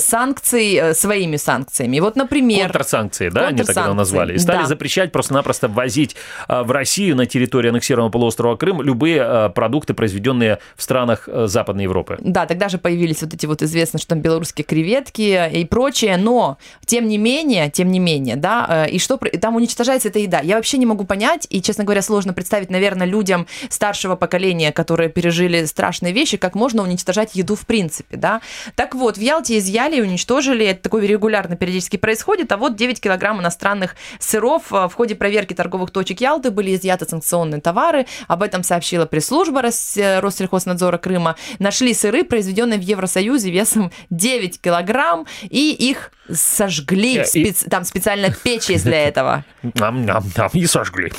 санкций 0.00 0.74
э, 0.74 0.92
своими 0.94 1.36
санкциями. 1.36 1.77
И 1.84 2.00
вот, 2.00 2.16
например... 2.16 2.64
Контрсанкции, 2.64 3.28
да, 3.28 3.48
они 3.48 3.58
так 3.58 3.64
это 3.64 3.74
Контрсанкции, 3.74 3.96
назвали. 3.96 4.34
И 4.34 4.38
стали 4.38 4.62
да. 4.62 4.66
запрещать 4.66 5.12
просто-напросто 5.12 5.68
ввозить 5.68 6.16
э, 6.48 6.62
в 6.62 6.70
Россию 6.70 7.16
на 7.16 7.26
территории 7.26 7.68
аннексированного 7.68 8.10
полуострова 8.10 8.56
Крым 8.56 8.82
любые 8.82 9.22
э, 9.24 9.48
продукты, 9.50 9.94
произведенные 9.94 10.58
в 10.76 10.82
странах 10.82 11.28
э, 11.28 11.46
Западной 11.46 11.84
Европы. 11.84 12.18
Да, 12.20 12.46
тогда 12.46 12.68
же 12.68 12.78
появились 12.78 13.22
вот 13.22 13.34
эти 13.34 13.46
вот 13.46 13.62
известно, 13.62 13.98
что 13.98 14.08
там 14.08 14.20
белорусские 14.20 14.64
креветки 14.64 15.50
и 15.52 15.64
прочее, 15.64 16.16
но 16.16 16.58
тем 16.86 17.08
не 17.08 17.18
менее, 17.18 17.70
тем 17.70 17.90
не 17.90 17.98
менее, 17.98 18.36
да, 18.36 18.86
э, 18.86 18.90
и 18.90 18.98
что 18.98 19.16
там 19.16 19.56
уничтожается 19.56 20.08
эта 20.08 20.18
еда. 20.18 20.40
Я 20.40 20.56
вообще 20.56 20.78
не 20.78 20.86
могу 20.86 21.04
понять, 21.04 21.46
и, 21.50 21.60
честно 21.62 21.84
говоря, 21.84 22.02
сложно 22.02 22.32
представить, 22.32 22.70
наверное, 22.70 23.06
людям 23.06 23.46
старшего 23.68 24.16
поколения, 24.16 24.72
которые 24.72 25.08
пережили 25.08 25.64
страшные 25.64 26.12
вещи, 26.12 26.36
как 26.36 26.54
можно 26.54 26.82
уничтожать 26.82 27.34
еду 27.34 27.54
в 27.54 27.66
принципе, 27.66 28.16
да. 28.16 28.40
Так 28.74 28.94
вот, 28.94 29.18
в 29.18 29.20
Ялте 29.20 29.58
изъяли 29.58 29.96
и 29.96 30.00
уничтожили, 30.00 30.66
это 30.66 30.82
такое 30.82 31.06
регулярно 31.06 31.56
периодически 31.68 31.96
происходит, 31.98 32.50
а 32.52 32.56
вот 32.56 32.76
9 32.76 32.98
килограмм 33.00 33.40
иностранных 33.40 33.94
сыров 34.18 34.72
э, 34.72 34.88
в 34.88 34.94
ходе 34.94 35.14
проверки 35.14 35.52
торговых 35.52 35.90
точек 35.90 36.20
Ялты 36.22 36.50
были 36.50 36.74
изъяты 36.74 37.04
санкционные 37.06 37.60
товары, 37.60 38.06
об 38.26 38.42
этом 38.42 38.62
сообщила 38.62 39.04
пресс-служба 39.04 39.62
э, 39.96 40.20
Россельхознадзора 40.20 40.96
Крыма. 40.98 41.36
Нашли 41.58 41.92
сыры, 41.92 42.24
произведенные 42.24 42.78
в 42.78 42.82
Евросоюзе 42.82 43.50
весом 43.50 43.92
9 44.08 44.60
килограмм, 44.62 45.26
и 45.42 45.72
их 45.72 46.10
сожгли. 46.32 47.18
Э, 47.18 47.22
и- 47.22 47.24
спец- 47.26 47.68
Там 47.68 47.84
специально 47.84 48.30
печь 48.30 48.70
есть 48.70 48.84
для 48.84 49.02
этого. 49.08 49.44
Ням-ням-ням, 49.62 50.50
и 50.54 50.66
сожгли. 50.66 51.12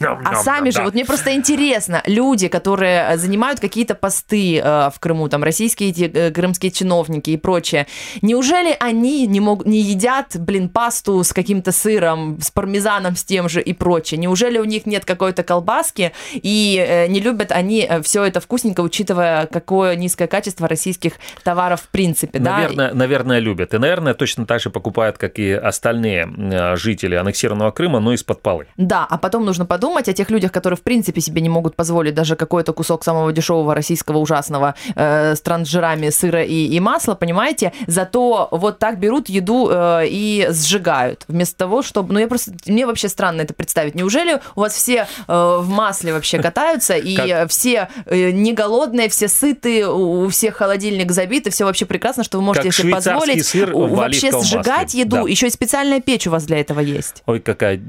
А 0.00 0.36
сами 0.36 0.70
же, 0.70 0.82
вот 0.82 0.94
мне 0.94 1.04
просто 1.04 1.34
интересно, 1.34 2.02
люди, 2.06 2.46
которые 2.48 3.06
э, 3.10 3.16
занимают 3.16 3.58
какие-то 3.58 3.94
посты 3.96 4.62
в 4.64 4.94
Крыму, 5.00 5.28
там 5.28 5.42
российские 5.42 6.30
крымские 6.30 6.70
чиновники 6.70 7.30
и 7.30 7.36
прочее, 7.36 7.86
неужели 8.22 8.76
они 8.78 9.26
не, 9.26 9.40
мог, 9.40 9.64
не 9.66 9.82
едят, 9.96 10.36
блин, 10.38 10.68
пасту 10.68 11.24
с 11.24 11.32
каким-то 11.32 11.72
сыром, 11.72 12.38
с 12.40 12.50
пармезаном, 12.50 13.16
с 13.16 13.24
тем 13.24 13.48
же 13.48 13.60
и 13.60 13.72
прочее? 13.72 14.18
Неужели 14.18 14.58
у 14.58 14.64
них 14.64 14.86
нет 14.86 15.04
какой-то 15.04 15.42
колбаски 15.42 16.12
и 16.34 16.84
э, 16.86 17.06
не 17.08 17.20
любят 17.20 17.50
они 17.52 17.88
все 18.02 18.24
это 18.24 18.40
вкусненько, 18.40 18.80
учитывая, 18.82 19.46
какое 19.46 19.96
низкое 19.96 20.28
качество 20.28 20.68
российских 20.68 21.14
товаров 21.42 21.82
в 21.82 21.88
принципе, 21.88 22.38
да? 22.38 22.58
Наверное, 22.58 22.92
наверное, 22.92 23.38
любят. 23.38 23.74
И, 23.74 23.78
наверное, 23.78 24.14
точно 24.14 24.46
так 24.46 24.60
же 24.60 24.70
покупают, 24.70 25.18
как 25.18 25.38
и 25.38 25.52
остальные 25.52 26.28
э, 26.36 26.76
жители 26.76 27.14
аннексированного 27.14 27.70
Крыма, 27.70 28.00
но 28.00 28.12
из-под 28.12 28.42
полы. 28.42 28.66
Да, 28.76 29.06
а 29.08 29.18
потом 29.18 29.44
нужно 29.44 29.64
подумать 29.64 30.08
о 30.08 30.12
тех 30.12 30.30
людях, 30.30 30.52
которые 30.52 30.76
в 30.76 30.82
принципе 30.82 31.20
себе 31.20 31.40
не 31.40 31.48
могут 31.48 31.76
позволить 31.76 32.14
даже 32.14 32.36
какой-то 32.36 32.72
кусок 32.72 33.04
самого 33.04 33.32
дешевого 33.32 33.74
российского 33.74 34.18
ужасного 34.18 34.74
э, 34.94 35.34
с 35.34 35.40
трансжирами 35.40 36.10
сыра 36.10 36.42
и, 36.42 36.66
и 36.66 36.80
масла, 36.80 37.14
понимаете? 37.14 37.72
Зато 37.86 38.48
вот 38.50 38.78
так 38.78 38.98
берут 38.98 39.28
еду 39.28 39.68
э, 39.70 39.85
и 40.06 40.48
сжигают, 40.50 41.24
вместо 41.28 41.56
того, 41.56 41.82
чтобы... 41.82 42.12
Ну, 42.14 42.18
я 42.20 42.28
просто... 42.28 42.52
Мне 42.66 42.86
вообще 42.86 43.08
странно 43.08 43.42
это 43.42 43.54
представить. 43.54 43.94
Неужели 43.94 44.40
у 44.54 44.60
вас 44.60 44.74
все 44.74 45.06
э, 45.28 45.56
в 45.60 45.68
масле 45.68 46.12
вообще 46.12 46.38
катаются, 46.40 46.96
и 46.96 47.16
Как- 47.16 47.26
э, 47.28 47.46
все 47.48 47.88
э, 48.06 48.30
не 48.30 48.52
голодные, 48.52 49.08
все 49.08 49.28
сыты, 49.28 49.86
у 49.86 50.28
всех 50.28 50.56
холодильник 50.56 51.12
забит, 51.12 51.46
и 51.46 51.50
все 51.50 51.64
вообще 51.64 51.86
прекрасно, 51.86 52.24
что 52.24 52.38
вы 52.38 52.44
можете 52.44 52.68
Как 52.68 52.74
себе 52.76 52.92
позволить 52.92 53.46
сыр 53.46 53.72
вообще 53.72 54.30
сжигать 54.42 54.66
масле. 54.86 55.00
еду. 55.00 55.16
Да. 55.16 55.22
Еще 55.28 55.46
и 55.46 55.50
специальная 55.50 56.00
печь 56.00 56.26
у 56.26 56.30
вас 56.30 56.44
для 56.44 56.58
этого 56.60 56.80
есть. 56.80 57.22
Ой, 57.26 57.40
какая, 57.40 57.80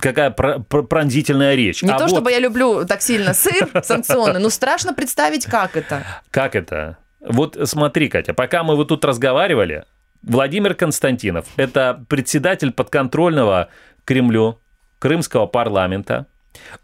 какая 0.00 0.30
пр- 0.30 0.62
пр- 0.68 0.84
пронзительная 0.84 1.54
речь. 1.54 1.82
Не 1.82 1.90
А 1.90 1.96
то, 1.98 2.04
вот 2.04 2.10
чтобы 2.10 2.30
я 2.30 2.38
люблю 2.38 2.84
так 2.84 3.02
сильно 3.02 3.34
сыр 3.34 3.68
санкционный, 3.84 4.40
но 4.40 4.50
страшно 4.50 4.92
представить, 4.94 5.46
как 5.46 5.76
это. 5.76 6.02
Как 6.30 6.54
это? 6.54 6.98
Вот 7.20 7.56
смотри, 7.64 8.08
Катя, 8.08 8.34
пока 8.34 8.62
мы 8.62 8.76
вот 8.76 8.88
тут 8.88 9.04
разговаривали, 9.04 9.84
Владимир 10.22 10.74
Константинов– 10.74 11.46
это 11.56 12.04
председатель 12.08 12.72
подконтрольного 12.72 13.68
Кремлю 14.04 14.60
крымского 14.98 15.46
парламента. 15.46 16.26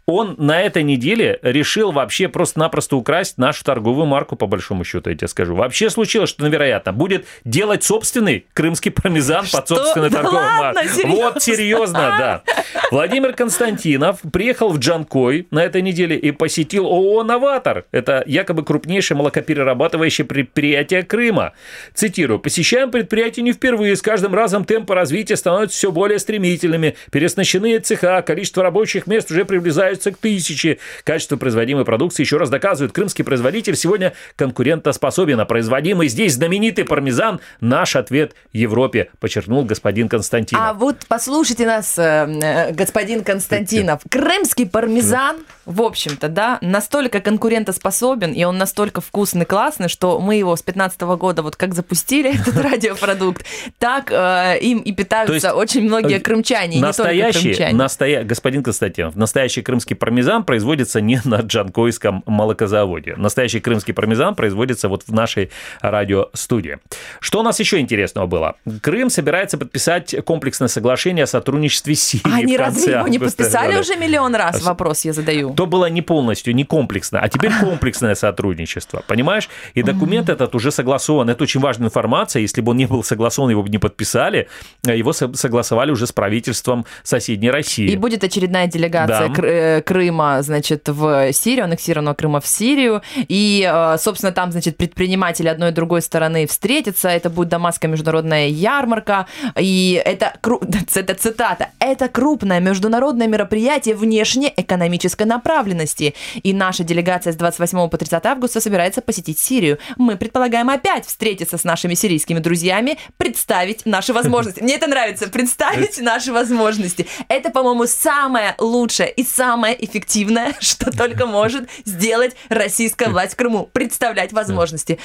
Он 0.05 0.35
на 0.37 0.61
этой 0.61 0.83
неделе 0.83 1.39
решил 1.41 1.91
вообще 1.91 2.27
просто-напросто 2.27 2.97
украсть 2.97 3.37
нашу 3.37 3.63
торговую 3.63 4.05
марку, 4.05 4.35
по 4.35 4.47
большому 4.47 4.83
счету, 4.83 5.09
я 5.09 5.15
тебе 5.15 5.27
скажу. 5.27 5.55
Вообще 5.55 5.89
случилось, 5.89 6.29
что, 6.29 6.45
невероятно, 6.45 6.91
будет 6.91 7.25
делать 7.45 7.83
собственный 7.83 8.45
крымский 8.53 8.91
пармезан 8.91 9.45
под 9.51 9.67
собственной 9.67 10.09
Да 10.09 10.21
торговой 10.21 10.57
маркой. 10.57 11.05
Вот, 11.05 11.41
серьезно, 11.41 11.99
да. 12.17 12.43
Владимир 12.91 13.33
Константинов 13.33 14.19
приехал 14.31 14.69
в 14.69 14.79
Джанкой 14.79 15.47
на 15.51 15.63
этой 15.63 15.81
неделе 15.81 16.17
и 16.17 16.31
посетил 16.31 16.85
ООО 16.85 17.23
«Новатор». 17.23 17.85
Это 17.91 18.23
якобы 18.25 18.63
крупнейшее 18.63 19.17
молокоперерабатывающее 19.17 20.25
предприятие 20.25 21.03
Крыма. 21.03 21.53
Цитирую. 21.93 22.39
«Посещаем 22.39 22.91
предприятие 22.91 23.43
не 23.43 23.53
впервые. 23.53 23.95
С 23.95 24.01
каждым 24.01 24.35
разом 24.35 24.65
темпы 24.65 24.93
развития 24.93 25.37
становятся 25.37 25.77
все 25.77 25.91
более 25.91 26.19
стремительными. 26.19 26.95
Переснащенные 27.11 27.79
цеха, 27.79 28.21
количество 28.21 28.63
рабочих 28.63 29.07
мест 29.07 29.31
уже 29.31 29.45
приближается 29.45 29.62
приближаются 29.63 30.11
к 30.11 30.17
тысяче. 30.17 30.79
Качество 31.05 31.37
производимой 31.37 31.85
продукции 31.85 32.23
еще 32.23 32.37
раз 32.37 32.49
доказывает, 32.49 32.91
крымский 32.91 33.23
производитель 33.23 33.75
сегодня 33.77 34.13
конкурентоспособен, 34.35 35.39
а 35.39 35.45
производимый 35.45 36.09
здесь 36.09 36.33
знаменитый 36.33 36.83
пармезан– 36.83 37.39
наш 37.61 37.95
ответ 37.95 38.33
Европе, 38.51 39.09
подчеркнул 39.19 39.63
господин 39.63 40.09
Константинов. 40.09 40.63
А 40.63 40.73
вот 40.73 40.97
послушайте 41.07 41.65
нас, 41.65 41.97
э, 41.97 42.27
э, 42.41 42.73
господин 42.73 43.23
Константинов. 43.23 44.01
Крымский 44.09 44.67
пармезан, 44.67 45.37
в 45.65 45.81
общем-то, 45.81 46.27
да, 46.27 46.57
настолько 46.61 47.21
конкурентоспособен, 47.21 48.33
и 48.33 48.43
он 48.43 48.57
настолько 48.57 48.99
вкусный, 48.99 49.45
классный, 49.45 49.87
что 49.87 50.19
мы 50.19 50.35
его 50.35 50.55
с 50.55 50.61
15 50.61 51.01
года 51.15 51.41
вот 51.41 51.55
как 51.55 51.73
запустили, 51.73 52.33
этот 52.39 52.57
радиопродукт, 52.57 53.45
так 53.79 54.11
э, 54.11 54.57
им 54.59 54.79
и 54.79 54.91
питаются 54.91 55.53
очень 55.53 55.83
многие 55.83 56.19
крымчане, 56.19 56.81
настоящий, 56.81 57.15
не 57.15 57.23
только 57.23 57.39
крымчане. 57.39 57.77
Настоя... 57.77 58.23
Господин 58.23 58.63
Константинов, 58.63 59.15
настоящий 59.15 59.52
крымский 59.61 59.95
пармезан 59.95 60.43
производится 60.43 61.01
не 61.01 61.21
на 61.23 61.41
Джанкойском 61.41 62.23
молокозаводе. 62.25 63.15
Настоящий 63.17 63.59
крымский 63.59 63.93
пармезан 63.93 64.35
производится 64.35 64.89
вот 64.89 65.03
в 65.07 65.13
нашей 65.13 65.49
радиостудии. 65.81 66.79
Что 67.19 67.39
у 67.39 67.43
нас 67.43 67.59
еще 67.59 67.79
интересного 67.79 68.25
было? 68.27 68.55
Крым 68.81 69.09
собирается 69.09 69.57
подписать 69.57 70.15
комплексное 70.25 70.67
соглашение 70.67 71.23
о 71.23 71.27
сотрудничестве 71.27 71.95
с 71.95 72.03
Сирией. 72.03 72.33
А 72.33 72.37
они 72.39 72.57
разве 72.57 72.93
его 72.93 73.07
не 73.07 73.19
подписали 73.19 73.77
уже 73.77 73.95
миллион 73.95 74.35
раз? 74.35 74.61
Вопрос 74.63 75.05
я 75.05 75.13
задаю. 75.13 75.53
То 75.53 75.65
было 75.65 75.89
не 75.89 76.01
полностью, 76.01 76.53
не 76.55 76.63
комплексно, 76.65 77.19
а 77.19 77.29
теперь 77.29 77.51
комплексное 77.59 78.15
сотрудничество, 78.15 79.03
понимаешь? 79.07 79.49
И 79.73 79.83
документ 79.83 80.29
этот 80.29 80.55
уже 80.55 80.71
согласован. 80.71 81.29
Это 81.29 81.43
очень 81.43 81.59
важная 81.61 81.87
информация. 81.87 82.41
Если 82.41 82.61
бы 82.61 82.71
он 82.71 82.77
не 82.77 82.85
был 82.85 83.03
согласован, 83.03 83.49
его 83.51 83.63
бы 83.63 83.69
не 83.69 83.77
подписали. 83.77 84.47
а 84.85 84.93
Его 84.93 85.13
со- 85.13 85.33
согласовали 85.33 85.91
уже 85.91 86.07
с 86.07 86.11
правительством 86.11 86.85
соседней 87.03 87.51
России. 87.51 87.89
И 87.89 87.97
будет 87.97 88.23
очередная 88.23 88.67
делегация 88.67 89.27
Да. 89.29 89.33
Э, 89.43 89.81
Крыма, 89.81 90.41
значит, 90.41 90.87
в 90.87 91.33
Сирию, 91.33 91.65
аннексированного 91.65 92.15
Крыма 92.15 92.39
в 92.39 92.47
Сирию. 92.47 93.01
И, 93.15 93.69
э, 93.69 93.97
собственно, 93.99 94.31
там, 94.31 94.51
значит, 94.51 94.77
предприниматели 94.77 95.47
одной 95.47 95.69
и 95.69 95.73
другой 95.73 96.01
стороны 96.01 96.47
встретятся. 96.47 97.09
Это 97.09 97.29
будет 97.29 97.49
Дамасская 97.49 97.91
международная 97.91 98.47
ярмарка. 98.47 99.27
И 99.59 100.01
это, 100.03 100.33
это 100.95 101.13
цитата, 101.15 101.69
это 101.79 102.07
крупное 102.07 102.59
международное 102.59 103.27
мероприятие 103.27 103.95
внешнеэкономической 103.95 105.25
направленности. 105.25 106.15
И 106.41 106.53
наша 106.53 106.83
делегация 106.83 107.33
с 107.33 107.35
28 107.35 107.89
по 107.89 107.97
30 107.97 108.25
августа 108.25 108.61
собирается 108.61 109.01
посетить 109.01 109.39
Сирию. 109.39 109.77
Мы 109.97 110.15
предполагаем 110.15 110.69
опять 110.69 111.05
встретиться 111.05 111.57
с 111.57 111.63
нашими 111.63 111.93
сирийскими 111.93 112.39
друзьями, 112.39 112.97
представить 113.17 113.85
наши 113.85 114.13
возможности. 114.13 114.59
Мне 114.63 114.75
это 114.75 114.87
нравится, 114.87 115.27
представить 115.29 115.99
наши 116.01 116.31
возможности. 116.31 117.07
Это, 117.27 117.49
по-моему, 117.49 117.85
самое 117.87 118.55
лучшее 118.59 119.11
и 119.11 119.23
самое 119.35 119.83
эффективное, 119.83 120.53
что 120.59 120.91
только 120.91 121.25
может 121.25 121.69
сделать 121.85 122.35
российская 122.49 123.09
власть 123.09 123.33
в 123.33 123.35
Крыму. 123.37 123.69
Представлять 123.71 124.33
возможности. 124.33 124.99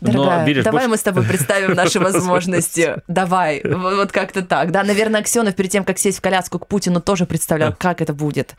Но, 0.00 0.12
Дорогая, 0.12 0.44
видишь, 0.44 0.64
давай 0.64 0.82
больше- 0.82 0.90
мы 0.90 0.96
с 0.96 1.02
тобой 1.02 1.24
представим 1.24 1.72
наши 1.74 2.00
возможности. 2.00 2.96
Давай, 3.08 3.62
вот 3.64 3.94
вот 3.96 4.12
как-то 4.12 4.42
так. 4.42 4.70
Да, 4.70 4.82
наверное, 4.82 5.20
Аксенов 5.20 5.54
перед 5.54 5.70
тем, 5.70 5.84
как 5.84 5.98
сесть 5.98 6.18
в 6.18 6.20
коляску 6.20 6.58
к 6.58 6.66
Путину, 6.66 7.00
тоже 7.00 7.26
представлял, 7.26 7.72
как 7.72 8.02
это 8.02 8.12
будет. 8.12 8.54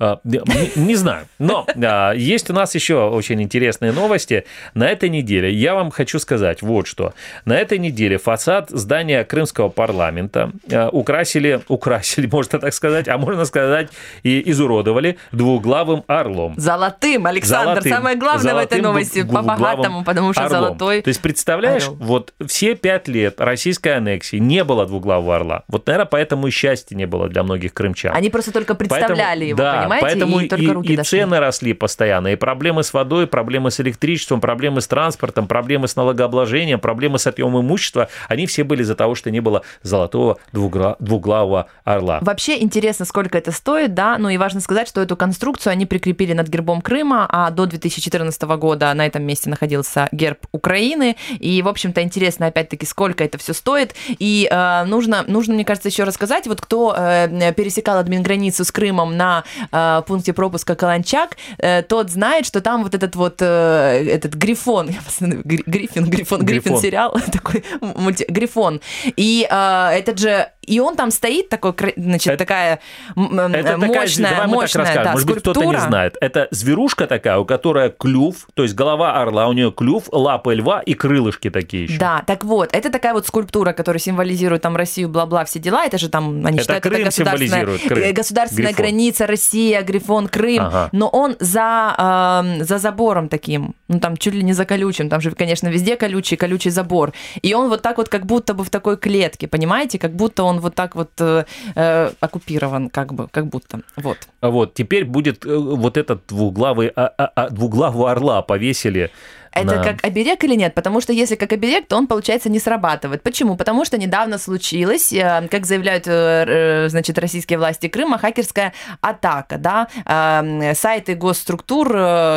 А, 0.00 0.18
Не, 0.24 0.40
не 0.76 0.94
знаю. 0.96 1.26
Но 1.38 1.66
а, 1.76 2.12
есть 2.12 2.48
у 2.48 2.54
нас 2.54 2.74
еще 2.74 3.10
очень 3.10 3.42
интересные 3.42 3.92
новости. 3.92 4.46
На 4.72 4.88
этой 4.88 5.10
неделе 5.10 5.52
я 5.52 5.74
вам 5.74 5.90
хочу 5.90 6.18
сказать 6.18 6.62
вот 6.62 6.86
что. 6.86 7.12
На 7.44 7.58
этой 7.58 7.78
неделе 7.78 8.16
фасад 8.16 8.70
здания 8.70 9.22
Крымского 9.24 9.68
парламента 9.68 10.52
а, 10.72 10.88
украсили, 10.88 11.60
украсили, 11.68 12.26
можно 12.32 12.58
так 12.58 12.72
сказать, 12.72 13.08
а 13.08 13.18
можно 13.18 13.44
сказать 13.44 13.90
и 14.22 14.50
изуродовали 14.50 15.18
двуглавым 15.32 16.02
орлом. 16.06 16.54
Золотым, 16.56 17.26
Александр, 17.26 17.82
Золотым- 17.82 17.94
самое 17.94 18.16
главное 18.16 18.54
в 18.54 18.56
этой 18.56 18.80
золотым 18.80 18.82
новости, 18.82 19.22
по-богатому, 19.22 20.02
потому 20.02 20.32
что 20.32 20.44
орлом. 20.44 20.60
золотой... 20.62 21.02
То 21.02 21.08
есть, 21.08 21.20
представляешь, 21.20 21.84
орел. 21.84 21.96
вот 21.96 22.32
все 22.46 22.74
пять 22.74 23.06
лет 23.06 23.38
российской 23.38 23.96
аннексии 23.96 24.36
не 24.36 24.64
было 24.64 24.86
двуглавого 24.86 25.36
орла. 25.36 25.64
Вот, 25.68 25.86
наверное, 25.86 26.06
поэтому 26.06 26.46
и 26.46 26.50
счастья 26.50 26.96
не 26.96 27.06
было 27.06 27.28
для 27.28 27.42
многих 27.42 27.74
крымчан. 27.74 28.16
Они 28.16 28.30
просто 28.30 28.50
только 28.50 28.74
представляли 28.74 29.44
его, 29.44 29.58
да, 29.58 29.89
понимаете, 29.90 30.20
поэтому 30.20 30.40
и 30.40 30.48
только 30.48 30.72
руки 30.74 30.92
и 30.92 30.96
дошли. 30.96 31.20
цены 31.20 31.38
росли 31.38 31.72
постоянно, 31.72 32.28
и 32.28 32.36
проблемы 32.36 32.82
с 32.82 32.92
водой, 32.92 33.26
проблемы 33.26 33.70
с 33.70 33.80
электричеством, 33.80 34.40
проблемы 34.40 34.80
с 34.80 34.86
транспортом, 34.86 35.46
проблемы 35.46 35.88
с 35.88 35.96
налогообложением, 35.96 36.80
проблемы 36.80 37.18
с 37.18 37.26
отъемом 37.26 37.62
имущества, 37.62 38.08
они 38.28 38.46
все 38.46 38.64
были 38.64 38.82
из-за 38.82 38.94
того, 38.94 39.14
что 39.14 39.30
не 39.30 39.40
было 39.40 39.62
золотого 39.82 40.38
двугра- 40.52 40.96
двуглавого 40.98 41.66
орла. 41.84 42.18
Вообще 42.22 42.60
интересно, 42.62 43.04
сколько 43.04 43.36
это 43.38 43.52
стоит, 43.52 43.94
да, 43.94 44.16
ну 44.18 44.28
и 44.28 44.36
важно 44.36 44.60
сказать, 44.60 44.88
что 44.88 45.00
эту 45.00 45.16
конструкцию 45.16 45.72
они 45.72 45.86
прикрепили 45.86 46.32
над 46.32 46.48
гербом 46.48 46.80
Крыма, 46.80 47.26
а 47.28 47.50
до 47.50 47.66
2014 47.66 48.42
года 48.42 48.92
на 48.94 49.06
этом 49.06 49.22
месте 49.22 49.50
находился 49.50 50.08
герб 50.12 50.46
Украины, 50.52 51.16
и, 51.38 51.62
в 51.62 51.68
общем-то, 51.68 52.02
интересно, 52.02 52.46
опять-таки, 52.46 52.86
сколько 52.86 53.24
это 53.24 53.38
все 53.38 53.52
стоит, 53.52 53.94
и 54.08 54.48
э, 54.50 54.84
нужно, 54.84 55.24
нужно, 55.26 55.54
мне 55.54 55.64
кажется, 55.64 55.88
еще 55.88 56.04
рассказать, 56.04 56.46
вот 56.46 56.60
кто 56.60 56.94
э, 56.96 57.52
пересекал 57.52 57.98
админграницу 57.98 58.64
с 58.64 58.72
Крымом 58.72 59.16
на 59.16 59.44
э, 59.70 59.76
пункте 60.06 60.32
пропуска 60.32 60.74
Каланчак, 60.74 61.36
э, 61.58 61.82
тот 61.82 62.10
знает, 62.10 62.46
что 62.46 62.60
там 62.60 62.82
вот 62.82 62.94
этот 62.94 63.16
вот, 63.16 63.36
э, 63.40 64.04
этот 64.16 64.34
Грифон, 64.34 64.88
я 64.90 65.00
Гри- 65.20 65.62
Гриффин, 65.66 66.08
Грифон, 66.10 66.44
Гриффин 66.44 66.72
сериал, 66.82 67.16
такой 67.32 67.64
мульти- 67.80 68.26
Грифон, 68.28 68.80
и 69.16 69.46
э, 69.50 69.90
этот 69.98 70.18
же, 70.18 70.48
и 70.62 70.78
он 70.80 70.94
там 70.96 71.10
стоит, 71.10 71.48
такой, 71.48 71.74
значит, 71.96 72.28
Это- 72.34 72.38
такая 72.44 72.80
Это 73.16 73.48
такая, 73.62 73.76
мощная, 73.78 74.30
давай 74.30 74.46
мы 74.46 74.52
так 74.52 74.60
мощная, 74.62 74.80
расскажем, 74.84 75.04
да, 75.04 75.12
может 75.12 75.26
быть, 75.28 75.38
кто-то 75.38 75.60
не 75.60 75.64
скульптура. 75.66 75.88
знает. 75.88 76.16
Это 76.20 76.48
зверушка 76.50 77.06
такая, 77.06 77.38
у 77.38 77.44
которой 77.44 77.90
клюв, 77.90 78.46
то 78.54 78.62
есть 78.62 78.74
голова 78.74 79.20
орла, 79.20 79.48
у 79.48 79.52
нее 79.52 79.72
клюв, 79.72 80.04
лапы 80.12 80.54
льва 80.54 80.80
и 80.80 80.94
крылышки 80.94 81.50
такие 81.50 81.84
еще. 81.84 81.98
Да, 81.98 82.22
так 82.26 82.44
вот, 82.44 82.70
это 82.72 82.90
такая 82.90 83.14
вот 83.14 83.26
скульптура, 83.26 83.72
которая 83.72 84.00
символизирует 84.00 84.62
там 84.62 84.76
Россию, 84.76 85.08
бла-бла, 85.08 85.44
все 85.44 85.58
дела. 85.58 85.84
Это 85.84 85.98
же 85.98 86.08
там, 86.08 86.44
они 86.46 86.56
Это 86.58 86.62
считают, 86.62 86.82
Крым 86.82 86.94
это 86.96 87.04
государственная, 87.06 87.64
Крым. 87.78 87.98
э, 88.02 88.12
государственная 88.12 88.68
Грифон. 88.72 88.84
граница 88.84 89.26
Россия, 89.26 89.82
Грифон, 89.82 90.28
Крым. 90.28 90.60
Ага. 90.62 90.88
Но 90.92 91.08
он 91.08 91.36
за, 91.40 92.42
эм, 92.44 92.64
за 92.64 92.78
забором 92.78 93.28
таким, 93.28 93.74
ну 93.88 93.98
там 94.00 94.16
чуть 94.16 94.34
ли 94.34 94.42
не 94.42 94.52
за 94.52 94.64
колючим, 94.64 95.08
там 95.08 95.20
же, 95.20 95.30
конечно, 95.32 95.68
везде 95.68 95.96
колючий, 95.96 96.36
колючий 96.36 96.70
забор. 96.70 97.12
И 97.42 97.54
он 97.54 97.68
вот 97.68 97.82
так 97.82 97.96
вот 97.98 98.08
как 98.08 98.26
будто 98.26 98.54
бы 98.54 98.64
в 98.64 98.70
такой 98.70 98.96
клетке, 98.96 99.48
понимаете? 99.48 99.98
Как 99.98 100.14
будто 100.14 100.42
он 100.44 100.49
вот 100.58 100.74
так 100.74 100.96
вот 100.96 101.10
э, 101.20 101.44
э, 101.74 102.10
оккупирован, 102.20 102.90
как 102.90 103.12
бы, 103.12 103.28
как 103.28 103.46
будто. 103.46 103.82
Вот. 103.96 104.18
Вот, 104.42 104.74
теперь 104.74 105.04
будет 105.04 105.46
э, 105.46 105.56
вот 105.56 105.96
этот 105.96 106.26
двуглавый, 106.28 106.88
а- 106.88 107.12
а- 107.16 107.30
а- 107.36 107.50
двуглавого 107.50 108.10
орла 108.10 108.42
повесили. 108.42 109.10
Это 109.52 109.76
на- 109.76 109.84
как 109.84 110.04
оберег 110.04 110.44
или 110.44 110.54
нет? 110.54 110.74
Потому 110.74 111.00
что 111.00 111.12
если 111.12 111.34
как 111.34 111.52
оберег, 111.52 111.86
то 111.86 111.96
он, 111.96 112.06
получается, 112.06 112.48
не 112.48 112.60
срабатывает. 112.60 113.22
Почему? 113.22 113.56
Потому 113.56 113.84
что 113.84 113.98
недавно 113.98 114.38
случилось, 114.38 115.12
э, 115.12 115.48
как 115.50 115.66
заявляют, 115.66 116.06
э, 116.06 116.44
э, 116.46 116.88
значит, 116.88 117.18
российские 117.18 117.58
власти 117.58 117.88
Крыма, 117.88 118.18
хакерская 118.18 118.72
атака, 119.00 119.58
да. 119.58 119.88
Э, 120.06 120.74
Сайты 120.74 121.14
госструктур 121.14 121.88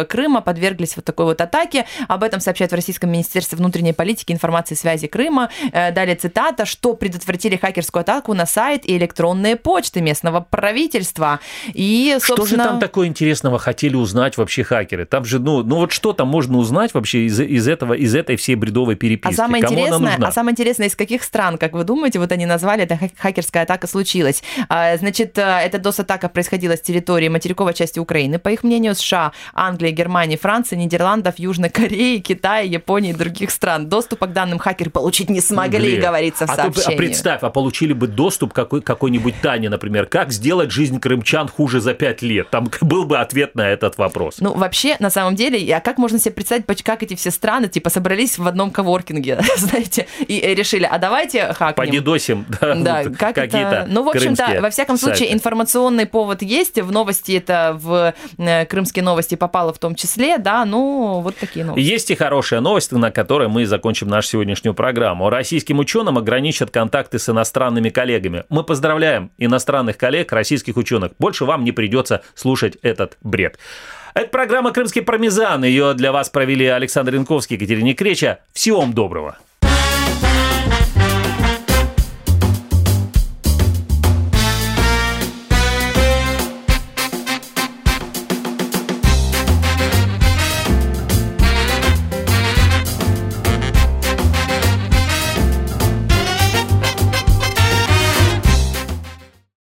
Крыма 0.10 0.42
подверглись 0.42 0.96
вот 0.96 1.06
такой 1.06 1.26
вот 1.26 1.40
атаке. 1.42 1.86
Об 2.08 2.24
этом 2.24 2.40
сообщают 2.40 2.72
в 2.72 2.76
Российском 2.76 3.12
Министерстве 3.12 3.58
внутренней 3.58 3.94
политики, 3.94 4.32
информации 4.32 4.76
и 4.76 4.78
связи 4.78 5.08
Крыма. 5.08 5.50
Далее 5.72 6.16
цитата, 6.16 6.66
что 6.66 6.96
предотвратили 6.96 7.56
хакерскую 7.58 8.02
атаку 8.02 8.34
на 8.34 8.46
сайт 8.46 8.86
и 8.86 8.98
электронные 8.98 9.56
почты 9.56 10.02
местного 10.02 10.42
правительства. 10.50 11.40
И, 11.74 12.18
Что 12.18 12.36
же 12.36 12.42
собственно... 12.42 12.64
там 12.66 12.80
такое 12.80 13.08
интересного 13.08 13.60
хотели 13.60 13.96
узнать 13.96 14.38
вообще 14.38 14.64
хакеры? 14.64 15.06
Там 15.06 15.26
же, 15.26 15.40
ну, 15.40 15.64
ну 15.64 15.78
вот 15.78 15.92
что 15.92 16.14
там 16.14 16.28
можно 16.28 16.58
узнать 16.58 16.94
вообще 16.94 17.03
из, 17.06 17.40
из 17.40 17.68
этого, 17.68 17.94
из 17.94 18.16
этой 18.16 18.36
всей 18.36 18.56
бредовой 18.56 18.96
переписки? 18.96 19.34
А 19.34 19.38
самое 19.38 19.64
Кому 19.64 19.76
она 19.76 19.88
интересное, 19.88 20.12
нужна? 20.12 20.28
а 20.28 20.32
самое 20.32 20.52
интересное, 20.54 20.88
из 20.88 20.96
каких 20.96 21.24
стран, 21.24 21.58
как 21.58 21.74
вы 21.74 21.84
думаете, 21.84 22.20
вот 22.20 22.32
они 22.32 22.46
назвали, 22.46 22.84
эта 22.84 22.96
хак- 22.96 23.14
хакерская 23.18 23.64
атака 23.64 23.88
случилась? 23.88 24.44
А, 24.70 24.98
Значит, 24.98 25.38
э, 25.38 25.42
эта 25.42 25.78
DOS-атака 25.78 26.30
происходила 26.30 26.78
с 26.78 26.82
территории 26.82 27.28
материковой 27.28 27.74
части 27.74 28.00
Украины, 28.00 28.40
по 28.40 28.50
их 28.50 28.64
мнению, 28.64 28.96
США, 28.96 29.32
Англии, 29.54 29.92
Германии, 29.92 30.38
Франции, 30.38 30.76
Нидерландов, 30.76 31.40
Южной 31.40 31.70
Кореи, 31.70 32.20
Китая, 32.20 32.62
Японии 32.62 33.12
и 33.12 33.14
других 33.14 33.52
стран. 33.52 33.90
Доступа 33.90 34.28
к 34.28 34.34
данным 34.34 34.60
хакеры 34.60 34.90
получить 34.90 35.30
не 35.30 35.42
смогли, 35.42 35.92
Блин. 35.94 36.02
говорится 36.02 36.48
в 36.48 36.50
а, 36.50 36.54
а 36.54 36.56
сообщении. 36.56 36.98
представь, 36.98 37.44
а 37.44 37.50
получили 37.50 37.94
бы 37.94 38.08
доступ 38.08 38.54
какой, 38.54 38.82
какой-нибудь 38.82 39.36
Тане, 39.42 39.70
например, 39.70 40.06
как 40.06 40.32
сделать 40.32 40.72
жизнь 40.72 41.00
крымчан 41.00 41.48
хуже 41.48 41.82
за 41.82 41.94
пять 41.94 42.22
лет? 42.22 42.50
Там 42.50 42.70
был 42.82 43.06
бы 43.06 43.18
ответ 43.18 43.56
на 43.56 43.68
этот 43.70 43.98
вопрос. 43.98 44.36
Ну, 44.40 44.54
вообще, 44.54 44.96
на 45.00 45.10
самом 45.10 45.36
деле, 45.36 45.76
а 45.76 45.80
как 45.80 45.98
можно 45.98 46.20
себе 46.20 46.32
представить, 46.32 46.66
как 46.94 47.04
эти 47.04 47.16
все 47.16 47.32
страны, 47.32 47.68
типа, 47.68 47.90
собрались 47.90 48.38
в 48.38 48.48
одном 48.48 48.72
коворкинге, 48.72 49.40
знаете, 49.58 50.08
и 50.28 50.40
решили, 50.56 50.88
а 50.90 50.98
давайте 51.00 51.54
хакнем. 51.54 51.88
Подидосим, 51.88 52.46
да, 52.62 52.76
Да, 52.76 53.04
вот 53.04 53.18
как 53.18 53.36
какие-то 53.36 53.58
это... 53.58 53.86
Ну, 53.90 54.04
в 54.04 54.10
общем-то, 54.10 54.60
во 54.62 54.70
всяком 54.70 54.98
случае, 54.98 55.18
сайты. 55.18 55.34
информационный 55.34 56.06
повод 56.06 56.42
есть. 56.42 56.80
В 56.80 56.92
новости 56.92 57.34
это 57.34 57.78
в 57.80 58.14
э, 58.38 58.66
крымские 58.66 59.04
новости 59.04 59.36
попало 59.36 59.74
в 59.74 59.80
том 59.80 59.96
числе, 59.96 60.38
да, 60.38 60.66
ну, 60.66 61.22
вот 61.22 61.36
такие 61.38 61.66
новости. 61.66 61.84
Есть 61.84 62.12
и 62.12 62.16
хорошая 62.16 62.60
новость, 62.60 62.92
на 62.92 63.12
которой 63.12 63.48
мы 63.48 63.66
закончим 63.66 64.08
нашу 64.08 64.30
сегодняшнюю 64.30 64.74
программу. 64.74 65.30
Российским 65.30 65.80
ученым 65.80 66.18
ограничат 66.18 66.70
контакты 66.70 67.20
с 67.20 67.30
иностранными 67.30 67.90
коллегами. 67.90 68.44
Мы 68.50 68.64
поздравляем 68.64 69.32
иностранных 69.38 69.98
коллег, 69.98 70.32
российских 70.32 70.78
ученых. 70.78 71.14
Больше 71.20 71.46
вам 71.46 71.64
не 71.64 71.72
придется 71.72 72.22
слушать 72.36 72.78
этот 72.82 73.18
бред. 73.22 73.58
Это 74.14 74.28
программа 74.28 74.72
«Крымский 74.72 75.02
пармезан». 75.02 75.64
Ее 75.64 75.96
для 75.96 76.12
вас 76.12 76.30
провели 76.30 76.68
Александр 76.68 77.16
Янковский, 77.16 77.56
Екатерина 77.56 77.94
Креча. 77.96 78.40
Всего 78.54 78.82
вам 78.82 78.94
доброго. 78.94 79.38